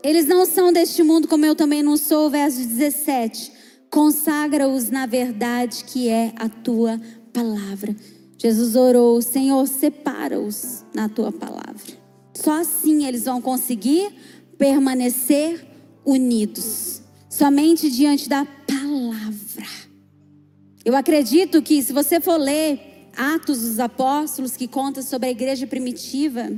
Eles 0.00 0.26
não 0.26 0.46
são 0.46 0.72
deste 0.72 1.02
mundo, 1.02 1.26
como 1.26 1.44
eu 1.44 1.56
também 1.56 1.82
não 1.82 1.96
sou. 1.96 2.30
Verso 2.30 2.58
17. 2.58 3.50
Consagra-os 3.90 4.90
na 4.90 5.06
verdade 5.06 5.82
que 5.82 6.08
é 6.08 6.32
a 6.36 6.48
tua 6.48 7.00
palavra. 7.32 7.96
Jesus 8.38 8.76
orou, 8.76 9.20
Senhor, 9.20 9.66
separa-os 9.66 10.84
na 10.94 11.08
tua 11.08 11.32
palavra. 11.32 12.00
Só 12.32 12.60
assim 12.60 13.06
eles 13.06 13.24
vão 13.24 13.40
conseguir 13.42 14.14
permanecer 14.56 15.66
unidos. 16.04 17.02
Somente 17.28 17.90
diante 17.90 18.28
da 18.28 18.44
palavra. 18.44 19.66
Eu 20.84 20.94
acredito 20.94 21.60
que 21.60 21.82
se 21.82 21.92
você 21.92 22.20
for 22.20 22.36
ler 22.36 23.08
Atos 23.16 23.62
dos 23.62 23.80
Apóstolos, 23.80 24.56
que 24.56 24.68
conta 24.68 25.02
sobre 25.02 25.26
a 25.26 25.32
igreja 25.32 25.66
primitiva, 25.66 26.52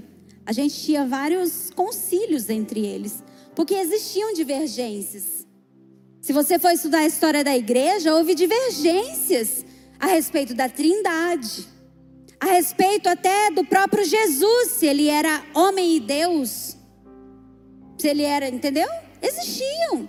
a 0.46 0.52
gente 0.52 0.74
tinha 0.74 1.06
vários 1.06 1.70
concílios 1.70 2.50
entre 2.50 2.84
eles, 2.84 3.22
porque 3.54 3.74
existiam 3.74 4.32
divergências. 4.34 5.46
Se 6.20 6.32
você 6.32 6.58
for 6.58 6.70
estudar 6.70 7.00
a 7.00 7.06
história 7.06 7.42
da 7.42 7.56
igreja, 7.56 8.14
houve 8.14 8.34
divergências 8.34 9.64
a 9.98 10.06
respeito 10.06 10.54
da 10.54 10.68
Trindade, 10.68 11.66
a 12.40 12.46
respeito 12.46 13.08
até 13.08 13.50
do 13.50 13.64
próprio 13.64 14.04
Jesus, 14.04 14.72
se 14.72 14.86
ele 14.86 15.08
era 15.08 15.44
homem 15.54 15.96
e 15.96 16.00
Deus, 16.00 16.76
se 17.98 18.08
ele 18.08 18.22
era, 18.22 18.48
entendeu? 18.48 18.88
Existiam. 19.22 20.08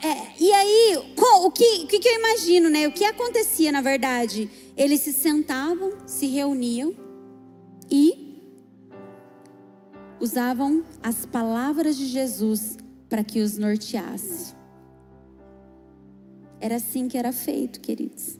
É, 0.00 0.32
e 0.38 0.52
aí, 0.52 0.96
o 1.16 1.50
que, 1.50 1.64
o 1.82 1.86
que 1.88 2.08
eu 2.08 2.18
imagino, 2.20 2.70
né? 2.70 2.86
O 2.86 2.92
que 2.92 3.04
acontecia, 3.04 3.72
na 3.72 3.80
verdade? 3.80 4.48
Eles 4.76 5.00
se 5.00 5.12
sentavam, 5.12 6.06
se 6.06 6.26
reuniam 6.26 6.94
e 7.90 8.21
usavam 10.22 10.84
as 11.02 11.26
palavras 11.26 11.96
de 11.96 12.06
Jesus 12.06 12.76
para 13.08 13.24
que 13.24 13.40
os 13.40 13.58
norteasse. 13.58 14.54
Era 16.60 16.76
assim 16.76 17.08
que 17.08 17.18
era 17.18 17.32
feito, 17.32 17.80
queridos. 17.80 18.38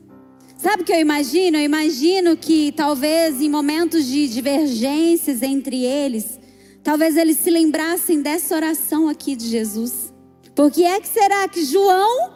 Sabe 0.57 0.83
o 0.83 0.85
que 0.85 0.93
eu 0.93 0.99
imagino? 0.99 1.57
Eu 1.57 1.63
imagino 1.63 2.37
que 2.37 2.71
talvez 2.71 3.41
em 3.41 3.49
momentos 3.49 4.05
de 4.05 4.29
divergências 4.29 5.41
entre 5.41 5.83
eles, 5.83 6.39
talvez 6.81 7.17
eles 7.17 7.35
se 7.37 7.49
lembrassem 7.49 8.21
dessa 8.21 8.55
oração 8.55 9.09
aqui 9.09 9.35
de 9.35 9.45
Jesus. 9.49 10.13
Por 10.55 10.71
que 10.71 10.85
é 10.85 11.01
que 11.01 11.07
será 11.09 11.49
que 11.49 11.65
João 11.65 12.31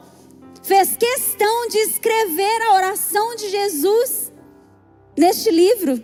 fez 0.62 0.98
questão 0.98 1.70
de 1.70 1.78
escrever 1.78 2.62
a 2.64 2.76
oração 2.76 3.34
de 3.38 3.50
Jesus 3.50 4.30
neste 5.18 5.50
livro? 5.50 6.04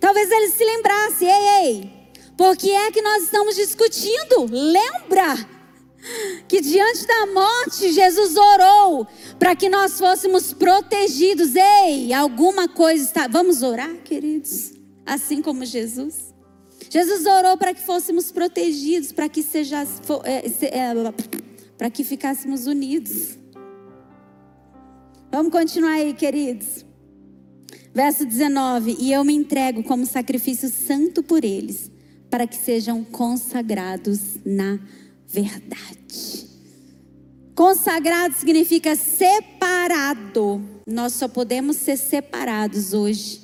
Talvez 0.00 0.30
ele 0.30 0.48
se 0.48 0.64
lembrasse, 0.64 1.26
ei, 1.26 1.66
ei, 1.66 1.93
por 2.36 2.56
que 2.56 2.70
é 2.70 2.90
que 2.90 3.00
nós 3.00 3.24
estamos 3.24 3.54
discutindo? 3.56 4.46
Lembra 4.50 5.54
que 6.48 6.60
diante 6.60 7.06
da 7.06 7.26
morte 7.26 7.92
Jesus 7.92 8.36
orou 8.36 9.06
para 9.38 9.56
que 9.56 9.68
nós 9.68 9.98
fôssemos 9.98 10.52
protegidos. 10.52 11.54
Ei, 11.54 12.12
alguma 12.12 12.68
coisa 12.68 13.04
está. 13.04 13.26
Vamos 13.28 13.62
orar, 13.62 13.94
queridos? 14.04 14.72
Assim 15.06 15.40
como 15.40 15.64
Jesus. 15.64 16.34
Jesus 16.90 17.26
orou 17.26 17.56
para 17.56 17.74
que 17.74 17.80
fôssemos 17.80 18.30
protegidos, 18.30 19.12
para 19.12 19.28
que 19.28 19.42
seja, 19.42 19.84
é, 20.24 20.46
é, 20.46 20.94
para 21.76 21.90
que 21.90 22.04
ficássemos 22.04 22.66
unidos. 22.66 23.38
Vamos 25.30 25.50
continuar 25.50 25.94
aí, 25.94 26.14
queridos. 26.14 26.84
Verso 27.92 28.24
19: 28.24 28.96
E 28.98 29.12
eu 29.12 29.24
me 29.24 29.34
entrego 29.34 29.82
como 29.82 30.04
sacrifício 30.06 30.68
santo 30.68 31.22
por 31.22 31.44
eles, 31.44 31.90
para 32.34 32.48
que 32.48 32.56
sejam 32.56 33.04
consagrados 33.04 34.40
na 34.44 34.80
verdade. 35.24 36.48
Consagrado 37.54 38.34
significa 38.34 38.96
separado. 38.96 40.60
Nós 40.84 41.12
só 41.12 41.28
podemos 41.28 41.76
ser 41.76 41.96
separados 41.96 42.92
hoje 42.92 43.40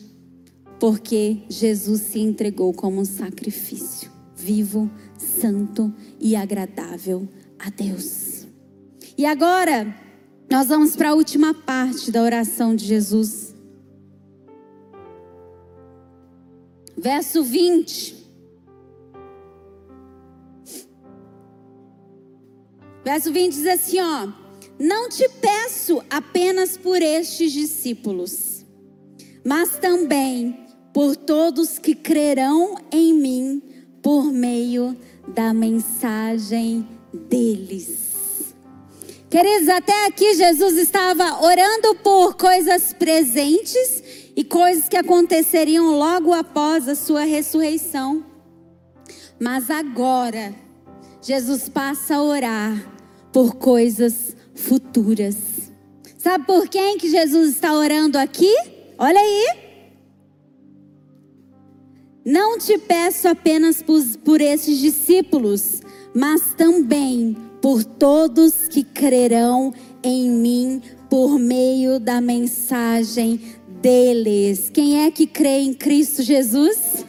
porque 0.80 1.44
Jesus 1.48 2.00
se 2.00 2.18
entregou 2.18 2.74
como 2.74 3.00
um 3.00 3.04
sacrifício 3.04 4.10
vivo, 4.34 4.90
santo 5.16 5.94
e 6.18 6.34
agradável 6.34 7.28
a 7.60 7.70
Deus. 7.70 8.44
E 9.16 9.24
agora, 9.24 9.94
nós 10.50 10.66
vamos 10.66 10.96
para 10.96 11.10
a 11.10 11.14
última 11.14 11.54
parte 11.54 12.10
da 12.10 12.20
oração 12.24 12.74
de 12.74 12.86
Jesus. 12.86 13.54
Verso 16.98 17.44
20. 17.44 18.19
Verso 23.04 23.32
20 23.32 23.52
diz 23.52 23.66
assim, 23.66 24.00
ó: 24.00 24.28
Não 24.78 25.08
te 25.08 25.28
peço 25.40 26.02
apenas 26.10 26.76
por 26.76 27.00
estes 27.00 27.52
discípulos, 27.52 28.64
mas 29.44 29.78
também 29.78 30.66
por 30.92 31.16
todos 31.16 31.78
que 31.78 31.94
crerão 31.94 32.76
em 32.92 33.14
mim 33.14 33.62
por 34.02 34.24
meio 34.24 34.96
da 35.28 35.54
mensagem 35.54 36.86
deles. 37.12 38.10
Queridos, 39.30 39.68
até 39.68 40.06
aqui 40.06 40.34
Jesus 40.34 40.76
estava 40.76 41.44
orando 41.44 41.94
por 42.02 42.34
coisas 42.34 42.92
presentes 42.92 44.02
e 44.34 44.42
coisas 44.42 44.88
que 44.88 44.96
aconteceriam 44.96 45.96
logo 45.96 46.32
após 46.32 46.88
a 46.88 46.96
sua 46.96 47.22
ressurreição. 47.22 48.24
Mas 49.38 49.70
agora, 49.70 50.52
Jesus 51.22 51.68
passa 51.68 52.16
a 52.16 52.22
orar 52.22 52.92
por 53.32 53.54
coisas 53.54 54.34
futuras. 54.54 55.36
Sabe 56.18 56.44
por 56.46 56.68
quem 56.68 56.98
que 56.98 57.10
Jesus 57.10 57.54
está 57.54 57.72
orando 57.74 58.18
aqui? 58.18 58.54
Olha 58.98 59.20
aí. 59.20 59.70
Não 62.24 62.58
te 62.58 62.76
peço 62.78 63.28
apenas 63.28 63.82
por, 63.82 64.02
por 64.24 64.40
esses 64.40 64.78
discípulos, 64.78 65.80
mas 66.14 66.54
também 66.56 67.36
por 67.62 67.84
todos 67.84 68.68
que 68.68 68.84
crerão 68.84 69.72
em 70.02 70.30
mim 70.30 70.82
por 71.08 71.38
meio 71.38 71.98
da 71.98 72.20
mensagem 72.20 73.40
deles. 73.80 74.70
Quem 74.72 75.04
é 75.04 75.10
que 75.10 75.26
crê 75.26 75.60
em 75.60 75.74
Cristo 75.74 76.22
Jesus? 76.22 77.04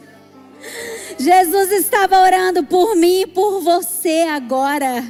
Jesus 1.18 1.72
estava 1.72 2.22
orando 2.22 2.64
por 2.64 2.96
mim 2.96 3.22
e 3.22 3.28
por 3.28 3.62
você 3.62 4.26
agora. 4.30 5.04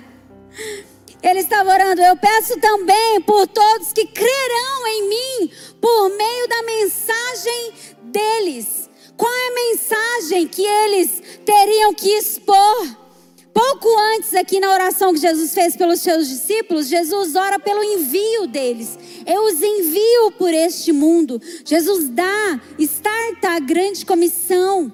Ele 1.21 1.39
estava 1.39 1.71
orando, 1.71 2.01
eu 2.01 2.15
peço 2.17 2.59
também 2.59 3.21
por 3.21 3.47
todos 3.47 3.93
que 3.93 4.07
crerão 4.07 4.87
em 4.87 5.09
mim 5.09 5.51
por 5.79 6.09
meio 6.09 6.47
da 6.47 6.63
mensagem 6.63 7.73
deles. 8.03 8.89
Qual 9.15 9.31
é 9.31 9.47
a 9.47 9.53
mensagem 9.53 10.47
que 10.47 10.65
eles 10.65 11.21
teriam 11.45 11.93
que 11.93 12.09
expor? 12.09 13.01
Pouco 13.53 13.87
antes, 14.15 14.33
aqui 14.33 14.59
na 14.59 14.71
oração 14.71 15.13
que 15.13 15.19
Jesus 15.19 15.53
fez 15.53 15.75
pelos 15.75 15.99
seus 15.99 16.27
discípulos, 16.27 16.87
Jesus 16.87 17.35
ora 17.35 17.59
pelo 17.59 17.83
envio 17.83 18.47
deles. 18.47 18.97
Eu 19.25 19.43
os 19.43 19.61
envio 19.61 20.31
por 20.37 20.53
este 20.53 20.91
mundo. 20.91 21.39
Jesus 21.65 22.09
dá, 22.09 22.59
starta 22.79 23.49
a 23.49 23.59
grande 23.59 24.05
comissão. 24.05 24.91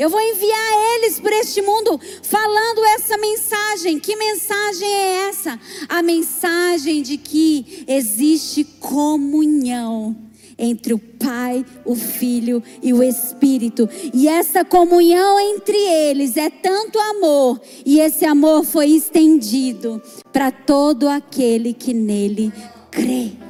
Eu 0.00 0.08
vou 0.08 0.18
enviar 0.18 0.96
eles 0.96 1.20
por 1.20 1.30
este 1.30 1.60
mundo 1.60 2.00
falando 2.22 2.82
essa 2.86 3.18
mensagem. 3.18 3.98
Que 3.98 4.16
mensagem 4.16 4.88
é 4.88 5.28
essa? 5.28 5.60
A 5.90 6.02
mensagem 6.02 7.02
de 7.02 7.18
que 7.18 7.84
existe 7.86 8.64
comunhão 8.64 10.16
entre 10.58 10.94
o 10.94 10.98
Pai, 10.98 11.66
o 11.84 11.94
Filho 11.94 12.62
e 12.82 12.94
o 12.94 13.02
Espírito. 13.02 13.86
E 14.14 14.26
essa 14.26 14.64
comunhão 14.64 15.38
entre 15.38 15.76
eles 15.76 16.34
é 16.38 16.48
tanto 16.48 16.98
amor, 16.98 17.60
e 17.84 18.00
esse 18.00 18.24
amor 18.24 18.64
foi 18.64 18.86
estendido 18.86 20.00
para 20.32 20.50
todo 20.50 21.10
aquele 21.10 21.74
que 21.74 21.92
nele 21.92 22.50
crê. 22.90 23.49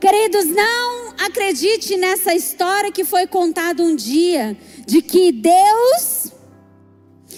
Queridos, 0.00 0.46
não 0.46 1.10
acredite 1.18 1.94
nessa 1.98 2.34
história 2.34 2.90
que 2.90 3.04
foi 3.04 3.26
contada 3.26 3.82
um 3.82 3.94
dia 3.94 4.56
de 4.86 5.02
que 5.02 5.30
Deus 5.30 6.32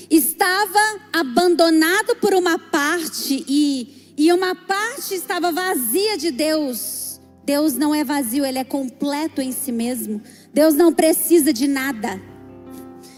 estava 0.09 1.01
abandonado 1.13 2.15
por 2.17 2.35
uma 2.35 2.61
parte 2.61 3.45
e, 3.49 4.15
e 4.17 4.33
uma 4.33 4.55
parte 4.55 5.13
estava 5.13 5.51
vazia 5.51 6.17
de 6.17 6.31
Deus. 6.31 7.21
Deus 7.45 7.75
não 7.75 7.93
é 7.93 8.05
vazio, 8.05 8.45
ele 8.45 8.59
é 8.59 8.65
completo 8.65 9.41
em 9.43 9.51
si 9.51 9.73
mesmo. 9.73 10.23
Deus 10.55 10.73
não 10.75 10.93
precisa 10.93 11.53
de 11.53 11.67
nada. 11.67 12.23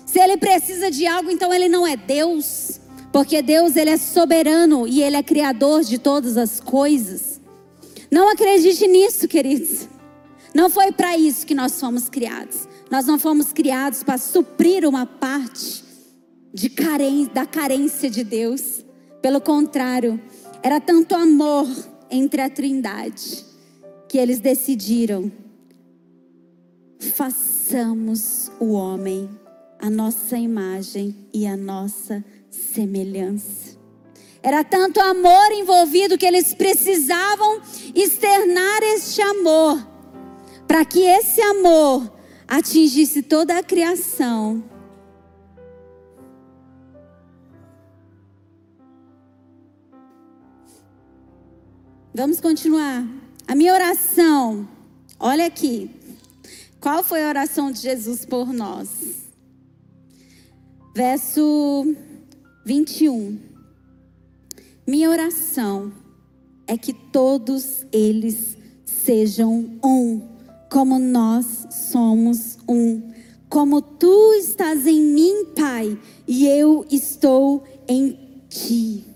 Se 0.06 0.18
ele 0.18 0.38
precisa 0.38 0.90
de 0.90 1.06
algo, 1.06 1.30
então 1.30 1.52
ele 1.52 1.68
não 1.68 1.86
é 1.86 1.98
Deus, 1.98 2.80
porque 3.12 3.42
Deus 3.42 3.76
ele 3.76 3.90
é 3.90 3.98
soberano 3.98 4.88
e 4.88 5.02
ele 5.02 5.16
é 5.16 5.22
criador 5.22 5.82
de 5.82 5.98
todas 5.98 6.38
as 6.38 6.60
coisas. 6.60 7.33
Não 8.10 8.28
acredite 8.28 8.86
nisso, 8.86 9.26
queridos. 9.28 9.88
Não 10.54 10.70
foi 10.70 10.92
para 10.92 11.16
isso 11.16 11.46
que 11.46 11.54
nós 11.54 11.78
fomos 11.80 12.08
criados. 12.08 12.68
Nós 12.90 13.06
não 13.06 13.18
fomos 13.18 13.52
criados 13.52 14.02
para 14.02 14.18
suprir 14.18 14.86
uma 14.86 15.04
parte 15.06 15.82
de 16.52 16.68
carência, 16.68 17.32
da 17.32 17.46
carência 17.46 18.08
de 18.08 18.22
Deus. 18.22 18.84
Pelo 19.20 19.40
contrário, 19.40 20.20
era 20.62 20.80
tanto 20.80 21.14
amor 21.14 21.66
entre 22.10 22.40
a 22.40 22.48
Trindade 22.48 23.44
que 24.08 24.18
eles 24.18 24.38
decidiram: 24.38 25.32
façamos 27.00 28.50
o 28.60 28.72
homem 28.72 29.28
a 29.84 29.90
nossa 29.90 30.38
imagem 30.38 31.14
e 31.30 31.46
a 31.46 31.58
nossa 31.58 32.24
semelhança. 32.50 33.63
Era 34.44 34.62
tanto 34.62 35.00
amor 35.00 35.52
envolvido 35.52 36.18
que 36.18 36.26
eles 36.26 36.52
precisavam 36.52 37.62
externar 37.94 38.82
este 38.82 39.22
amor 39.22 39.82
para 40.68 40.84
que 40.84 41.00
esse 41.00 41.40
amor 41.40 42.12
atingisse 42.46 43.22
toda 43.22 43.56
a 43.56 43.62
criação. 43.62 44.62
Vamos 52.14 52.38
continuar. 52.38 53.02
A 53.48 53.54
minha 53.54 53.72
oração, 53.72 54.68
olha 55.18 55.46
aqui. 55.46 55.90
Qual 56.78 57.02
foi 57.02 57.24
a 57.24 57.28
oração 57.30 57.72
de 57.72 57.78
Jesus 57.80 58.26
por 58.26 58.52
nós? 58.52 58.90
Verso 60.94 61.96
21. 62.66 63.53
Minha 64.86 65.08
oração 65.08 65.90
é 66.66 66.76
que 66.76 66.92
todos 66.92 67.86
eles 67.90 68.54
sejam 68.84 69.78
um, 69.82 70.20
como 70.70 70.98
nós 70.98 71.66
somos 71.70 72.58
um. 72.68 73.10
Como 73.48 73.80
tu 73.80 74.34
estás 74.34 74.86
em 74.86 75.00
mim, 75.00 75.46
Pai, 75.56 75.98
e 76.28 76.46
eu 76.46 76.84
estou 76.90 77.64
em 77.88 78.42
ti. 78.48 79.06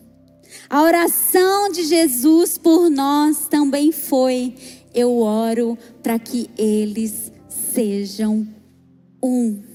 A 0.70 0.82
oração 0.82 1.70
de 1.70 1.84
Jesus 1.84 2.56
por 2.56 2.88
nós 2.88 3.46
também 3.48 3.92
foi: 3.92 4.54
eu 4.94 5.18
oro 5.18 5.76
para 6.02 6.18
que 6.18 6.48
eles 6.56 7.30
sejam 7.48 8.48
um. 9.22 9.68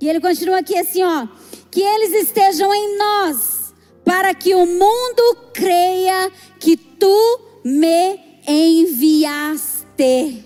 E 0.00 0.08
ele 0.08 0.20
continua 0.20 0.58
aqui 0.58 0.76
assim, 0.76 1.02
ó, 1.02 1.26
que 1.74 1.82
eles 1.82 2.12
estejam 2.12 2.72
em 2.72 2.96
nós, 2.96 3.74
para 4.04 4.32
que 4.32 4.54
o 4.54 4.64
mundo 4.64 5.36
creia 5.52 6.30
que 6.60 6.76
tu 6.76 7.40
me 7.64 8.16
enviaste. 8.46 10.44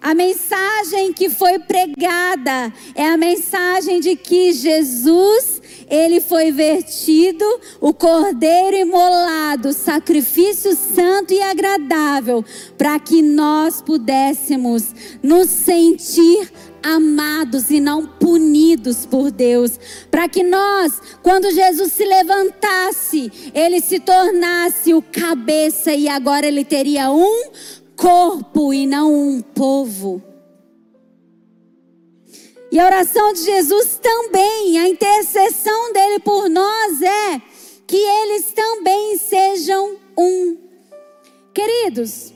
A 0.00 0.14
mensagem 0.14 1.12
que 1.12 1.28
foi 1.28 1.58
pregada 1.58 2.72
é 2.94 3.04
a 3.04 3.16
mensagem 3.16 3.98
de 3.98 4.14
que 4.14 4.52
Jesus, 4.52 5.60
ele 5.90 6.20
foi 6.20 6.52
vertido, 6.52 7.44
o 7.80 7.92
cordeiro 7.92 8.76
imolado, 8.76 9.72
sacrifício 9.72 10.76
santo 10.76 11.34
e 11.34 11.42
agradável, 11.42 12.44
para 12.78 12.96
que 13.00 13.22
nós 13.22 13.82
pudéssemos 13.82 14.84
nos 15.20 15.50
sentir 15.50 16.48
amados 16.84 17.70
e 17.70 17.80
não 17.80 18.06
punidos 18.06 19.06
por 19.06 19.30
Deus, 19.30 19.78
para 20.10 20.28
que 20.28 20.42
nós, 20.42 21.00
quando 21.22 21.50
Jesus 21.50 21.92
se 21.92 22.04
levantasse, 22.04 23.32
ele 23.54 23.80
se 23.80 23.98
tornasse 23.98 24.92
o 24.92 25.00
cabeça 25.00 25.94
e 25.94 26.06
agora 26.08 26.46
ele 26.46 26.64
teria 26.64 27.10
um 27.10 27.50
corpo 27.96 28.74
e 28.74 28.86
não 28.86 29.14
um 29.14 29.40
povo. 29.40 30.22
E 32.70 32.78
a 32.78 32.86
oração 32.86 33.32
de 33.32 33.44
Jesus 33.44 34.00
também, 34.02 34.78
a 34.78 34.88
intercessão 34.88 35.92
dele 35.92 36.18
por 36.18 36.50
nós 36.50 37.00
é 37.00 37.40
que 37.86 37.96
eles 37.96 38.52
também 38.52 39.16
sejam 39.16 39.96
um. 40.18 40.58
Queridos, 41.54 42.33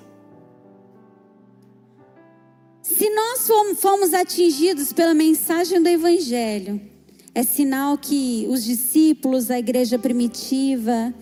se 2.88 3.10
nós 3.10 3.46
fomos 3.78 4.14
atingidos 4.14 4.94
pela 4.94 5.12
mensagem 5.12 5.82
do 5.82 5.88
Evangelho, 5.88 6.80
é 7.34 7.42
sinal 7.42 7.98
que 7.98 8.46
os 8.48 8.64
discípulos, 8.64 9.50
a 9.50 9.58
igreja 9.58 9.98
primitiva 9.98 11.14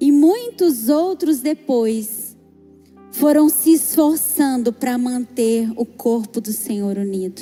e 0.00 0.10
muitos 0.10 0.88
outros 0.88 1.38
depois 1.38 2.36
foram 3.12 3.48
se 3.48 3.74
esforçando 3.74 4.72
para 4.72 4.98
manter 4.98 5.70
o 5.76 5.86
corpo 5.86 6.40
do 6.40 6.52
Senhor 6.52 6.98
unido. 6.98 7.40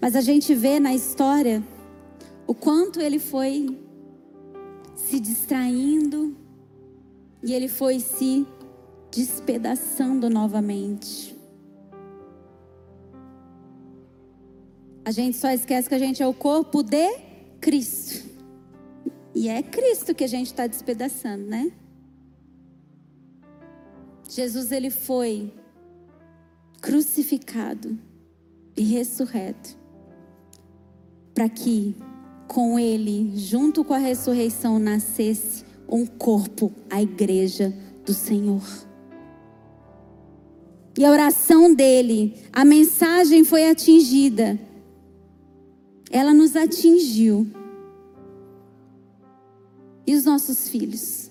Mas 0.00 0.16
a 0.16 0.22
gente 0.22 0.54
vê 0.54 0.80
na 0.80 0.94
história 0.94 1.62
o 2.46 2.54
quanto 2.54 2.98
ele 2.98 3.18
foi 3.18 3.78
se 4.96 5.20
distraindo 5.20 6.34
e 7.42 7.52
ele 7.52 7.68
foi 7.68 8.00
se 8.00 8.46
despedaçando 9.10 10.30
novamente. 10.30 11.27
A 15.08 15.10
gente 15.10 15.38
só 15.38 15.50
esquece 15.50 15.88
que 15.88 15.94
a 15.94 15.98
gente 15.98 16.22
é 16.22 16.26
o 16.26 16.34
corpo 16.34 16.82
de 16.82 17.16
Cristo. 17.62 18.28
E 19.34 19.48
é 19.48 19.62
Cristo 19.62 20.14
que 20.14 20.22
a 20.22 20.26
gente 20.26 20.48
está 20.48 20.66
despedaçando, 20.66 21.46
né? 21.46 21.72
Jesus 24.28 24.70
ele 24.70 24.90
foi 24.90 25.50
crucificado 26.82 27.98
e 28.76 28.82
ressurreto 28.82 29.78
para 31.32 31.48
que 31.48 31.96
com 32.46 32.78
ele, 32.78 33.32
junto 33.34 33.82
com 33.82 33.94
a 33.94 33.98
ressurreição, 33.98 34.78
nascesse 34.78 35.64
um 35.88 36.04
corpo, 36.04 36.70
a 36.90 37.00
igreja 37.00 37.74
do 38.04 38.12
Senhor. 38.12 38.62
E 40.98 41.04
a 41.06 41.10
oração 41.10 41.72
dele, 41.72 42.34
a 42.52 42.62
mensagem 42.62 43.42
foi 43.42 43.70
atingida 43.70 44.67
ela 46.10 46.32
nos 46.32 46.56
atingiu. 46.56 47.46
E 50.06 50.14
os 50.14 50.24
nossos 50.24 50.68
filhos? 50.68 51.30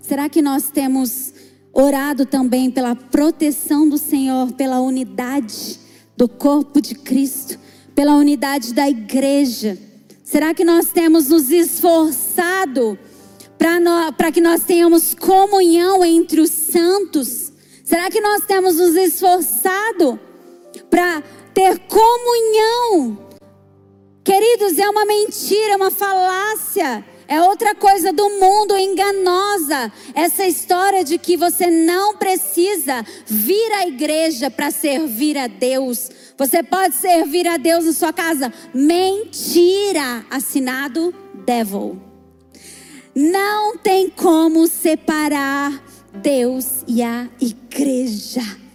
Será 0.00 0.28
que 0.28 0.40
nós 0.40 0.70
temos 0.70 1.34
orado 1.72 2.24
também 2.24 2.70
pela 2.70 2.94
proteção 2.96 3.88
do 3.88 3.98
Senhor, 3.98 4.52
pela 4.52 4.80
unidade 4.80 5.78
do 6.16 6.28
corpo 6.28 6.80
de 6.80 6.94
Cristo, 6.94 7.58
pela 7.94 8.14
unidade 8.14 8.72
da 8.72 8.88
igreja? 8.88 9.76
Será 10.22 10.54
que 10.54 10.64
nós 10.64 10.90
temos 10.90 11.28
nos 11.28 11.50
esforçado 11.50 12.98
para 14.16 14.32
que 14.32 14.40
nós 14.40 14.62
tenhamos 14.64 15.12
comunhão 15.12 16.04
entre 16.04 16.40
os 16.40 16.50
santos? 16.50 17.52
Será 17.84 18.10
que 18.10 18.20
nós 18.20 18.46
temos 18.46 18.76
nos 18.76 18.94
esforçado 18.94 20.18
para 20.88 21.22
ter 21.52 21.78
comunhão 21.80 23.25
Queridos, 24.26 24.76
é 24.76 24.90
uma 24.90 25.06
mentira, 25.06 25.74
é 25.74 25.76
uma 25.76 25.90
falácia. 25.92 27.04
É 27.28 27.40
outra 27.42 27.76
coisa 27.76 28.12
do 28.12 28.28
mundo 28.28 28.76
enganosa. 28.76 29.92
Essa 30.16 30.44
história 30.44 31.04
de 31.04 31.16
que 31.16 31.36
você 31.36 31.68
não 31.68 32.16
precisa 32.16 33.06
vir 33.24 33.72
à 33.74 33.86
igreja 33.86 34.50
para 34.50 34.72
servir 34.72 35.38
a 35.38 35.46
Deus. 35.46 36.10
Você 36.36 36.60
pode 36.60 36.96
servir 36.96 37.46
a 37.46 37.56
Deus 37.56 37.84
na 37.84 37.92
sua 37.92 38.12
casa. 38.12 38.52
Mentira. 38.74 40.26
Assinado 40.28 41.14
Devil. 41.46 41.96
Não 43.14 43.76
tem 43.78 44.10
como 44.10 44.66
separar 44.66 45.70
Deus 46.12 46.82
e 46.88 47.00
a 47.00 47.28
igreja. 47.40 48.65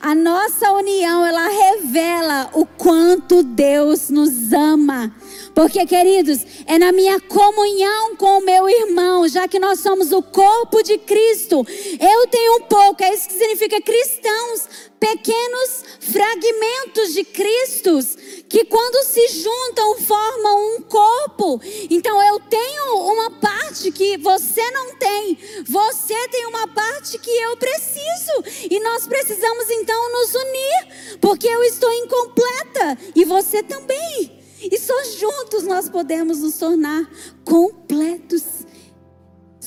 A 0.00 0.14
nossa 0.14 0.72
união, 0.72 1.24
ela 1.24 1.48
revela 1.48 2.50
o 2.52 2.66
quanto 2.66 3.42
Deus 3.42 4.10
nos 4.10 4.52
ama. 4.52 5.14
Porque, 5.54 5.86
queridos, 5.86 6.44
é 6.66 6.78
na 6.78 6.92
minha 6.92 7.20
comunhão 7.20 8.16
com 8.16 8.38
o 8.38 8.44
meu 8.44 8.68
irmão, 8.68 9.05
já 9.28 9.48
que 9.48 9.58
nós 9.58 9.80
somos 9.80 10.12
o 10.12 10.22
corpo 10.22 10.82
de 10.82 10.98
Cristo. 10.98 11.66
Eu 12.00 12.26
tenho 12.28 12.56
um 12.56 12.62
pouco, 12.62 13.02
é 13.02 13.14
isso 13.14 13.28
que 13.28 13.34
significa 13.34 13.80
cristãos, 13.80 14.68
pequenos 14.98 15.84
fragmentos 16.00 17.12
de 17.12 17.24
Cristos, 17.24 18.16
que 18.48 18.64
quando 18.64 19.04
se 19.04 19.28
juntam 19.28 19.98
formam 19.98 20.76
um 20.76 20.82
corpo. 20.82 21.60
Então 21.90 22.22
eu 22.22 22.40
tenho 22.40 22.96
uma 23.12 23.30
parte 23.32 23.90
que 23.90 24.16
você 24.16 24.70
não 24.70 24.96
tem, 24.96 25.38
você 25.66 26.28
tem 26.28 26.46
uma 26.46 26.66
parte 26.68 27.18
que 27.18 27.30
eu 27.30 27.56
preciso, 27.56 28.66
e 28.70 28.80
nós 28.80 29.06
precisamos 29.06 29.70
então 29.70 30.12
nos 30.12 30.34
unir, 30.34 31.18
porque 31.20 31.46
eu 31.46 31.62
estou 31.64 31.92
incompleta 31.92 32.98
e 33.14 33.24
você 33.24 33.62
também. 33.62 34.36
E 34.60 34.78
só 34.78 34.94
juntos 35.18 35.64
nós 35.64 35.88
podemos 35.88 36.40
nos 36.40 36.58
tornar 36.58 37.08
completos. 37.44 38.65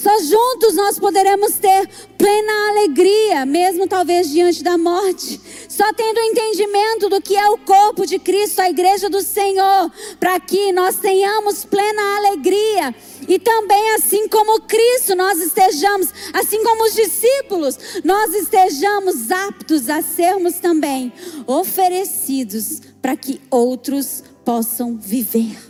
Só 0.01 0.17
juntos 0.19 0.75
nós 0.75 0.97
poderemos 0.97 1.55
ter 1.55 1.89
plena 2.17 2.69
alegria, 2.69 3.45
mesmo 3.45 3.85
talvez 3.85 4.29
diante 4.29 4.63
da 4.63 4.77
morte. 4.77 5.41
Só 5.67 5.91
tendo 5.91 6.21
entendimento 6.21 7.09
do 7.09 7.21
que 7.21 7.35
é 7.35 7.49
o 7.49 7.57
corpo 7.57 8.05
de 8.05 8.17
Cristo, 8.17 8.61
a 8.61 8.69
igreja 8.69 9.09
do 9.09 9.21
Senhor, 9.21 9.91
para 10.17 10.39
que 10.39 10.71
nós 10.71 10.95
tenhamos 10.95 11.65
plena 11.65 12.01
alegria. 12.17 12.95
E 13.27 13.37
também, 13.37 13.89
assim 13.95 14.29
como 14.29 14.61
Cristo, 14.61 15.15
nós 15.15 15.37
estejamos, 15.41 16.07
assim 16.31 16.63
como 16.63 16.85
os 16.85 16.95
discípulos, 16.95 17.77
nós 18.01 18.33
estejamos 18.33 19.29
aptos 19.29 19.89
a 19.89 20.01
sermos 20.01 20.55
também 20.59 21.11
oferecidos 21.45 22.81
para 23.01 23.17
que 23.17 23.41
outros 23.51 24.23
possam 24.45 24.95
viver. 24.95 25.68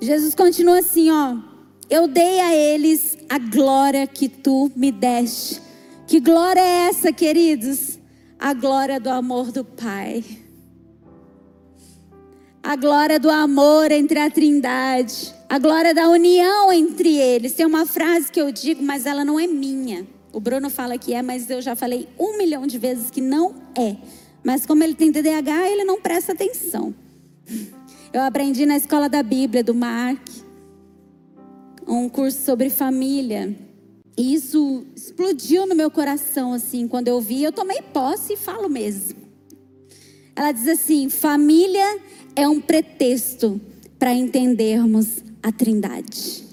Jesus 0.00 0.34
continua 0.34 0.78
assim, 0.78 1.10
ó. 1.10 1.36
eu 1.90 2.08
dei 2.08 2.40
a 2.40 2.54
eles 2.54 3.18
a 3.28 3.38
glória 3.38 4.06
que 4.06 4.28
tu 4.28 4.72
me 4.74 4.90
deste. 4.90 5.60
Que 6.06 6.18
glória 6.18 6.60
é 6.60 6.88
essa, 6.88 7.12
queridos? 7.12 7.98
A 8.38 8.54
glória 8.54 8.98
do 8.98 9.10
amor 9.10 9.52
do 9.52 9.62
Pai. 9.62 10.24
A 12.62 12.76
glória 12.76 13.20
do 13.20 13.30
amor 13.30 13.92
entre 13.92 14.18
a 14.18 14.30
Trindade. 14.30 15.34
A 15.48 15.58
glória 15.58 15.94
da 15.94 16.08
união 16.08 16.72
entre 16.72 17.16
eles. 17.16 17.52
Tem 17.52 17.66
uma 17.66 17.84
frase 17.84 18.32
que 18.32 18.40
eu 18.40 18.50
digo, 18.50 18.82
mas 18.82 19.04
ela 19.04 19.24
não 19.24 19.38
é 19.38 19.46
minha. 19.46 20.06
O 20.32 20.40
Bruno 20.40 20.70
fala 20.70 20.96
que 20.96 21.12
é, 21.12 21.20
mas 21.20 21.50
eu 21.50 21.60
já 21.60 21.76
falei 21.76 22.08
um 22.18 22.38
milhão 22.38 22.66
de 22.66 22.78
vezes 22.78 23.10
que 23.10 23.20
não 23.20 23.54
é. 23.76 23.96
Mas 24.42 24.64
como 24.64 24.82
ele 24.82 24.94
tem 24.94 25.12
TDAH, 25.12 25.68
ele 25.68 25.84
não 25.84 26.00
presta 26.00 26.32
atenção. 26.32 26.94
Eu 28.12 28.22
aprendi 28.22 28.66
na 28.66 28.76
escola 28.76 29.08
da 29.08 29.22
Bíblia, 29.22 29.62
do 29.62 29.72
Mark, 29.72 30.20
um 31.86 32.08
curso 32.08 32.44
sobre 32.44 32.68
família. 32.68 33.56
E 34.18 34.34
isso 34.34 34.84
explodiu 34.96 35.64
no 35.64 35.76
meu 35.76 35.92
coração, 35.92 36.52
assim, 36.52 36.88
quando 36.88 37.06
eu 37.06 37.20
vi. 37.20 37.44
Eu 37.44 37.52
tomei 37.52 37.80
posse 37.80 38.32
e 38.32 38.36
falo 38.36 38.68
mesmo. 38.68 39.16
Ela 40.34 40.50
diz 40.50 40.66
assim: 40.66 41.08
família 41.08 42.00
é 42.34 42.48
um 42.48 42.60
pretexto 42.60 43.60
para 43.96 44.12
entendermos 44.12 45.22
a 45.40 45.52
Trindade. 45.52 46.50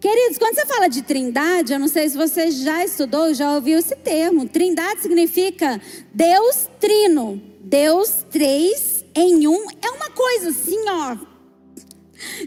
Queridos, 0.00 0.38
quando 0.38 0.54
você 0.54 0.64
fala 0.64 0.88
de 0.88 1.02
trindade, 1.02 1.74
eu 1.74 1.78
não 1.78 1.88
sei 1.88 2.08
se 2.08 2.16
você 2.16 2.50
já 2.50 2.82
estudou, 2.82 3.34
já 3.34 3.54
ouviu 3.54 3.78
esse 3.78 3.94
termo. 3.96 4.48
Trindade 4.48 5.02
significa 5.02 5.78
Deus 6.14 6.68
trino. 6.78 7.42
Deus 7.62 8.24
três 8.30 8.99
em 9.14 9.46
um. 9.46 9.70
É 9.82 9.90
uma 9.90 10.10
coisa 10.10 10.50
assim, 10.50 10.78
ó. 10.88 11.16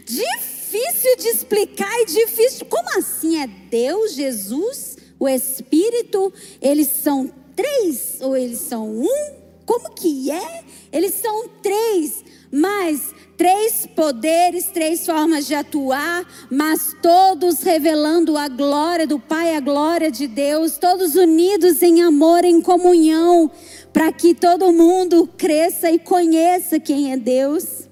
Difícil 0.04 1.16
de 1.16 1.28
explicar 1.28 2.00
e 2.00 2.06
difícil. 2.06 2.66
Como 2.66 2.98
assim? 2.98 3.40
É 3.40 3.46
Deus, 3.46 4.14
Jesus, 4.14 4.96
o 5.18 5.28
Espírito? 5.28 6.32
Eles 6.60 6.88
são 6.88 7.32
três 7.54 8.18
ou 8.20 8.36
eles 8.36 8.60
são 8.60 8.88
um? 8.88 9.44
Como 9.64 9.90
que 9.90 10.30
é? 10.30 10.64
Eles 10.92 11.14
são 11.14 11.48
três, 11.62 12.24
mas 12.50 13.13
Três 13.36 13.84
poderes, 13.86 14.66
três 14.66 15.04
formas 15.04 15.46
de 15.46 15.54
atuar, 15.54 16.24
mas 16.50 16.96
todos 17.02 17.62
revelando 17.62 18.36
a 18.36 18.46
glória 18.46 19.06
do 19.06 19.18
Pai, 19.18 19.56
a 19.56 19.60
glória 19.60 20.10
de 20.10 20.28
Deus, 20.28 20.78
todos 20.78 21.16
unidos 21.16 21.82
em 21.82 22.02
amor, 22.02 22.44
em 22.44 22.60
comunhão, 22.60 23.50
para 23.92 24.12
que 24.12 24.34
todo 24.34 24.72
mundo 24.72 25.28
cresça 25.36 25.90
e 25.90 25.98
conheça 25.98 26.78
quem 26.78 27.12
é 27.12 27.16
Deus. 27.16 27.88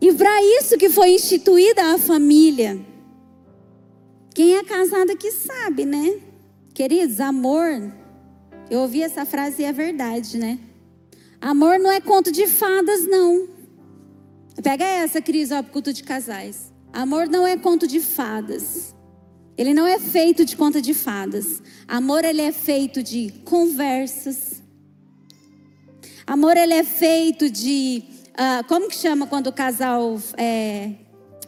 E 0.00 0.12
para 0.12 0.42
isso 0.58 0.76
que 0.76 0.88
foi 0.88 1.10
instituída 1.10 1.94
a 1.94 1.98
família. 1.98 2.78
Quem 4.34 4.56
é 4.56 4.64
casado 4.64 5.12
aqui 5.12 5.30
sabe, 5.30 5.84
né? 5.84 6.20
Queridos, 6.74 7.20
amor. 7.20 7.92
Eu 8.70 8.80
ouvi 8.80 9.02
essa 9.02 9.24
frase 9.24 9.62
e 9.62 9.64
é 9.64 9.72
verdade, 9.72 10.38
né? 10.38 10.58
Amor 11.40 11.78
não 11.78 11.90
é 11.90 12.00
conto 12.00 12.32
de 12.32 12.46
fadas, 12.46 13.06
não. 13.06 13.48
Pega 14.62 14.84
essa, 14.84 15.22
Cris, 15.22 15.52
ó, 15.52 15.62
culto 15.62 15.92
de 15.92 16.02
casais. 16.02 16.72
Amor 16.92 17.28
não 17.28 17.46
é 17.46 17.56
conto 17.56 17.86
de 17.86 18.00
fadas. 18.00 18.94
Ele 19.56 19.74
não 19.74 19.86
é 19.86 19.98
feito 19.98 20.44
de 20.44 20.56
conta 20.56 20.80
de 20.80 20.94
fadas. 20.94 21.62
Amor, 21.86 22.24
ele 22.24 22.42
é 22.42 22.52
feito 22.52 23.02
de 23.02 23.32
conversas. 23.44 24.62
Amor, 26.26 26.56
ele 26.56 26.74
é 26.74 26.84
feito 26.84 27.50
de. 27.50 28.02
Uh, 28.34 28.66
como 28.68 28.88
que 28.88 28.96
chama 28.96 29.26
quando 29.26 29.48
o 29.48 29.52
casal 29.52 30.20
é, 30.36 30.92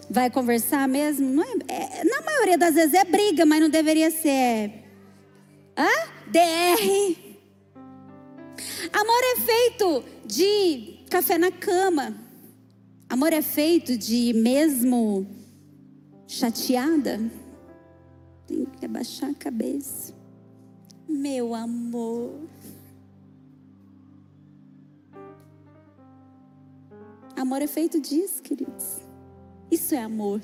vai 0.09 0.30
conversar 0.30 0.88
mesmo? 0.88 1.28
Não 1.28 1.43
é, 1.43 1.55
é, 1.68 2.05
na 2.05 2.22
maioria 2.22 2.59
das 2.59 2.74
vezes 2.74 2.95
é 2.95 3.05
briga, 3.05 3.47
mas 3.47 3.61
não 3.61 3.68
deveria 3.68 4.11
ser. 4.11 4.28
É, 4.28 4.84
hã? 5.76 5.88
DR. 6.32 7.30
Amor 8.93 9.21
é 9.23 9.37
feito 9.41 10.05
de 10.27 11.05
café 11.11 11.39
na 11.39 11.51
cama. 11.51 12.15
Amor 13.09 13.33
é 13.33 13.43
feito 13.43 13.97
de 13.97 14.33
mesmo 14.33 15.27
chateada. 16.27 17.21
Tem 18.47 18.65
que 18.65 18.85
abaixar 18.85 19.31
a 19.31 19.35
cabeça. 19.35 20.15
Meu 21.09 21.55
amor. 21.55 22.49
Amor 27.37 27.63
é 27.63 27.67
feito 27.67 28.01
disso, 28.01 28.43
queridos. 28.43 29.01
Isso 29.71 29.95
é 29.95 30.03
amor. 30.03 30.41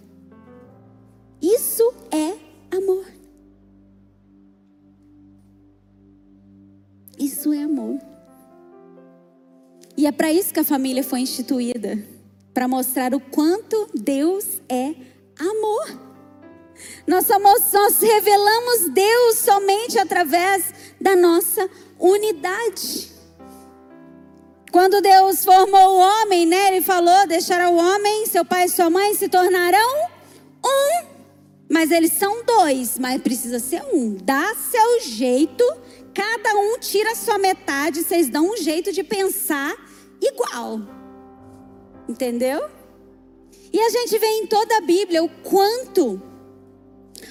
Isso 1.40 1.92
é 2.10 2.36
amor. 2.76 3.15
Isso 7.18 7.52
é 7.52 7.62
amor. 7.62 7.98
E 9.96 10.06
é 10.06 10.12
para 10.12 10.32
isso 10.32 10.52
que 10.52 10.60
a 10.60 10.64
família 10.64 11.02
foi 11.02 11.20
instituída 11.20 11.98
para 12.52 12.68
mostrar 12.68 13.14
o 13.14 13.20
quanto 13.20 13.88
Deus 13.94 14.44
é 14.68 14.94
amor. 15.38 16.06
Nós, 17.06 17.26
somos, 17.26 17.72
nós 17.72 18.00
revelamos 18.00 18.90
Deus 18.92 19.36
somente 19.36 19.98
através 19.98 20.72
da 21.00 21.16
nossa 21.16 21.68
unidade. 21.98 23.12
Quando 24.70 25.00
Deus 25.00 25.44
formou 25.44 25.96
o 25.96 25.98
homem, 25.98 26.44
né, 26.44 26.68
ele 26.68 26.82
falou: 26.82 27.26
deixará 27.26 27.70
o 27.70 27.76
homem, 27.76 28.26
seu 28.26 28.44
pai 28.44 28.66
e 28.66 28.68
sua 28.68 28.90
mãe 28.90 29.14
se 29.14 29.28
tornarão 29.28 30.10
um. 30.64 31.06
Mas 31.68 31.90
eles 31.90 32.12
são 32.12 32.44
dois, 32.44 32.98
mas 32.98 33.20
precisa 33.22 33.58
ser 33.58 33.82
um. 33.92 34.16
Dá 34.22 34.54
seu 34.54 35.00
jeito, 35.00 35.64
cada 36.16 36.56
um 36.56 36.78
tira 36.78 37.12
a 37.12 37.14
sua 37.14 37.36
metade, 37.36 38.02
vocês 38.02 38.30
dão 38.30 38.50
um 38.50 38.56
jeito 38.56 38.90
de 38.90 39.04
pensar 39.04 39.76
igual. 40.18 40.80
Entendeu? 42.08 42.70
E 43.70 43.78
a 43.78 43.90
gente 43.90 44.18
vê 44.18 44.26
em 44.26 44.46
toda 44.46 44.78
a 44.78 44.80
Bíblia 44.80 45.22
o 45.22 45.28
quanto 45.28 46.22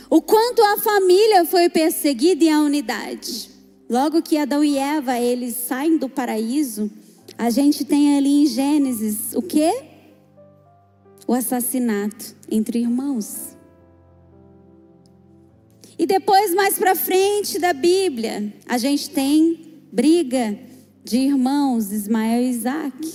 o 0.08 0.22
quanto 0.22 0.62
a 0.62 0.78
família 0.78 1.46
foi 1.46 1.68
perseguida 1.68 2.44
e 2.44 2.50
a 2.50 2.60
unidade. 2.60 3.50
Logo 3.90 4.22
que 4.22 4.38
Adão 4.38 4.64
e 4.64 4.78
Eva 4.78 5.20
eles 5.20 5.56
saem 5.56 5.98
do 5.98 6.08
paraíso, 6.08 6.92
a 7.38 7.50
gente 7.50 7.84
tem 7.84 8.16
ali 8.16 8.44
em 8.44 8.46
Gênesis 8.46 9.34
o 9.34 9.42
quê? 9.42 9.84
O 11.28 11.34
assassinato 11.34 12.36
entre 12.52 12.80
irmãos. 12.80 13.55
E 15.98 16.06
depois 16.06 16.54
mais 16.54 16.78
para 16.78 16.96
frente 16.96 17.58
da 17.58 17.74
Bíblia, 17.74 18.54
a 18.68 18.78
gente 18.78 19.10
tem 19.10 19.82
briga 19.91 20.58
de 21.04 21.18
irmãos, 21.18 21.91
Ismael 21.91 22.43
e 22.43 22.50
Isaac. 22.50 23.14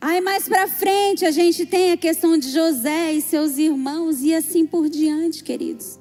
Aí 0.00 0.20
mais 0.20 0.48
para 0.48 0.66
frente 0.66 1.24
a 1.24 1.30
gente 1.30 1.64
tem 1.64 1.92
a 1.92 1.96
questão 1.96 2.36
de 2.36 2.50
José 2.50 3.12
e 3.14 3.22
seus 3.22 3.58
irmãos 3.58 4.22
e 4.22 4.34
assim 4.34 4.66
por 4.66 4.88
diante, 4.88 5.44
queridos. 5.44 5.98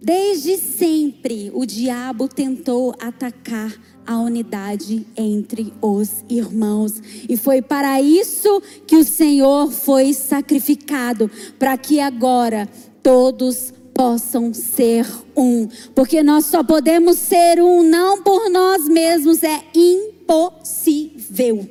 Desde 0.00 0.56
sempre 0.56 1.50
o 1.52 1.66
diabo 1.66 2.28
tentou 2.28 2.94
atacar 3.00 3.74
a 4.06 4.20
unidade 4.20 5.04
entre 5.16 5.72
os 5.82 6.24
irmãos. 6.28 7.02
E 7.28 7.36
foi 7.36 7.60
para 7.60 8.00
isso 8.00 8.62
que 8.86 8.96
o 8.96 9.04
Senhor 9.04 9.72
foi 9.72 10.12
sacrificado, 10.12 11.28
para 11.58 11.76
que 11.76 11.98
agora 11.98 12.68
todos 13.02 13.72
possam 13.96 14.52
ser 14.52 15.06
um, 15.34 15.66
porque 15.94 16.22
nós 16.22 16.44
só 16.44 16.62
podemos 16.62 17.16
ser 17.16 17.62
um 17.62 17.82
não 17.82 18.22
por 18.22 18.50
nós 18.50 18.86
mesmos, 18.86 19.42
é 19.42 19.62
impossível. 19.74 21.68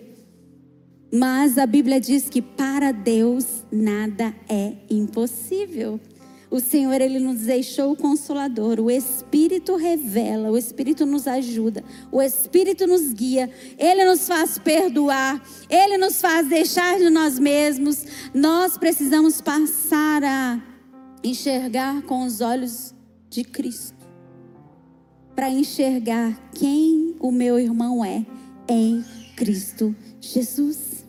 Mas 1.14 1.60
a 1.60 1.68
Bíblia 1.68 2.02
diz 2.02 2.28
que 2.28 2.42
para 2.42 2.92
Deus 2.92 3.46
nada 3.72 4.34
é 4.50 4.74
impossível. 4.90 6.00
O 6.50 6.60
Senhor, 6.60 7.00
Ele 7.00 7.20
nos 7.20 7.42
deixou 7.42 7.92
o 7.92 7.96
consolador, 7.96 8.80
o 8.80 8.90
Espírito 8.90 9.76
revela, 9.76 10.50
o 10.50 10.58
Espírito 10.58 11.06
nos 11.06 11.28
ajuda, 11.28 11.84
o 12.12 12.22
Espírito 12.22 12.88
nos 12.88 13.14
guia, 13.14 13.52
Ele 13.78 14.04
nos 14.06 14.28
faz 14.28 14.58
perdoar, 14.58 15.44
Ele 15.70 15.98
nos 15.98 16.20
faz 16.20 16.48
deixar 16.48 16.98
de 16.98 17.10
nós 17.10 17.38
mesmos. 17.38 18.06
Nós 18.34 18.78
precisamos 18.78 19.42
passar 19.42 20.24
a 20.24 20.75
enxergar 21.24 22.02
com 22.04 22.26
os 22.26 22.42
olhos 22.42 22.94
de 23.30 23.44
Cristo, 23.44 23.96
para 25.36 25.50
enxergar 25.50 26.40
quem 26.54 27.16
o 27.20 27.32
meu 27.32 27.60
irmão 27.60 28.04
é 28.04 28.26
em 28.68 29.04
Cristo 29.36 29.96
Jesus. 30.22 31.06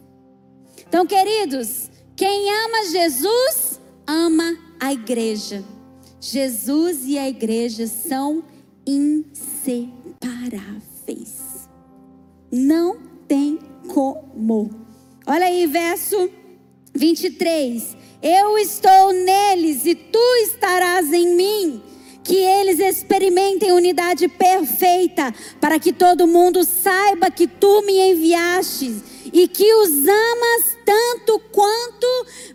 Então, 0.89 1.07
queridos, 1.07 1.91
quem 2.15 2.49
ama 2.65 2.85
Jesus, 2.91 3.81
ama 4.07 4.57
a 4.81 4.93
igreja. 4.93 5.65
Jesus 6.21 7.05
e 7.05 7.19
a 7.19 7.29
igreja 7.29 7.87
são 7.87 8.43
inseparáveis. 8.87 11.69
Não 12.51 12.99
tem 13.29 13.59
como. 13.89 14.71
Olha 15.27 15.47
aí, 15.47 15.67
verso 15.67 16.31
23. 16.95 17.97
Eu 18.23 18.59
estou 18.59 19.13
neles 19.13 19.85
e 19.85 19.95
tu 19.95 20.35
estarás 20.43 21.13
em 21.13 21.35
mim. 21.35 21.83
Que 22.23 22.35
eles 22.35 22.81
experimentem 22.81 23.71
unidade 23.71 24.27
perfeita, 24.27 25.33
para 25.61 25.79
que 25.79 25.93
todo 25.93 26.27
mundo 26.27 26.65
saiba 26.65 27.31
que 27.31 27.47
tu 27.47 27.83
me 27.83 28.01
enviaste 28.11 29.01
e 29.33 29.47
que 29.47 29.73
os 29.75 29.91
amas 29.91 30.77
tanto 30.85 31.39
quanto 31.53 32.07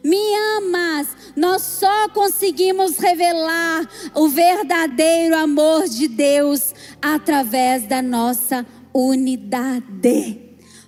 me 0.03 0.18
amas. 0.57 1.07
Nós 1.36 1.62
só 1.62 2.09
conseguimos 2.09 2.97
revelar 2.97 3.88
o 4.14 4.28
verdadeiro 4.28 5.38
amor 5.38 5.88
de 5.88 6.07
Deus 6.07 6.74
através 7.01 7.88
da 7.88 8.01
nossa 8.01 8.66
unidade. 8.93 10.39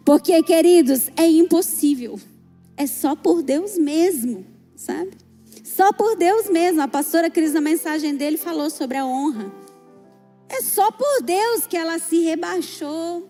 Porque, 0.04 0.44
queridos, 0.44 1.10
é 1.16 1.26
impossível. 1.26 2.20
É 2.76 2.88
só 2.88 3.16
por 3.16 3.42
Deus 3.42 3.78
mesmo, 3.78 4.46
sabe? 4.84 5.12
Só 5.64 5.94
por 5.94 6.16
Deus 6.16 6.50
mesmo. 6.50 6.82
A 6.82 6.88
pastora 6.88 7.30
Cris, 7.30 7.54
na 7.54 7.62
mensagem 7.62 8.16
dele, 8.16 8.38
falou 8.38 8.70
sobre 8.70 8.98
a 8.98 9.06
honra. 9.06 9.52
É 10.50 10.62
só 10.62 10.92
por 10.92 11.24
Deus 11.24 11.66
que 11.66 11.78
ela 11.78 11.98
se 11.98 12.20
rebaixou, 12.20 13.30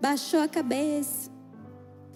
baixou 0.00 0.40
a 0.40 0.48
cabeça. 0.48 1.30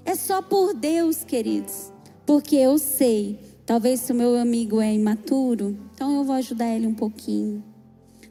É 0.04 0.14
só 0.14 0.42
por 0.42 0.74
Deus, 0.74 1.24
queridos. 1.24 1.92
Porque 2.26 2.56
eu 2.56 2.76
sei, 2.76 3.38
talvez 3.64 4.00
se 4.00 4.12
o 4.12 4.14
meu 4.14 4.36
amigo 4.36 4.80
é 4.80 4.92
imaturo, 4.92 5.78
então 5.94 6.16
eu 6.16 6.24
vou 6.24 6.34
ajudar 6.34 6.74
ele 6.74 6.86
um 6.86 6.94
pouquinho. 6.94 7.64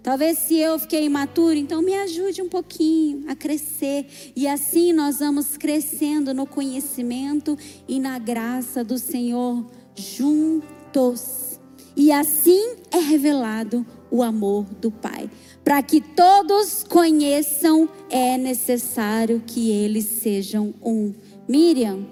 Talvez 0.03 0.37
se 0.37 0.59
eu 0.59 0.77
fiquei 0.77 1.05
imaturo, 1.05 1.55
então 1.55 1.81
me 1.81 1.95
ajude 1.95 2.39
um 2.39 2.49
pouquinho 2.49 3.27
a 3.27 3.35
crescer. 3.35 4.05
E 4.35 4.47
assim 4.47 4.93
nós 4.93 5.17
vamos 5.17 5.57
crescendo 5.57 6.31
no 6.31 6.45
conhecimento 6.45 7.57
e 7.87 7.99
na 7.99 8.19
graça 8.19 8.83
do 8.83 8.99
Senhor 8.99 9.65
juntos. 9.95 11.59
E 11.95 12.11
assim 12.11 12.75
é 12.91 12.97
revelado 12.97 13.85
o 14.11 14.21
amor 14.21 14.65
do 14.65 14.91
Pai. 14.91 15.29
Para 15.63 15.81
que 15.81 15.99
todos 16.01 16.83
conheçam, 16.83 17.89
é 18.09 18.37
necessário 18.37 19.41
que 19.45 19.71
eles 19.71 20.05
sejam 20.05 20.73
um. 20.83 21.13
Miriam, 21.47 22.05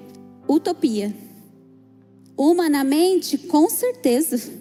utopia. 0.47 1.13
Humanamente, 2.37 3.37
com 3.37 3.69
certeza. 3.69 4.51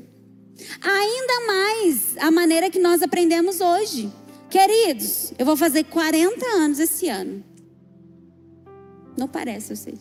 Ainda 0.80 1.46
mais 1.46 2.16
a 2.18 2.30
maneira 2.30 2.70
que 2.70 2.78
nós 2.78 3.02
aprendemos 3.02 3.60
hoje. 3.60 4.12
Queridos, 4.50 5.32
eu 5.38 5.46
vou 5.46 5.56
fazer 5.56 5.84
40 5.84 6.46
anos 6.46 6.78
esse 6.78 7.08
ano. 7.08 7.42
Não 9.16 9.26
parece, 9.26 9.72
eu 9.72 9.76
sei. 9.76 9.94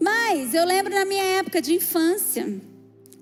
Mas 0.00 0.54
eu 0.54 0.64
lembro 0.64 0.94
na 0.94 1.04
minha 1.04 1.22
época 1.22 1.60
de 1.60 1.74
infância, 1.74 2.60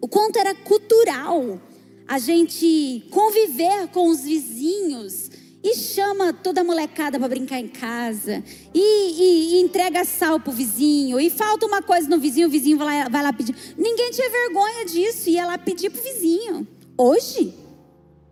o 0.01 0.07
quanto 0.07 0.39
era 0.39 0.55
cultural 0.55 1.61
a 2.07 2.19
gente 2.19 3.07
conviver 3.11 3.89
com 3.89 4.09
os 4.09 4.21
vizinhos 4.21 5.31
e 5.63 5.75
chama 5.75 6.33
toda 6.33 6.61
a 6.61 6.65
molecada 6.65 7.19
para 7.19 7.29
brincar 7.29 7.59
em 7.59 7.69
casa. 7.69 8.43
E, 8.73 8.81
e, 8.81 9.57
e, 9.57 9.61
entrega 9.61 10.05
sal 10.05 10.39
pro 10.39 10.53
vizinho. 10.53 11.19
E 11.19 11.29
falta 11.29 11.67
uma 11.67 11.83
coisa 11.83 12.09
no 12.09 12.19
vizinho, 12.19 12.47
o 12.47 12.51
vizinho 12.51 12.79
vai 12.79 13.03
lá, 13.03 13.09
vai 13.09 13.23
lá 13.23 13.33
pedir. 13.33 13.55
Ninguém 13.77 14.11
tinha 14.13 14.31
vergonha 14.31 14.85
disso. 14.87 15.29
Ia 15.29 15.47
lá 15.47 15.59
pedir 15.59 15.91
pro 15.91 16.03
vizinho. 16.03 16.67
Hoje, 16.97 17.53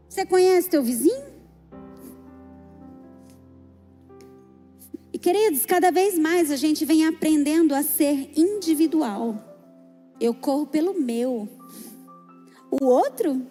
você 0.09 0.25
conhece 0.25 0.71
teu 0.71 0.83
vizinho? 0.83 1.36
Queridos, 5.27 5.67
cada 5.67 5.91
vez 5.91 6.17
mais 6.17 6.53
a 6.53 6.57
gente 6.57 6.85
vem 6.85 7.05
aprendendo 7.05 7.75
a 7.75 7.83
ser 7.83 8.31
individual. 8.37 9.37
Eu 10.21 10.33
corro 10.33 10.69
pelo 10.69 10.95
meu. 10.95 11.49
O 12.71 12.85
outro 12.85 13.45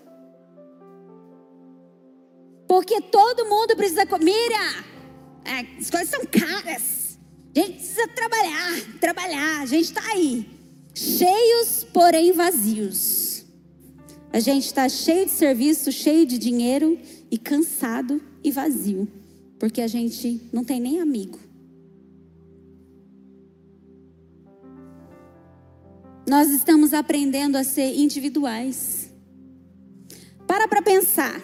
porque 2.65 3.01
todo 3.01 3.45
mundo 3.49 3.75
precisa. 3.75 4.05
Mira, 4.21 4.85
é, 5.43 5.77
as 5.77 5.89
coisas 5.89 6.09
são 6.09 6.21
caras. 6.25 7.19
A 7.53 7.59
gente 7.59 7.73
precisa 7.73 8.07
trabalhar, 8.07 8.99
trabalhar. 9.01 9.61
A 9.61 9.65
gente 9.65 9.85
está 9.85 10.01
aí, 10.11 10.47
cheios, 10.93 11.85
porém 11.91 12.31
vazios. 12.31 13.45
A 14.31 14.39
gente 14.39 14.65
está 14.65 14.87
cheio 14.87 15.25
de 15.25 15.31
serviço, 15.31 15.91
cheio 15.91 16.25
de 16.25 16.37
dinheiro 16.37 16.97
e 17.29 17.37
cansado 17.37 18.21
e 18.41 18.49
vazio. 18.49 19.09
Porque 19.59 19.81
a 19.81 19.87
gente 19.87 20.41
não 20.53 20.63
tem 20.63 20.79
nem 20.79 21.01
amigo. 21.01 21.44
Nós 26.27 26.49
estamos 26.49 26.91
aprendendo 26.91 27.55
a 27.55 27.63
ser 27.63 27.95
individuais. 27.95 29.11
Para 30.47 30.67
para 30.67 30.81
pensar. 30.81 31.39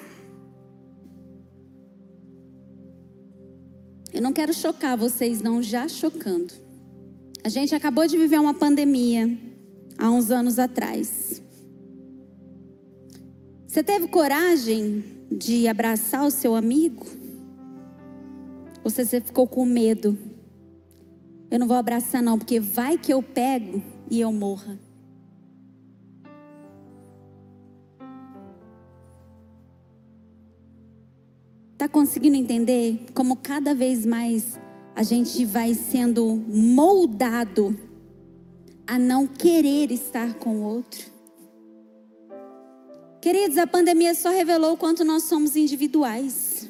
Eu 4.12 4.22
não 4.22 4.34
quero 4.34 4.54
chocar 4.54 4.98
vocês, 4.98 5.40
não, 5.40 5.62
já 5.62 5.88
chocando. 5.88 6.52
A 7.44 7.50
gente 7.50 7.76
acabou 7.76 8.08
de 8.08 8.18
viver 8.18 8.40
uma 8.40 8.56
pandemia 8.56 9.38
há 9.98 10.10
uns 10.10 10.32
anos 10.32 10.58
atrás. 10.58 11.42
Você 13.68 13.84
teve 13.84 14.08
coragem 14.08 15.04
de 15.32 15.68
abraçar 15.68 16.26
o 16.26 16.32
seu 16.32 16.56
amigo? 16.56 17.06
Ou 18.84 18.90
você 18.90 19.22
ficou 19.22 19.48
com 19.48 19.64
medo? 19.64 20.18
Eu 21.52 21.60
não 21.60 21.68
vou 21.68 21.78
abraçar, 21.78 22.22
não, 22.22 22.38
porque 22.38 22.60
vai 22.60 22.98
que 22.98 23.14
eu 23.14 23.22
pego 23.22 23.82
e 24.12 24.20
eu 24.20 24.32
morra. 24.34 24.78
Está 31.72 31.88
conseguindo 31.88 32.36
entender 32.36 33.06
como 33.14 33.38
cada 33.38 33.74
vez 33.74 34.06
mais 34.06 34.60
a 34.94 35.02
gente 35.02 35.46
vai 35.46 35.74
sendo 35.74 36.36
moldado 36.36 37.76
a 38.86 39.00
não 39.00 39.26
querer 39.26 39.90
estar 39.92 40.34
com 40.34 40.58
o 40.58 40.64
outro? 40.64 41.10
Queridos, 43.22 43.58
a 43.58 43.66
pandemia 43.66 44.14
só 44.14 44.30
revelou 44.30 44.74
o 44.74 44.78
quanto 44.78 45.06
nós 45.06 45.24
somos 45.24 45.56
individuais. 45.56 46.70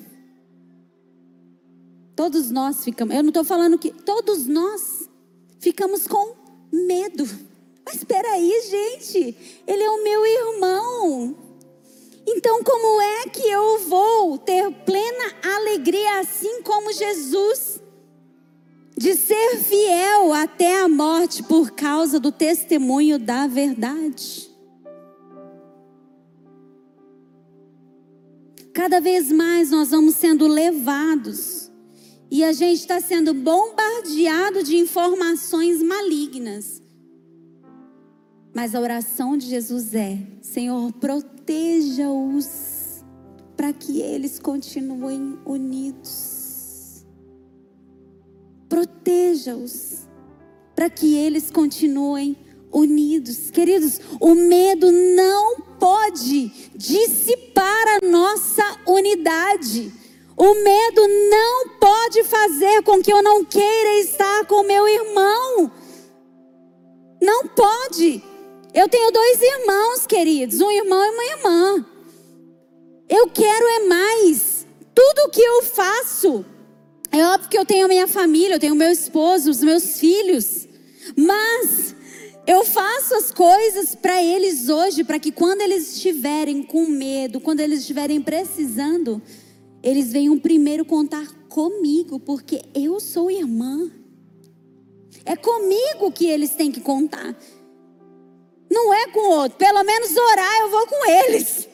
Todos 2.16 2.52
nós 2.52 2.84
ficamos, 2.84 3.16
eu 3.16 3.24
não 3.24 3.30
estou 3.30 3.44
falando 3.44 3.80
que 3.80 3.92
todos 3.92 4.46
nós 4.46 5.10
ficamos 5.60 6.08
com 6.08 6.41
medo. 6.72 7.28
Mas 7.86 7.96
espera 7.96 8.30
aí, 8.30 8.62
gente, 8.70 9.64
ele 9.68 9.84
é 9.84 9.90
o 9.90 10.04
meu 10.04 10.26
irmão. 10.26 11.36
Então, 12.28 12.64
como 12.64 13.02
é 13.02 13.28
que 13.30 13.48
eu 13.48 13.80
vou 13.88 14.38
ter 14.38 14.72
plena 14.86 15.34
alegria, 15.44 16.20
assim 16.20 16.62
como 16.62 16.94
Jesus, 16.94 17.82
de 18.96 19.16
ser 19.16 19.58
fiel 19.58 20.32
até 20.32 20.82
a 20.82 20.88
morte 20.88 21.42
por 21.44 21.72
causa 21.72 22.20
do 22.20 22.32
testemunho 22.32 23.18
da 23.18 23.48
verdade? 23.48 24.52
Cada 28.74 29.02
vez 29.02 29.32
mais 29.32 29.72
nós 29.72 29.90
vamos 29.90 30.16
sendo 30.16 30.48
levados 30.48 31.71
e 32.32 32.46
a 32.46 32.54
gente 32.54 32.80
está 32.80 33.02
sendo 33.02 33.34
bombardeado 33.34 34.64
de 34.64 34.78
informações 34.78 35.84
malignas. 35.84 36.82
Mas 38.54 38.74
a 38.74 38.80
oração 38.80 39.36
de 39.36 39.48
Jesus 39.48 39.94
é: 39.94 40.18
Senhor, 40.42 40.94
proteja-os 40.94 43.04
para 43.58 43.74
que 43.74 44.02
eles 44.02 44.40
continuem 44.40 45.38
unidos. 45.46 47.06
Proteja-os 48.70 50.08
para 50.74 50.90
que 50.90 51.16
eles 51.16 51.52
continuem 51.52 52.38
unidos. 52.72 53.52
Queridos, 53.52 54.00
o 54.22 54.34
medo 54.34 54.90
não 54.90 55.60
pode 55.78 56.50
dissipar 56.76 58.00
a 58.02 58.08
nossa 58.08 58.64
unidade. 58.88 60.01
O 60.44 60.56
medo 60.56 61.08
não 61.30 61.68
pode 61.80 62.24
fazer 62.24 62.82
com 62.82 63.00
que 63.00 63.14
eu 63.14 63.22
não 63.22 63.46
queira 63.46 64.00
estar 64.00 64.44
com 64.48 64.64
meu 64.64 64.88
irmão. 64.88 65.72
Não 67.22 67.46
pode. 67.46 68.24
Eu 68.74 68.90
tenho 68.90 69.12
dois 69.12 69.40
irmãos, 69.40 70.08
queridos, 70.08 70.60
um 70.60 70.72
irmão 70.72 71.00
e 71.06 71.10
uma 71.12 71.24
irmã. 71.26 71.86
Eu 73.08 73.28
quero 73.28 73.68
é 73.68 73.80
mais. 73.88 74.66
Tudo 74.96 75.30
que 75.30 75.42
eu 75.42 75.62
faço, 75.62 76.44
é 77.12 77.24
óbvio 77.24 77.48
que 77.48 77.60
eu 77.60 77.66
tenho 77.66 77.86
a 77.86 77.88
minha 77.88 78.08
família, 78.08 78.56
eu 78.56 78.60
tenho 78.60 78.74
meu 78.74 78.90
esposo, 78.90 79.52
os 79.52 79.62
meus 79.62 80.00
filhos, 80.00 80.68
mas 81.16 81.96
eu 82.48 82.66
faço 82.66 83.14
as 83.14 83.32
coisas 83.32 83.94
para 83.94 84.24
eles 84.24 84.70
hoje, 84.70 85.04
para 85.04 85.20
que 85.20 85.32
quando 85.32 85.62
eles 85.62 85.98
estiverem 85.98 86.64
com 86.64 86.88
medo, 86.88 87.40
quando 87.40 87.60
eles 87.60 87.82
estiverem 87.82 88.20
precisando, 88.20 89.22
eles 89.84 90.12
venham 90.12 90.38
primeiro 90.38 90.86
contar 90.86 91.28
comigo, 91.50 92.20
porque 92.20 92.62
eu 92.74 93.00
sou 93.00 93.32
irmã. 93.32 93.92
É 95.26 95.36
comigo 95.36 96.12
que 96.12 96.26
eles 96.26 96.52
têm 96.52 96.72
que 96.72 96.82
contar. 96.82 97.36
Não 98.70 98.94
é 98.94 99.08
com 99.08 99.20
o 99.20 99.32
outro. 99.40 99.58
Pelo 99.58 99.84
menos 99.84 100.16
orar 100.16 100.62
eu 100.62 100.70
vou 100.70 100.88
com 100.88 101.10
eles. 101.10 101.68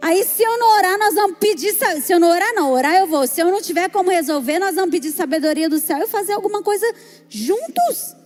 Aí 0.00 0.24
se 0.24 0.42
eu 0.42 0.58
não 0.58 0.76
orar, 0.78 0.98
nós 0.98 1.14
vamos 1.14 1.38
pedir. 1.38 1.74
Se 2.00 2.12
eu 2.12 2.20
não 2.20 2.30
orar, 2.30 2.54
não. 2.54 2.72
Orar 2.72 2.94
eu 2.96 3.06
vou. 3.06 3.26
Se 3.26 3.40
eu 3.40 3.50
não 3.50 3.60
tiver 3.60 3.90
como 3.90 4.10
resolver, 4.10 4.58
nós 4.58 4.74
vamos 4.74 4.90
pedir 4.90 5.12
sabedoria 5.12 5.68
do 5.68 5.78
céu 5.78 5.98
e 5.98 6.06
fazer 6.06 6.32
alguma 6.32 6.62
coisa 6.62 6.86
juntos. 7.28 8.16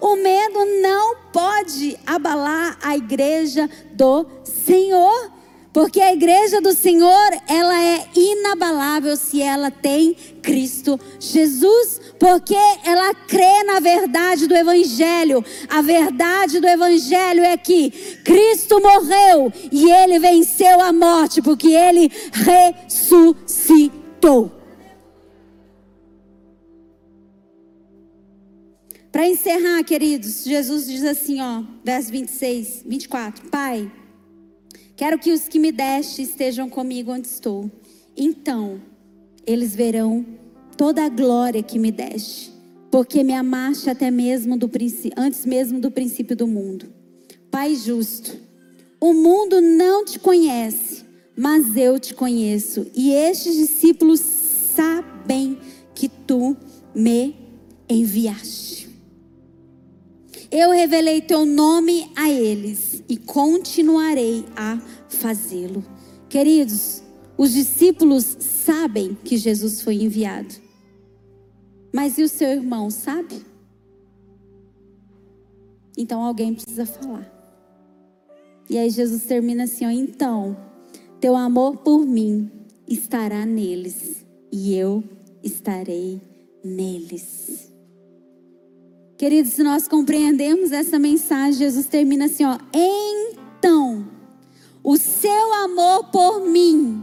O 0.00 0.16
medo 0.16 0.64
não 0.80 1.16
pode 1.32 1.98
abalar 2.06 2.78
a 2.82 2.96
igreja 2.96 3.68
do 3.92 4.26
Senhor. 4.44 5.35
Porque 5.76 6.00
a 6.00 6.10
igreja 6.10 6.58
do 6.58 6.72
Senhor, 6.72 7.28
ela 7.46 7.78
é 7.78 8.08
inabalável 8.16 9.14
se 9.14 9.42
ela 9.42 9.70
tem 9.70 10.16
Cristo 10.40 10.98
Jesus, 11.20 12.00
porque 12.18 12.56
ela 12.82 13.14
crê 13.14 13.62
na 13.62 13.78
verdade 13.78 14.46
do 14.46 14.56
evangelho. 14.56 15.44
A 15.68 15.82
verdade 15.82 16.60
do 16.60 16.66
evangelho 16.66 17.44
é 17.44 17.58
que 17.58 17.90
Cristo 18.24 18.80
morreu 18.80 19.52
e 19.70 19.90
ele 19.90 20.18
venceu 20.18 20.80
a 20.80 20.94
morte, 20.94 21.42
porque 21.42 21.68
ele 21.68 22.10
ressuscitou. 22.32 24.50
Para 29.12 29.28
encerrar, 29.28 29.84
queridos, 29.84 30.42
Jesus 30.42 30.86
diz 30.86 31.04
assim, 31.04 31.42
ó, 31.42 31.62
verso 31.84 32.10
26, 32.10 32.82
24: 32.86 33.50
Pai, 33.50 33.92
Quero 34.96 35.18
que 35.18 35.30
os 35.30 35.46
que 35.46 35.58
me 35.58 35.70
deste 35.70 36.22
estejam 36.22 36.70
comigo 36.70 37.12
onde 37.12 37.28
estou. 37.28 37.70
Então, 38.16 38.80
eles 39.46 39.76
verão 39.76 40.24
toda 40.74 41.04
a 41.04 41.08
glória 41.10 41.62
que 41.62 41.78
me 41.78 41.92
deste, 41.92 42.50
porque 42.90 43.22
me 43.22 43.34
amaste 43.34 43.90
até 43.90 44.10
mesmo 44.10 44.56
do 44.56 44.70
antes 45.14 45.44
mesmo 45.44 45.78
do 45.80 45.90
princípio 45.90 46.34
do 46.34 46.46
mundo. 46.46 46.86
Pai 47.50 47.74
justo, 47.74 48.38
o 48.98 49.12
mundo 49.12 49.60
não 49.60 50.02
te 50.02 50.18
conhece, 50.18 51.04
mas 51.36 51.76
eu 51.76 52.00
te 52.00 52.14
conheço, 52.14 52.86
e 52.94 53.12
estes 53.12 53.54
discípulos 53.54 54.20
sabem 54.20 55.58
que 55.94 56.08
tu 56.08 56.56
me 56.94 57.36
enviaste. 57.86 58.65
Eu 60.58 60.70
revelei 60.70 61.20
teu 61.20 61.44
nome 61.44 62.10
a 62.16 62.30
eles 62.30 63.02
e 63.06 63.18
continuarei 63.18 64.42
a 64.56 64.80
fazê-lo. 65.06 65.84
Queridos, 66.30 67.02
os 67.36 67.52
discípulos 67.52 68.24
sabem 68.40 69.14
que 69.22 69.36
Jesus 69.36 69.82
foi 69.82 69.96
enviado. 69.96 70.54
Mas 71.92 72.16
e 72.16 72.22
o 72.22 72.28
seu 72.28 72.48
irmão 72.48 72.88
sabe? 72.88 73.44
Então 75.94 76.22
alguém 76.22 76.54
precisa 76.54 76.86
falar. 76.86 77.30
E 78.70 78.78
aí 78.78 78.88
Jesus 78.88 79.24
termina 79.24 79.64
assim: 79.64 79.84
ó, 79.84 79.90
então, 79.90 80.56
teu 81.20 81.36
amor 81.36 81.76
por 81.76 82.06
mim 82.06 82.50
estará 82.88 83.44
neles 83.44 84.24
e 84.50 84.74
eu 84.74 85.04
estarei 85.42 86.18
neles. 86.64 87.75
Queridos, 89.16 89.54
se 89.54 89.62
nós 89.62 89.88
compreendemos 89.88 90.72
essa 90.72 90.98
mensagem, 90.98 91.58
Jesus 91.58 91.86
termina 91.86 92.26
assim, 92.26 92.44
ó: 92.44 92.58
"Então, 92.72 94.06
o 94.84 94.96
seu 94.96 95.54
amor 95.64 96.10
por 96.10 96.40
mim 96.42 97.02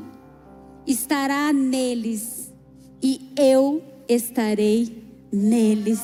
estará 0.86 1.52
neles 1.52 2.54
e 3.02 3.20
eu 3.38 3.82
estarei 4.08 5.03
neles. 5.34 6.00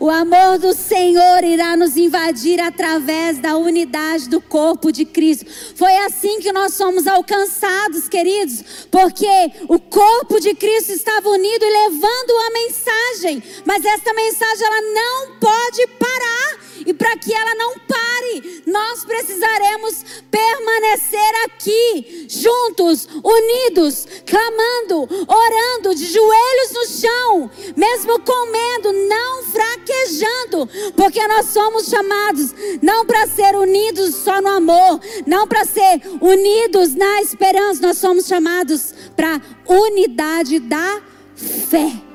O 0.00 0.10
amor 0.10 0.58
do 0.58 0.74
Senhor 0.74 1.44
irá 1.44 1.76
nos 1.76 1.96
invadir 1.96 2.60
através 2.60 3.38
da 3.38 3.56
unidade 3.56 4.28
do 4.28 4.40
corpo 4.40 4.90
de 4.90 5.04
Cristo. 5.04 5.46
Foi 5.76 5.96
assim 5.98 6.40
que 6.40 6.52
nós 6.52 6.74
somos 6.74 7.06
alcançados, 7.06 8.08
queridos, 8.08 8.86
porque 8.90 9.52
o 9.68 9.78
corpo 9.78 10.40
de 10.40 10.54
Cristo 10.54 10.90
estava 10.92 11.28
unido 11.30 11.64
e 11.64 11.88
levando 11.88 12.30
a 12.30 12.50
mensagem, 12.50 13.42
mas 13.64 13.84
essa 13.84 14.12
mensagem 14.12 14.66
ela 14.66 14.82
não 14.92 15.38
pode 15.38 15.86
parar. 15.98 16.67
E 16.88 16.94
para 16.94 17.18
que 17.18 17.30
ela 17.34 17.54
não 17.54 17.74
pare, 17.80 18.62
nós 18.66 19.04
precisaremos 19.04 20.02
permanecer 20.30 21.34
aqui, 21.44 22.26
juntos, 22.30 23.06
unidos, 23.22 24.06
clamando, 24.24 25.06
orando, 25.28 25.94
de 25.94 26.06
joelhos 26.06 26.72
no 26.72 26.86
chão, 26.86 27.50
mesmo 27.76 28.18
com 28.20 28.50
medo, 28.50 28.92
não 29.06 29.42
fraquejando, 29.44 30.66
porque 30.96 31.28
nós 31.28 31.50
somos 31.50 31.88
chamados 31.88 32.54
não 32.80 33.04
para 33.04 33.26
ser 33.26 33.54
unidos 33.54 34.14
só 34.14 34.40
no 34.40 34.48
amor, 34.48 34.98
não 35.26 35.46
para 35.46 35.66
ser 35.66 36.00
unidos 36.22 36.94
na 36.94 37.20
esperança, 37.20 37.86
nós 37.86 37.98
somos 37.98 38.26
chamados 38.26 38.94
para 39.14 39.42
unidade 39.66 40.58
da 40.58 41.02
fé. 41.36 42.07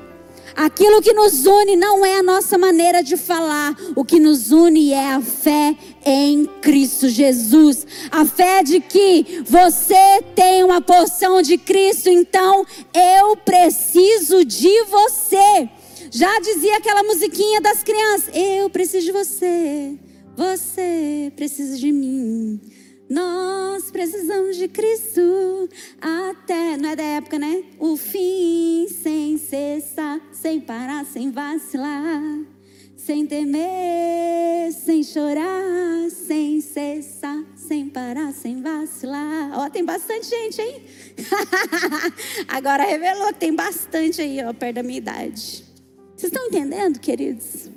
Aquilo 0.56 1.02
que 1.02 1.12
nos 1.12 1.46
une 1.46 1.74
não 1.74 2.06
é 2.06 2.18
a 2.18 2.22
nossa 2.22 2.56
maneira 2.56 3.02
de 3.02 3.16
falar, 3.16 3.74
o 3.96 4.04
que 4.04 4.20
nos 4.20 4.52
une 4.52 4.92
é 4.92 5.14
a 5.14 5.20
fé 5.20 5.76
em 6.06 6.46
Cristo 6.62 7.08
Jesus. 7.08 7.84
A 8.10 8.24
fé 8.24 8.62
de 8.62 8.78
que 8.78 9.42
você 9.44 10.22
tem 10.34 10.62
uma 10.62 10.80
porção 10.80 11.42
de 11.42 11.58
Cristo, 11.58 12.08
então 12.08 12.64
eu 12.94 13.36
preciso 13.38 14.44
de 14.44 14.84
você. 14.84 15.68
Já 16.10 16.38
dizia 16.38 16.76
aquela 16.76 17.02
musiquinha 17.02 17.60
das 17.60 17.82
crianças: 17.82 18.30
Eu 18.32 18.70
preciso 18.70 19.06
de 19.06 19.12
você, 19.12 19.98
você 20.36 21.32
precisa 21.34 21.76
de 21.76 21.90
mim. 21.90 22.60
Nós 23.08 23.90
precisamos 23.90 24.56
de 24.56 24.66
Cristo 24.66 25.68
até, 26.00 26.76
não 26.78 26.88
é 26.88 26.96
da 26.96 27.02
época, 27.02 27.38
né? 27.38 27.62
O 27.78 27.96
fim 27.98 28.88
sem 28.88 29.36
cessar, 29.36 30.20
sem 30.32 30.58
parar, 30.58 31.04
sem 31.04 31.30
vacilar, 31.30 32.22
sem 32.96 33.26
temer, 33.26 34.72
sem 34.72 35.02
chorar, 35.02 36.08
sem 36.10 36.62
cessar, 36.62 37.44
sem 37.54 37.90
parar, 37.90 38.32
sem 38.32 38.62
vacilar. 38.62 39.50
Ó, 39.52 39.68
tem 39.68 39.84
bastante 39.84 40.26
gente, 40.26 40.62
hein? 40.62 40.82
Agora 42.48 42.84
revelou 42.84 43.28
que 43.34 43.40
tem 43.40 43.54
bastante 43.54 44.22
aí, 44.22 44.42
ó, 44.42 44.54
perto 44.54 44.76
da 44.76 44.82
minha 44.82 44.98
idade. 44.98 45.62
Vocês 46.16 46.32
estão 46.32 46.46
entendendo, 46.46 46.98
queridos? 46.98 47.68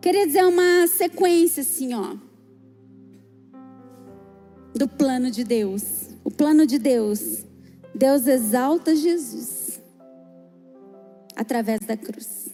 Queridos, 0.00 0.34
é 0.34 0.46
uma 0.46 0.86
sequência 0.86 1.60
assim, 1.60 1.92
ó 1.92 2.31
do 4.74 4.88
plano 4.88 5.30
de 5.30 5.44
Deus. 5.44 5.82
O 6.24 6.30
plano 6.30 6.66
de 6.66 6.78
Deus. 6.78 7.44
Deus 7.94 8.26
exalta 8.26 8.96
Jesus 8.96 9.80
através 11.36 11.80
da 11.80 11.96
cruz. 11.96 12.50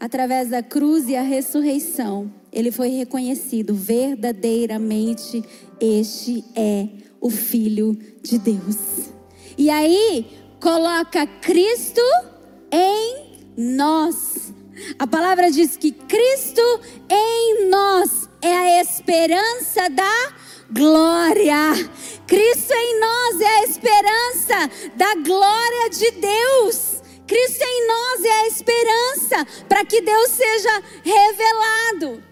Através 0.00 0.50
da 0.50 0.62
cruz 0.62 1.08
e 1.08 1.16
a 1.16 1.22
ressurreição, 1.22 2.32
ele 2.52 2.70
foi 2.70 2.88
reconhecido 2.88 3.74
verdadeiramente 3.74 5.42
este 5.80 6.44
é 6.54 6.88
o 7.20 7.30
filho 7.30 7.96
de 8.22 8.38
Deus. 8.38 9.10
E 9.56 9.70
aí 9.70 10.26
coloca 10.60 11.26
Cristo 11.26 12.00
em 12.70 13.46
nós. 13.56 14.52
A 14.98 15.06
palavra 15.06 15.50
diz 15.50 15.76
que 15.76 15.92
Cristo 15.92 16.62
em 17.08 17.68
nós 17.70 18.28
é 18.44 18.78
a 18.78 18.82
esperança 18.82 19.88
da 19.90 20.34
glória. 20.70 21.56
Cristo 22.26 22.72
em 22.72 23.00
nós 23.00 23.40
é 23.40 23.46
a 23.46 23.64
esperança 23.64 24.70
da 24.96 25.14
glória 25.16 25.90
de 25.90 26.10
Deus. 26.12 27.02
Cristo 27.26 27.62
em 27.62 27.86
nós 27.86 28.24
é 28.24 28.32
a 28.32 28.46
esperança 28.46 29.46
para 29.68 29.84
que 29.84 30.00
Deus 30.00 30.30
seja 30.30 30.82
revelado. 31.02 32.22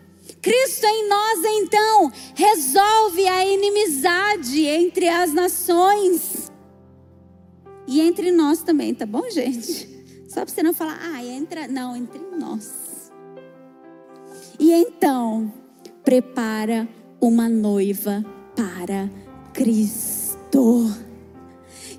Cristo 0.43 0.85
em 0.85 1.09
nós, 1.09 1.45
então, 1.45 2.13
resolve 2.35 3.27
a 3.29 3.47
inimizade 3.47 4.67
entre 4.67 5.09
as 5.09 5.33
nações 5.33 6.51
e 7.87 8.01
entre 8.01 8.33
nós 8.33 8.63
também, 8.63 8.95
tá 8.95 9.07
bom, 9.07 9.29
gente? 9.31 9.89
Só 10.29 10.45
para 10.45 10.47
você 10.47 10.63
não 10.63 10.73
falar, 10.73 10.99
ah, 11.01 11.23
entra. 11.23 11.69
Não, 11.69 11.95
entre 11.95 12.21
nós. 12.39 13.13
E 14.59 14.73
então, 14.73 15.53
prepara 16.05 16.89
uma 17.21 17.49
noiva 17.49 18.25
para 18.57 19.11
Cristo. 19.53 20.93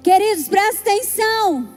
Queridos, 0.02 0.48
presta 0.48 0.82
atenção. 0.82 1.70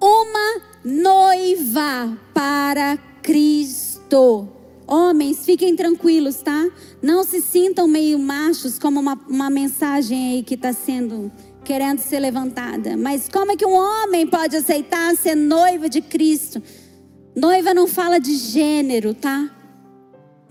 Uma 0.00 0.62
noiva 0.84 2.18
para 2.34 2.98
Cristo. 3.22 4.48
Homens, 4.86 5.46
fiquem 5.46 5.74
tranquilos, 5.74 6.42
tá? 6.42 6.70
Não 7.02 7.24
se 7.24 7.40
sintam 7.40 7.88
meio 7.88 8.18
machos, 8.18 8.78
como 8.78 9.00
uma, 9.00 9.18
uma 9.26 9.48
mensagem 9.48 10.34
aí 10.34 10.42
que 10.42 10.54
está 10.54 10.74
sendo 10.74 11.32
querendo 11.64 12.00
ser 12.00 12.20
levantada. 12.20 12.94
Mas 12.96 13.26
como 13.26 13.52
é 13.52 13.56
que 13.56 13.64
um 13.64 13.72
homem 13.72 14.26
pode 14.26 14.56
aceitar 14.56 15.16
ser 15.16 15.34
noiva 15.34 15.88
de 15.88 16.02
Cristo? 16.02 16.62
Noiva 17.34 17.72
não 17.72 17.88
fala 17.88 18.20
de 18.20 18.36
gênero, 18.36 19.14
tá? 19.14 19.50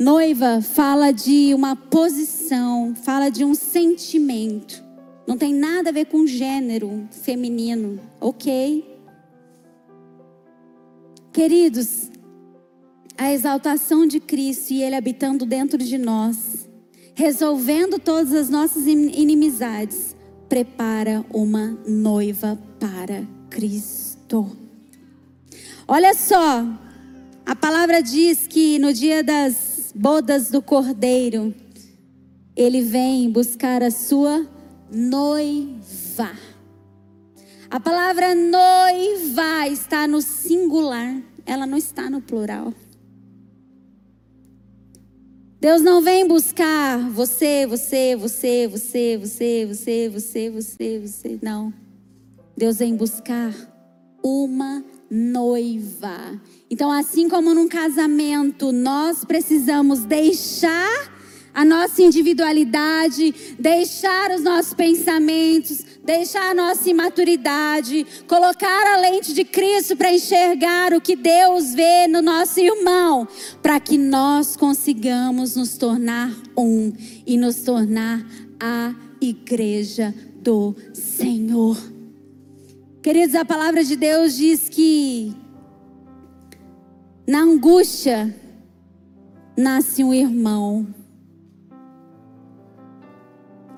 Noiva 0.04 0.62
fala 0.62 1.14
de 1.14 1.54
uma 1.54 1.78
posição, 1.78 2.94
fala 2.94 3.30
de 3.30 3.46
um 3.46 3.56
sentimento. 3.56 4.84
Não 5.26 5.38
tem 5.38 5.54
nada 5.54 5.92
a 5.92 5.94
ver 5.94 6.08
com 6.08 6.28
gênero 6.28 7.08
feminino, 7.10 8.02
ok? 8.20 8.84
Queridos, 11.32 12.12
a 13.18 13.32
exaltação 13.32 14.06
de 14.06 14.20
Cristo 14.20 14.72
e 14.74 14.84
Ele 14.84 14.94
habitando 14.98 15.46
dentro 15.46 15.78
de 15.78 15.98
nós, 15.98 16.68
resolvendo 17.16 17.98
todas 17.98 18.34
as 18.34 18.50
nossas 18.50 18.86
inimizades, 18.86 20.18
prepara 20.50 21.24
uma 21.34 21.80
noiva 21.88 22.60
para 22.78 23.26
Cristo. 23.50 24.52
Olha 25.88 26.14
só, 26.14 26.68
a 27.46 27.56
palavra 27.56 28.04
diz 28.04 28.48
que 28.48 28.78
no 28.80 28.92
dia 28.92 29.24
das 29.24 29.73
bodas 29.94 30.49
do 30.49 30.61
cordeiro, 30.61 31.53
ele 32.56 32.82
vem 32.82 33.30
buscar 33.30 33.84
a 33.84 33.91
sua 33.91 34.48
noiva. 34.91 36.32
A 37.70 37.80
palavra 37.80 38.36
noiva 38.36 39.68
está 39.68 40.07
no 40.07 40.22
singular, 40.22 41.22
ela 41.45 41.65
não 41.65 41.78
está 41.78 42.10
no 42.10 42.22
plural. 42.22 42.74
Deus 45.60 45.82
não 45.82 46.02
vem 46.02 46.28
buscar 46.28 46.99
você, 47.10 47.65
você, 47.65 48.18
você, 48.18 48.68
você, 48.68 49.18
você, 49.18 49.65
você, 49.65 50.10
você, 50.10 50.49
você, 50.49 50.99
você. 50.99 51.40
Não. 51.41 51.74
Deus 52.57 52.80
vem 52.80 52.95
buscar 52.98 53.53
uma 54.22 54.84
noiva. 55.10 56.41
Então, 56.74 56.91
assim 56.91 57.30
como 57.30 57.54
num 57.54 57.68
casamento, 57.68 58.72
nós 58.72 59.24
precisamos 59.24 60.06
deixar 60.06 61.14
a 61.54 61.64
nossa 61.64 62.02
individualidade, 62.02 63.56
deixar 63.60 64.32
os 64.32 64.41
nossos 64.41 64.74
pensamentos, 64.74 65.86
deixar 66.04 66.50
a 66.50 66.54
nossa 66.56 66.90
imaturidade, 66.90 68.08
colocar 68.28 68.88
a 68.88 68.98
lente 69.02 69.36
de 69.36 69.44
Cristo 69.44 69.95
para 69.95 70.12
enxergar 70.12 70.94
o 70.94 71.00
que 71.00 71.16
Deus 71.16 71.76
vê 71.76 72.08
no 72.08 72.24
nosso 72.24 72.60
irmão, 72.60 73.28
para 73.62 73.80
que 73.80 73.95
nós 73.95 74.56
consigamos 74.56 75.56
nos 75.56 75.78
tornar 75.78 76.34
um 76.58 76.91
e 77.24 77.38
nos 77.38 77.58
tornar 77.58 78.26
a 78.60 78.95
igreja 79.22 80.12
do 80.41 80.76
Senhor. 80.91 81.78
Queridos, 83.04 83.36
a 83.36 83.45
palavra 83.45 83.84
de 83.84 83.95
Deus 83.95 84.36
diz 84.36 84.68
que 84.70 85.43
na 87.28 87.41
angústia 87.41 88.36
nasce 89.58 90.04
um 90.04 90.14
irmão. 90.14 90.88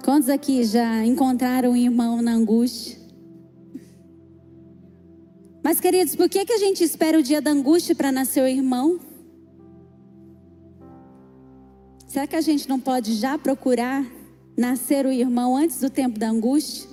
Quantos 0.04 0.30
aqui 0.30 0.64
já 0.64 1.04
encontraram 1.06 1.72
um 1.72 1.76
irmão 1.76 2.22
na 2.22 2.34
angústia? 2.34 2.98
Mas, 5.64 5.80
queridos, 5.80 6.16
por 6.16 6.30
que, 6.30 6.46
que 6.46 6.54
a 6.54 6.60
gente 6.60 6.84
espera 6.84 7.18
o 7.18 7.24
dia 7.24 7.42
da 7.42 7.50
angústia 7.50 7.96
para 7.96 8.12
nascer 8.12 8.44
o 8.44 8.48
irmão? 8.48 9.00
Será 12.08 12.28
que 12.28 12.36
a 12.36 12.42
gente 12.42 12.70
não 12.70 12.80
pode 12.80 13.14
já 13.14 13.38
procurar 13.38 14.06
nascer 14.56 15.06
o 15.06 15.12
irmão 15.12 15.58
antes 15.58 15.80
do 15.80 15.90
tempo 15.90 16.20
da 16.20 16.30
angústia? 16.30 16.88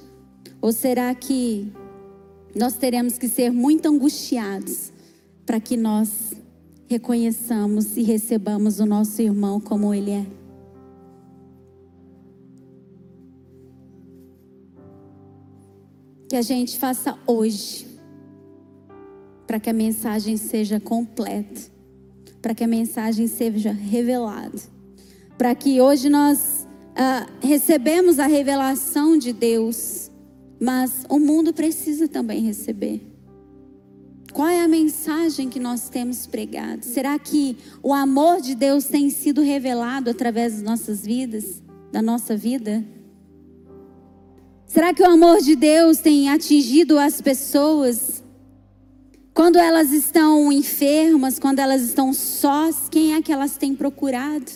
Ou 0.61 0.73
será 0.73 1.15
que 1.15 1.70
nós 2.55 2.74
teremos 2.74 3.19
que 3.19 3.29
ser 3.29 3.51
muito 3.51 3.87
angustiados 3.87 4.91
para 5.45 5.61
que 5.61 5.77
nós 5.77 6.33
reconheçamos 6.93 7.97
e 7.97 8.02
recebamos 8.02 8.78
o 8.78 8.85
nosso 8.85 9.23
irmão 9.23 9.59
como 9.59 9.94
ele 9.94 10.10
é? 10.10 10.27
que 16.28 16.36
a 16.36 16.40
gente 16.40 16.78
faça 16.78 17.19
hoje, 17.27 17.86
para 19.47 19.60
que 19.60 19.69
a 19.69 19.73
mensagem 19.74 20.39
seja 20.39 20.81
completa, 20.81 21.60
para 22.40 22.55
que 22.55 22.64
a 22.64 22.66
mensagem 22.66 23.27
seja 23.27 23.70
revelada, 23.70 24.59
para 25.36 25.55
que 25.55 25.78
hoje 25.78 26.09
nós 26.09 26.66
ah, 26.97 27.27
recebemos 27.43 28.19
a 28.19 28.27
revelação 28.27 29.19
de 29.19 29.31
Deus, 29.31 30.10
mas 30.59 31.05
o 31.10 31.19
mundo 31.19 31.52
precisa 31.52 32.09
também 32.09 32.40
receber. 32.40 33.11
Qual 34.33 34.49
é 34.49 34.63
a 34.63 34.69
mensagem 34.69 35.51
que 35.51 35.61
nós 35.61 35.91
temos 35.91 36.27
pregado? 36.27 36.85
Será 36.85 37.19
que 37.19 37.57
o 37.83 37.93
amor 37.93 38.41
de 38.41 38.55
Deus 38.55 38.87
tem 38.87 39.11
sido 39.11 39.43
revelado 39.43 40.09
através 40.09 40.55
das 40.55 40.63
nossas 40.63 41.05
vidas, 41.05 41.63
da 41.93 42.01
nossa 42.01 42.35
vida? 42.35 42.83
Será 44.67 44.95
que 44.95 45.03
o 45.03 45.07
amor 45.07 45.43
de 45.43 45.55
Deus 45.55 45.99
tem 45.99 46.31
atingido 46.31 46.99
as 46.99 47.21
pessoas? 47.21 48.25
Quando 49.35 49.59
elas 49.59 49.93
estão 49.93 50.51
enfermas, 50.51 51.39
quando 51.39 51.59
elas 51.59 51.83
estão 51.83 52.15
sós, 52.15 52.89
quem 52.91 53.15
é 53.15 53.21
que 53.21 53.33
elas 53.33 53.59
têm 53.59 53.75
procurado? 53.75 54.51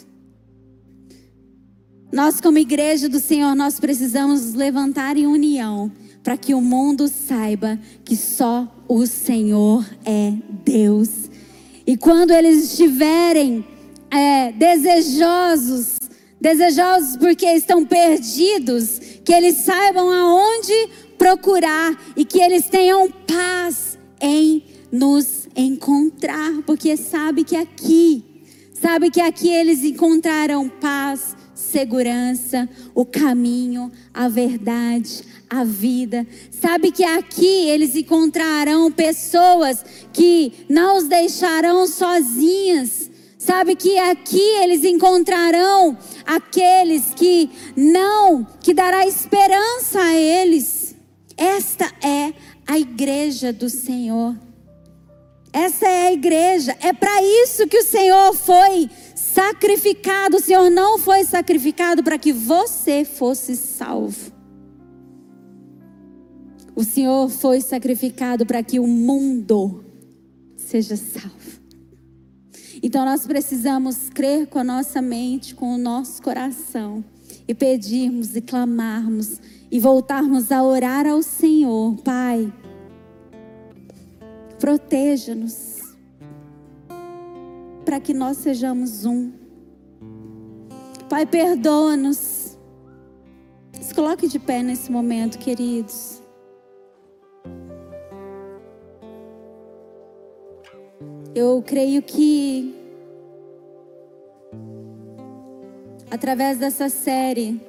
Nós, 2.11 2.41
como 2.41 2.57
igreja 2.57 3.11
do 3.11 3.21
Senhor, 3.21 3.55
nós 3.55 3.79
precisamos 3.79 4.55
levantar 4.55 5.19
em 5.19 5.27
união 5.27 5.93
para 6.27 6.37
que 6.37 6.55
o 6.55 6.61
mundo 6.61 7.07
saiba 7.07 7.79
que 8.05 8.17
só 8.17 8.67
o 8.89 9.07
Senhor 9.07 9.87
é 10.05 10.33
Deus. 10.65 11.31
E 11.87 11.97
quando 11.97 12.33
eles 12.33 12.73
estiverem 12.73 13.65
é, 14.11 14.51
desejosos, 14.51 16.01
desejosos 16.41 17.17
porque 17.17 17.47
estão 17.47 17.87
perdidos, 17.87 18.99
que 19.25 19.33
eles 19.33 19.59
saibam 19.59 20.11
aonde 20.13 20.89
procurar 21.17 21.97
e 22.17 22.25
que 22.25 22.41
eles 22.41 22.67
tenham 22.67 23.09
paz 23.09 23.97
em 24.21 24.65
nos 24.91 25.47
encontrar, 25.55 26.61
porque 26.67 26.97
sabe 26.97 27.45
que 27.45 27.55
aqui, 27.55 28.25
sabe 28.75 29.13
que 29.13 29.21
aqui 29.21 29.49
eles 29.49 29.85
encontrarão 29.85 30.69
paz, 30.69 31.37
segurança, 31.67 32.69
o 32.95 33.05
caminho, 33.05 33.91
a 34.15 34.29
verdade, 34.29 35.23
a 35.51 35.65
vida. 35.65 36.27
Sabe 36.51 36.91
que 36.91 37.05
aqui 37.05 37.69
eles 37.69 37.95
encontrarão 37.95 38.91
pessoas 38.91 39.85
que 40.13 40.53
não 40.69 40.99
os 40.99 41.05
deixarão 41.05 41.87
sozinhas. 41.87 43.11
Sabe 43.39 43.77
que 43.77 43.99
aqui 43.99 44.41
eles 44.63 44.85
encontrarão 44.85 45.97
aqueles 46.25 47.15
que 47.15 47.51
não, 47.77 48.45
que 48.61 48.75
dará 48.75 49.07
esperança 49.07 50.01
a 50.01 50.15
eles. 50.15 50.97
Esta 51.37 51.85
é 52.03 52.33
a 52.67 52.79
igreja 52.79 53.53
do 53.53 53.69
Senhor. 53.69 54.35
Essa 55.53 55.87
é 55.87 56.09
a 56.09 56.13
igreja. 56.13 56.77
É 56.81 56.93
para 56.93 57.23
isso 57.23 57.67
que 57.67 57.79
o 57.79 57.85
Senhor 57.85 58.35
foi 58.35 58.91
sacrificado. 59.37 60.39
O 60.39 60.41
Senhor 60.41 60.71
não 60.71 60.99
foi 60.99 61.23
sacrificado 61.25 62.03
para 62.03 62.19
que 62.19 62.33
você 62.33 63.05
fosse 63.05 63.55
salvo. 63.55 64.33
O 66.75 66.83
Senhor 66.83 67.29
foi 67.29 67.61
sacrificado 67.61 68.47
para 68.47 68.63
que 68.63 68.81
o 68.81 68.87
mundo 68.87 69.85
seja 70.57 70.97
salvo. 70.97 71.61
Então 72.83 73.05
nós 73.05 73.27
precisamos 73.27 74.09
crer 74.09 74.47
com 74.47 74.59
a 74.59 74.65
nossa 74.65 75.03
mente, 75.03 75.55
com 75.55 75.75
o 75.75 75.79
nosso 75.79 76.23
coração 76.23 77.05
e 77.47 77.55
pedirmos 77.55 78.37
e 78.37 78.41
clamarmos 78.41 79.39
e 79.71 79.79
voltarmos 79.79 80.51
a 80.51 80.63
orar 80.63 81.07
ao 81.07 81.23
Senhor, 81.23 81.97
Pai. 82.03 82.51
Proteja-nos 84.59 85.76
para 87.87 88.01
que 88.01 88.13
nós 88.13 88.39
sejamos 88.39 89.05
um. 89.05 89.33
Pai, 91.09 91.25
perdoa-nos. 91.25 92.59
Se 93.81 93.95
coloque 93.95 94.27
de 94.27 94.41
pé 94.41 94.61
nesse 94.61 94.91
momento, 94.91 95.39
queridos. 95.39 96.21
Eu 101.33 101.63
creio 101.65 102.03
que 102.03 102.75
através 106.11 106.59
dessa 106.59 106.89
série 106.89 107.61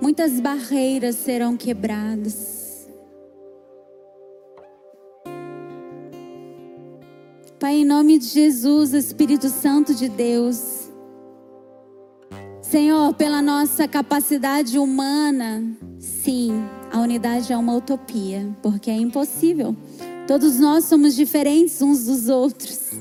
muitas 0.00 0.40
barreiras 0.40 1.16
serão 1.16 1.54
quebradas. 1.54 2.59
Pai, 7.60 7.74
em 7.74 7.84
nome 7.84 8.18
de 8.18 8.24
Jesus, 8.24 8.94
Espírito 8.94 9.50
Santo 9.50 9.94
de 9.94 10.08
Deus, 10.08 10.88
Senhor, 12.62 13.12
pela 13.12 13.42
nossa 13.42 13.86
capacidade 13.86 14.78
humana, 14.78 15.62
sim, 15.98 16.54
a 16.90 16.98
unidade 16.98 17.52
é 17.52 17.56
uma 17.58 17.74
utopia, 17.74 18.48
porque 18.62 18.90
é 18.90 18.96
impossível. 18.96 19.76
Todos 20.26 20.58
nós 20.58 20.86
somos 20.86 21.14
diferentes 21.14 21.82
uns 21.82 22.06
dos 22.06 22.30
outros. 22.30 22.92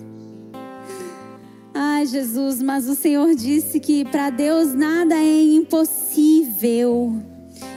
Ai, 1.74 2.06
Jesus, 2.06 2.62
mas 2.62 2.90
o 2.90 2.96
Senhor 2.96 3.34
disse 3.36 3.80
que 3.80 4.04
para 4.04 4.30
Deus 4.30 4.76
nada 4.76 5.16
é 5.16 5.42
impossível. 5.42 7.14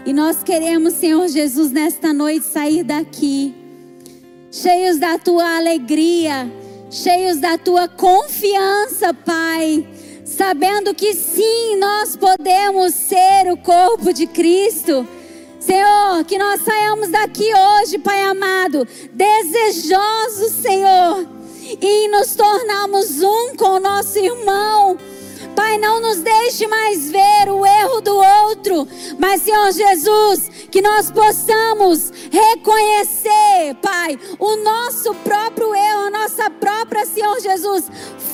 E 0.04 0.12
nós 0.12 0.42
queremos, 0.42 0.94
Senhor 0.94 1.28
Jesus, 1.28 1.70
nesta 1.70 2.12
noite 2.12 2.44
sair 2.44 2.82
daqui 2.82 3.54
cheios 4.52 4.98
da 4.98 5.18
tua 5.18 5.56
alegria, 5.56 6.46
cheios 6.92 7.38
da 7.38 7.56
tua 7.56 7.88
confiança, 7.88 9.14
Pai, 9.14 9.88
sabendo 10.26 10.94
que 10.94 11.14
sim, 11.14 11.76
nós 11.78 12.14
podemos 12.14 12.92
ser 12.92 13.50
o 13.50 13.56
corpo 13.56 14.12
de 14.12 14.26
Cristo. 14.26 15.08
Senhor, 15.58 16.22
que 16.26 16.36
nós 16.36 16.60
saiamos 16.60 17.08
daqui 17.08 17.50
hoje, 17.54 17.98
Pai 17.98 18.20
amado, 18.20 18.86
desejosos, 19.10 20.52
Senhor, 20.60 21.26
e 21.80 22.08
nos 22.08 22.34
tornarmos 22.34 23.22
um 23.22 23.56
com 23.56 23.76
o 23.76 23.80
nosso 23.80 24.18
irmão. 24.18 24.98
Pai, 25.54 25.78
não 25.78 26.00
nos 26.00 26.18
deixe 26.18 26.66
mais 26.66 27.10
ver 27.10 27.48
o 27.48 27.64
erro 27.64 28.00
do 28.00 28.16
outro, 28.16 28.88
mas, 29.18 29.42
Senhor 29.42 29.72
Jesus, 29.72 30.50
que 30.70 30.80
nós 30.80 31.10
possamos 31.10 32.12
reconhecer, 32.30 33.74
Pai, 33.80 34.18
o 34.38 34.56
nosso 34.56 35.14
próprio 35.16 35.74
erro, 35.74 36.06
a 36.06 36.10
nossa 36.10 36.50
própria, 36.50 37.04
Senhor 37.04 37.38
Jesus, 37.40 37.84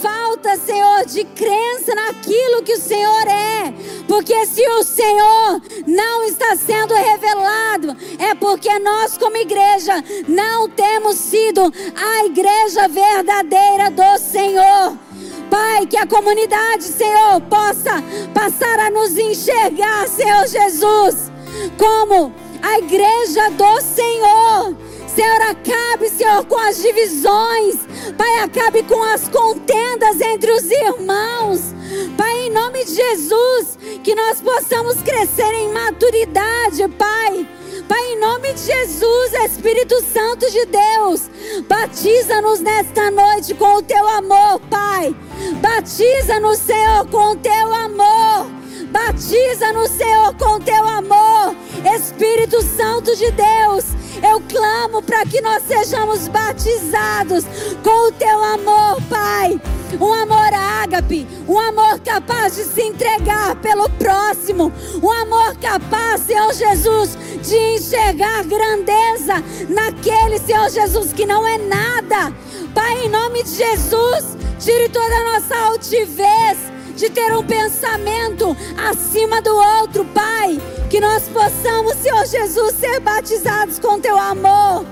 falta, 0.01 0.57
Senhor, 0.57 1.05
de 1.07 1.25
crença 1.25 1.95
naquilo 1.95 2.63
que 2.63 2.75
o 2.75 2.81
Senhor 2.81 3.27
é. 3.27 3.75
Porque 4.07 4.47
se 4.47 4.67
o 4.67 4.83
Senhor 4.83 5.61
não 5.87 6.25
está 6.25 6.57
sendo 6.57 6.95
revelado, 6.95 7.97
é 8.19 8.35
porque 8.35 8.79
nós, 8.79 9.19
como 9.19 9.37
igreja, 9.37 10.03
não 10.27 10.69
temos 10.69 11.17
sido 11.17 11.73
a 11.95 12.25
igreja 12.27 12.89
verdadeira 12.89 13.91
do 13.91 14.19
Senhor. 14.19 15.08
Pai, 15.51 15.87
que 15.87 15.97
a 15.97 16.07
comunidade, 16.07 16.85
Senhor, 16.85 17.41
possa 17.43 18.03
passar 18.35 18.79
a 18.81 18.91
nos 18.91 19.17
enxergar, 19.17 20.09
Senhor 20.09 20.47
Jesus 20.47 21.29
como 21.77 22.33
a 22.63 22.79
igreja 22.79 23.51
do 23.51 23.81
Senhor. 23.81 24.77
Senhor, 25.07 25.43
acabe, 25.43 26.09
Senhor, 26.11 26.45
com 26.45 26.57
as 26.57 26.81
divisões. 26.81 27.77
Pai, 28.17 28.39
acabe 28.41 28.83
com 28.85 29.03
as 29.03 29.29
contendas 29.29 30.21
entre 30.21 30.53
os 30.53 30.71
irmãos. 30.71 31.75
Pai, 32.17 32.47
em 32.47 32.51
nome 32.51 32.85
de 32.85 32.95
Jesus, 32.95 33.79
que 34.05 34.15
nós 34.15 34.41
possamos 34.41 35.01
crescer 35.03 35.53
em 35.55 35.73
maturidade, 35.73 36.87
Pai. 36.97 37.49
Pai, 37.89 38.13
em 38.13 38.21
nome 38.21 38.53
de 38.53 38.61
Jesus, 38.61 39.33
Espírito 39.45 40.01
Santo 40.13 40.51
de 40.51 40.67
Deus, 40.67 41.31
batiza-nos 41.67 42.61
nesta 42.61 43.11
noite 43.11 43.55
com 43.55 43.77
o 43.77 43.83
teu 43.83 44.07
amor, 44.07 44.61
Pai. 44.69 45.17
Batiza-nos, 45.63 46.59
Senhor, 46.59 47.07
com 47.09 47.33
o 47.33 47.37
teu 47.37 47.73
amor. 47.73 48.58
Batiza-nos, 48.91 49.91
Senhor, 49.91 50.35
com 50.35 50.61
teu 50.61 50.87
amor. 50.87 51.55
Espírito 51.95 52.63
Santo 52.63 53.15
de 53.17 53.31
Deus, 53.31 53.85
eu 54.23 54.41
clamo 54.49 55.03
para 55.03 55.25
que 55.25 55.41
nós 55.41 55.63
sejamos 55.63 56.29
batizados 56.29 57.45
com 57.83 58.09
o 58.09 58.13
teu 58.13 58.43
amor, 58.43 59.01
Pai. 59.09 59.61
Um 60.01 60.13
amor 60.13 60.53
ágape, 60.53 61.27
um 61.49 61.59
amor 61.59 61.99
capaz 62.01 62.57
de 62.57 62.65
se 62.65 62.83
entregar 62.83 63.57
pelo 63.57 63.89
próximo, 63.91 64.71
um 65.03 65.11
amor 65.11 65.57
capaz, 65.57 66.23
Senhor 66.23 66.53
Jesus, 66.53 67.17
de 67.43 67.57
enxergar 67.57 68.45
grandeza 68.45 69.43
naquele, 69.69 70.39
Senhor 70.41 70.69
Jesus, 70.69 71.13
que 71.13 71.25
não 71.25 71.47
é 71.47 71.57
nada. 71.57 72.35
Pai, 72.75 73.07
em 73.07 73.09
nome 73.09 73.43
de 73.43 73.55
Jesus, 73.55 74.37
tire 74.59 74.91
toda 74.91 75.15
a 75.15 75.33
nossa 75.33 75.57
altivez 75.57 76.78
de 76.99 77.09
ter 77.09 77.33
um 77.33 77.45
pensamento 77.45 78.57
acima 78.77 79.41
do 79.41 79.55
outro, 79.55 80.05
Pai. 80.07 80.61
Que 80.91 81.01
nós 81.01 81.29
possamos, 81.29 81.95
Senhor 81.95 82.27
Jesus, 82.27 82.75
ser 82.75 82.99
batizados 82.99 83.79
com 83.79 84.01
teu 84.01 84.19
amor. 84.19 84.85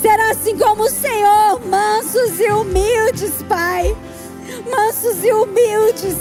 Ser 0.00 0.18
assim 0.32 0.58
como 0.58 0.82
o 0.82 0.90
Senhor, 0.90 1.64
mansos 1.64 2.40
e 2.40 2.50
humildes, 2.50 3.30
Pai. 3.48 3.96
Mansos 4.68 5.22
e 5.22 5.32
humildes. 5.32 6.16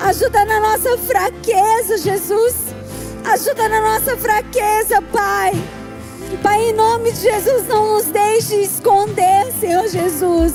Ajuda 0.00 0.46
na 0.46 0.60
nossa 0.60 0.96
fraqueza, 0.96 1.98
Jesus. 1.98 2.54
Ajuda 3.22 3.68
na 3.68 3.80
nossa 3.82 4.16
fraqueza, 4.16 5.02
Pai. 5.12 5.52
Pai, 6.42 6.70
em 6.70 6.72
nome 6.72 7.12
de 7.12 7.20
Jesus, 7.20 7.68
não 7.68 7.96
nos 7.96 8.06
deixe 8.06 8.62
esconder, 8.62 9.52
Senhor 9.60 9.86
Jesus, 9.88 10.54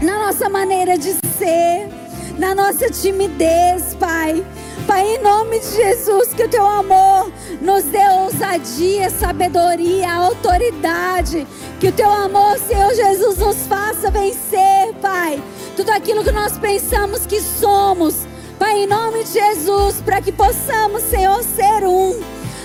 na 0.00 0.26
nossa 0.26 0.48
maneira 0.48 0.96
de 0.96 1.12
ser 1.36 1.97
na 2.38 2.54
nossa 2.54 2.88
timidez, 2.88 3.94
Pai. 3.98 4.44
Pai, 4.86 5.16
em 5.16 5.22
nome 5.22 5.58
de 5.58 5.66
Jesus, 5.66 6.32
que 6.32 6.44
o 6.44 6.48
teu 6.48 6.64
amor 6.64 7.30
nos 7.60 7.84
dê 7.84 8.08
ousadia, 8.08 9.10
sabedoria, 9.10 10.10
autoridade. 10.10 11.46
Que 11.78 11.88
o 11.88 11.92
teu 11.92 12.10
amor, 12.10 12.58
Senhor 12.58 12.94
Jesus, 12.94 13.38
nos 13.38 13.66
faça 13.66 14.10
vencer, 14.10 14.94
Pai. 15.02 15.42
Tudo 15.76 15.90
aquilo 15.90 16.24
que 16.24 16.30
nós 16.30 16.56
pensamos 16.56 17.26
que 17.26 17.40
somos. 17.40 18.26
Pai, 18.58 18.84
em 18.84 18.86
nome 18.86 19.24
de 19.24 19.32
Jesus, 19.32 20.00
para 20.00 20.22
que 20.22 20.32
possamos, 20.32 21.02
Senhor, 21.02 21.42
ser 21.42 21.84
um. 21.84 22.18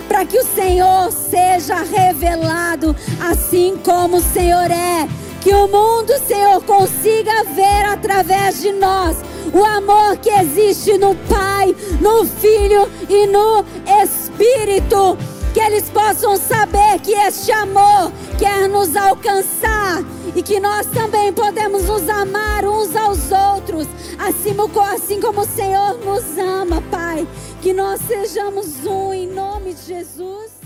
Para 0.07 0.25
que 0.25 0.37
o 0.37 0.45
Senhor 0.45 1.11
seja 1.11 1.81
revelado 1.81 2.95
assim 3.19 3.77
como 3.83 4.17
o 4.17 4.21
Senhor 4.21 4.69
é. 4.69 5.07
Que 5.43 5.53
o 5.53 5.67
mundo, 5.67 6.13
Senhor, 6.25 6.63
consiga 6.63 7.43
ver 7.53 7.85
através 7.91 8.61
de 8.61 8.71
nós 8.71 9.17
o 9.53 9.61
amor 9.61 10.15
que 10.15 10.29
existe 10.29 10.97
no 10.97 11.13
Pai, 11.15 11.75
no 11.99 12.25
Filho 12.25 12.89
e 13.09 13.27
no 13.27 13.65
Espírito. 14.01 15.17
Que 15.53 15.59
eles 15.59 15.89
possam 15.89 16.37
saber 16.37 16.97
que 17.03 17.11
este 17.11 17.51
amor 17.51 18.09
quer 18.39 18.69
nos 18.69 18.95
alcançar 18.95 20.01
e 20.33 20.41
que 20.41 20.61
nós 20.61 20.85
também 20.87 21.33
podemos 21.33 21.83
nos 21.83 22.07
amar 22.07 22.63
uns 22.63 22.95
aos 22.95 23.29
outros, 23.29 23.85
assim, 24.17 24.55
assim 24.95 25.19
como 25.19 25.41
o 25.41 25.45
Senhor 25.45 25.99
nos 26.05 26.37
ama, 26.37 26.81
Pai. 26.89 27.27
Que 27.61 27.73
nós 27.73 27.99
sejamos 28.07 28.85
um 28.85 29.13
em 29.13 29.27
nome 29.27 29.73
de 29.73 29.87
Jesus. 29.87 30.62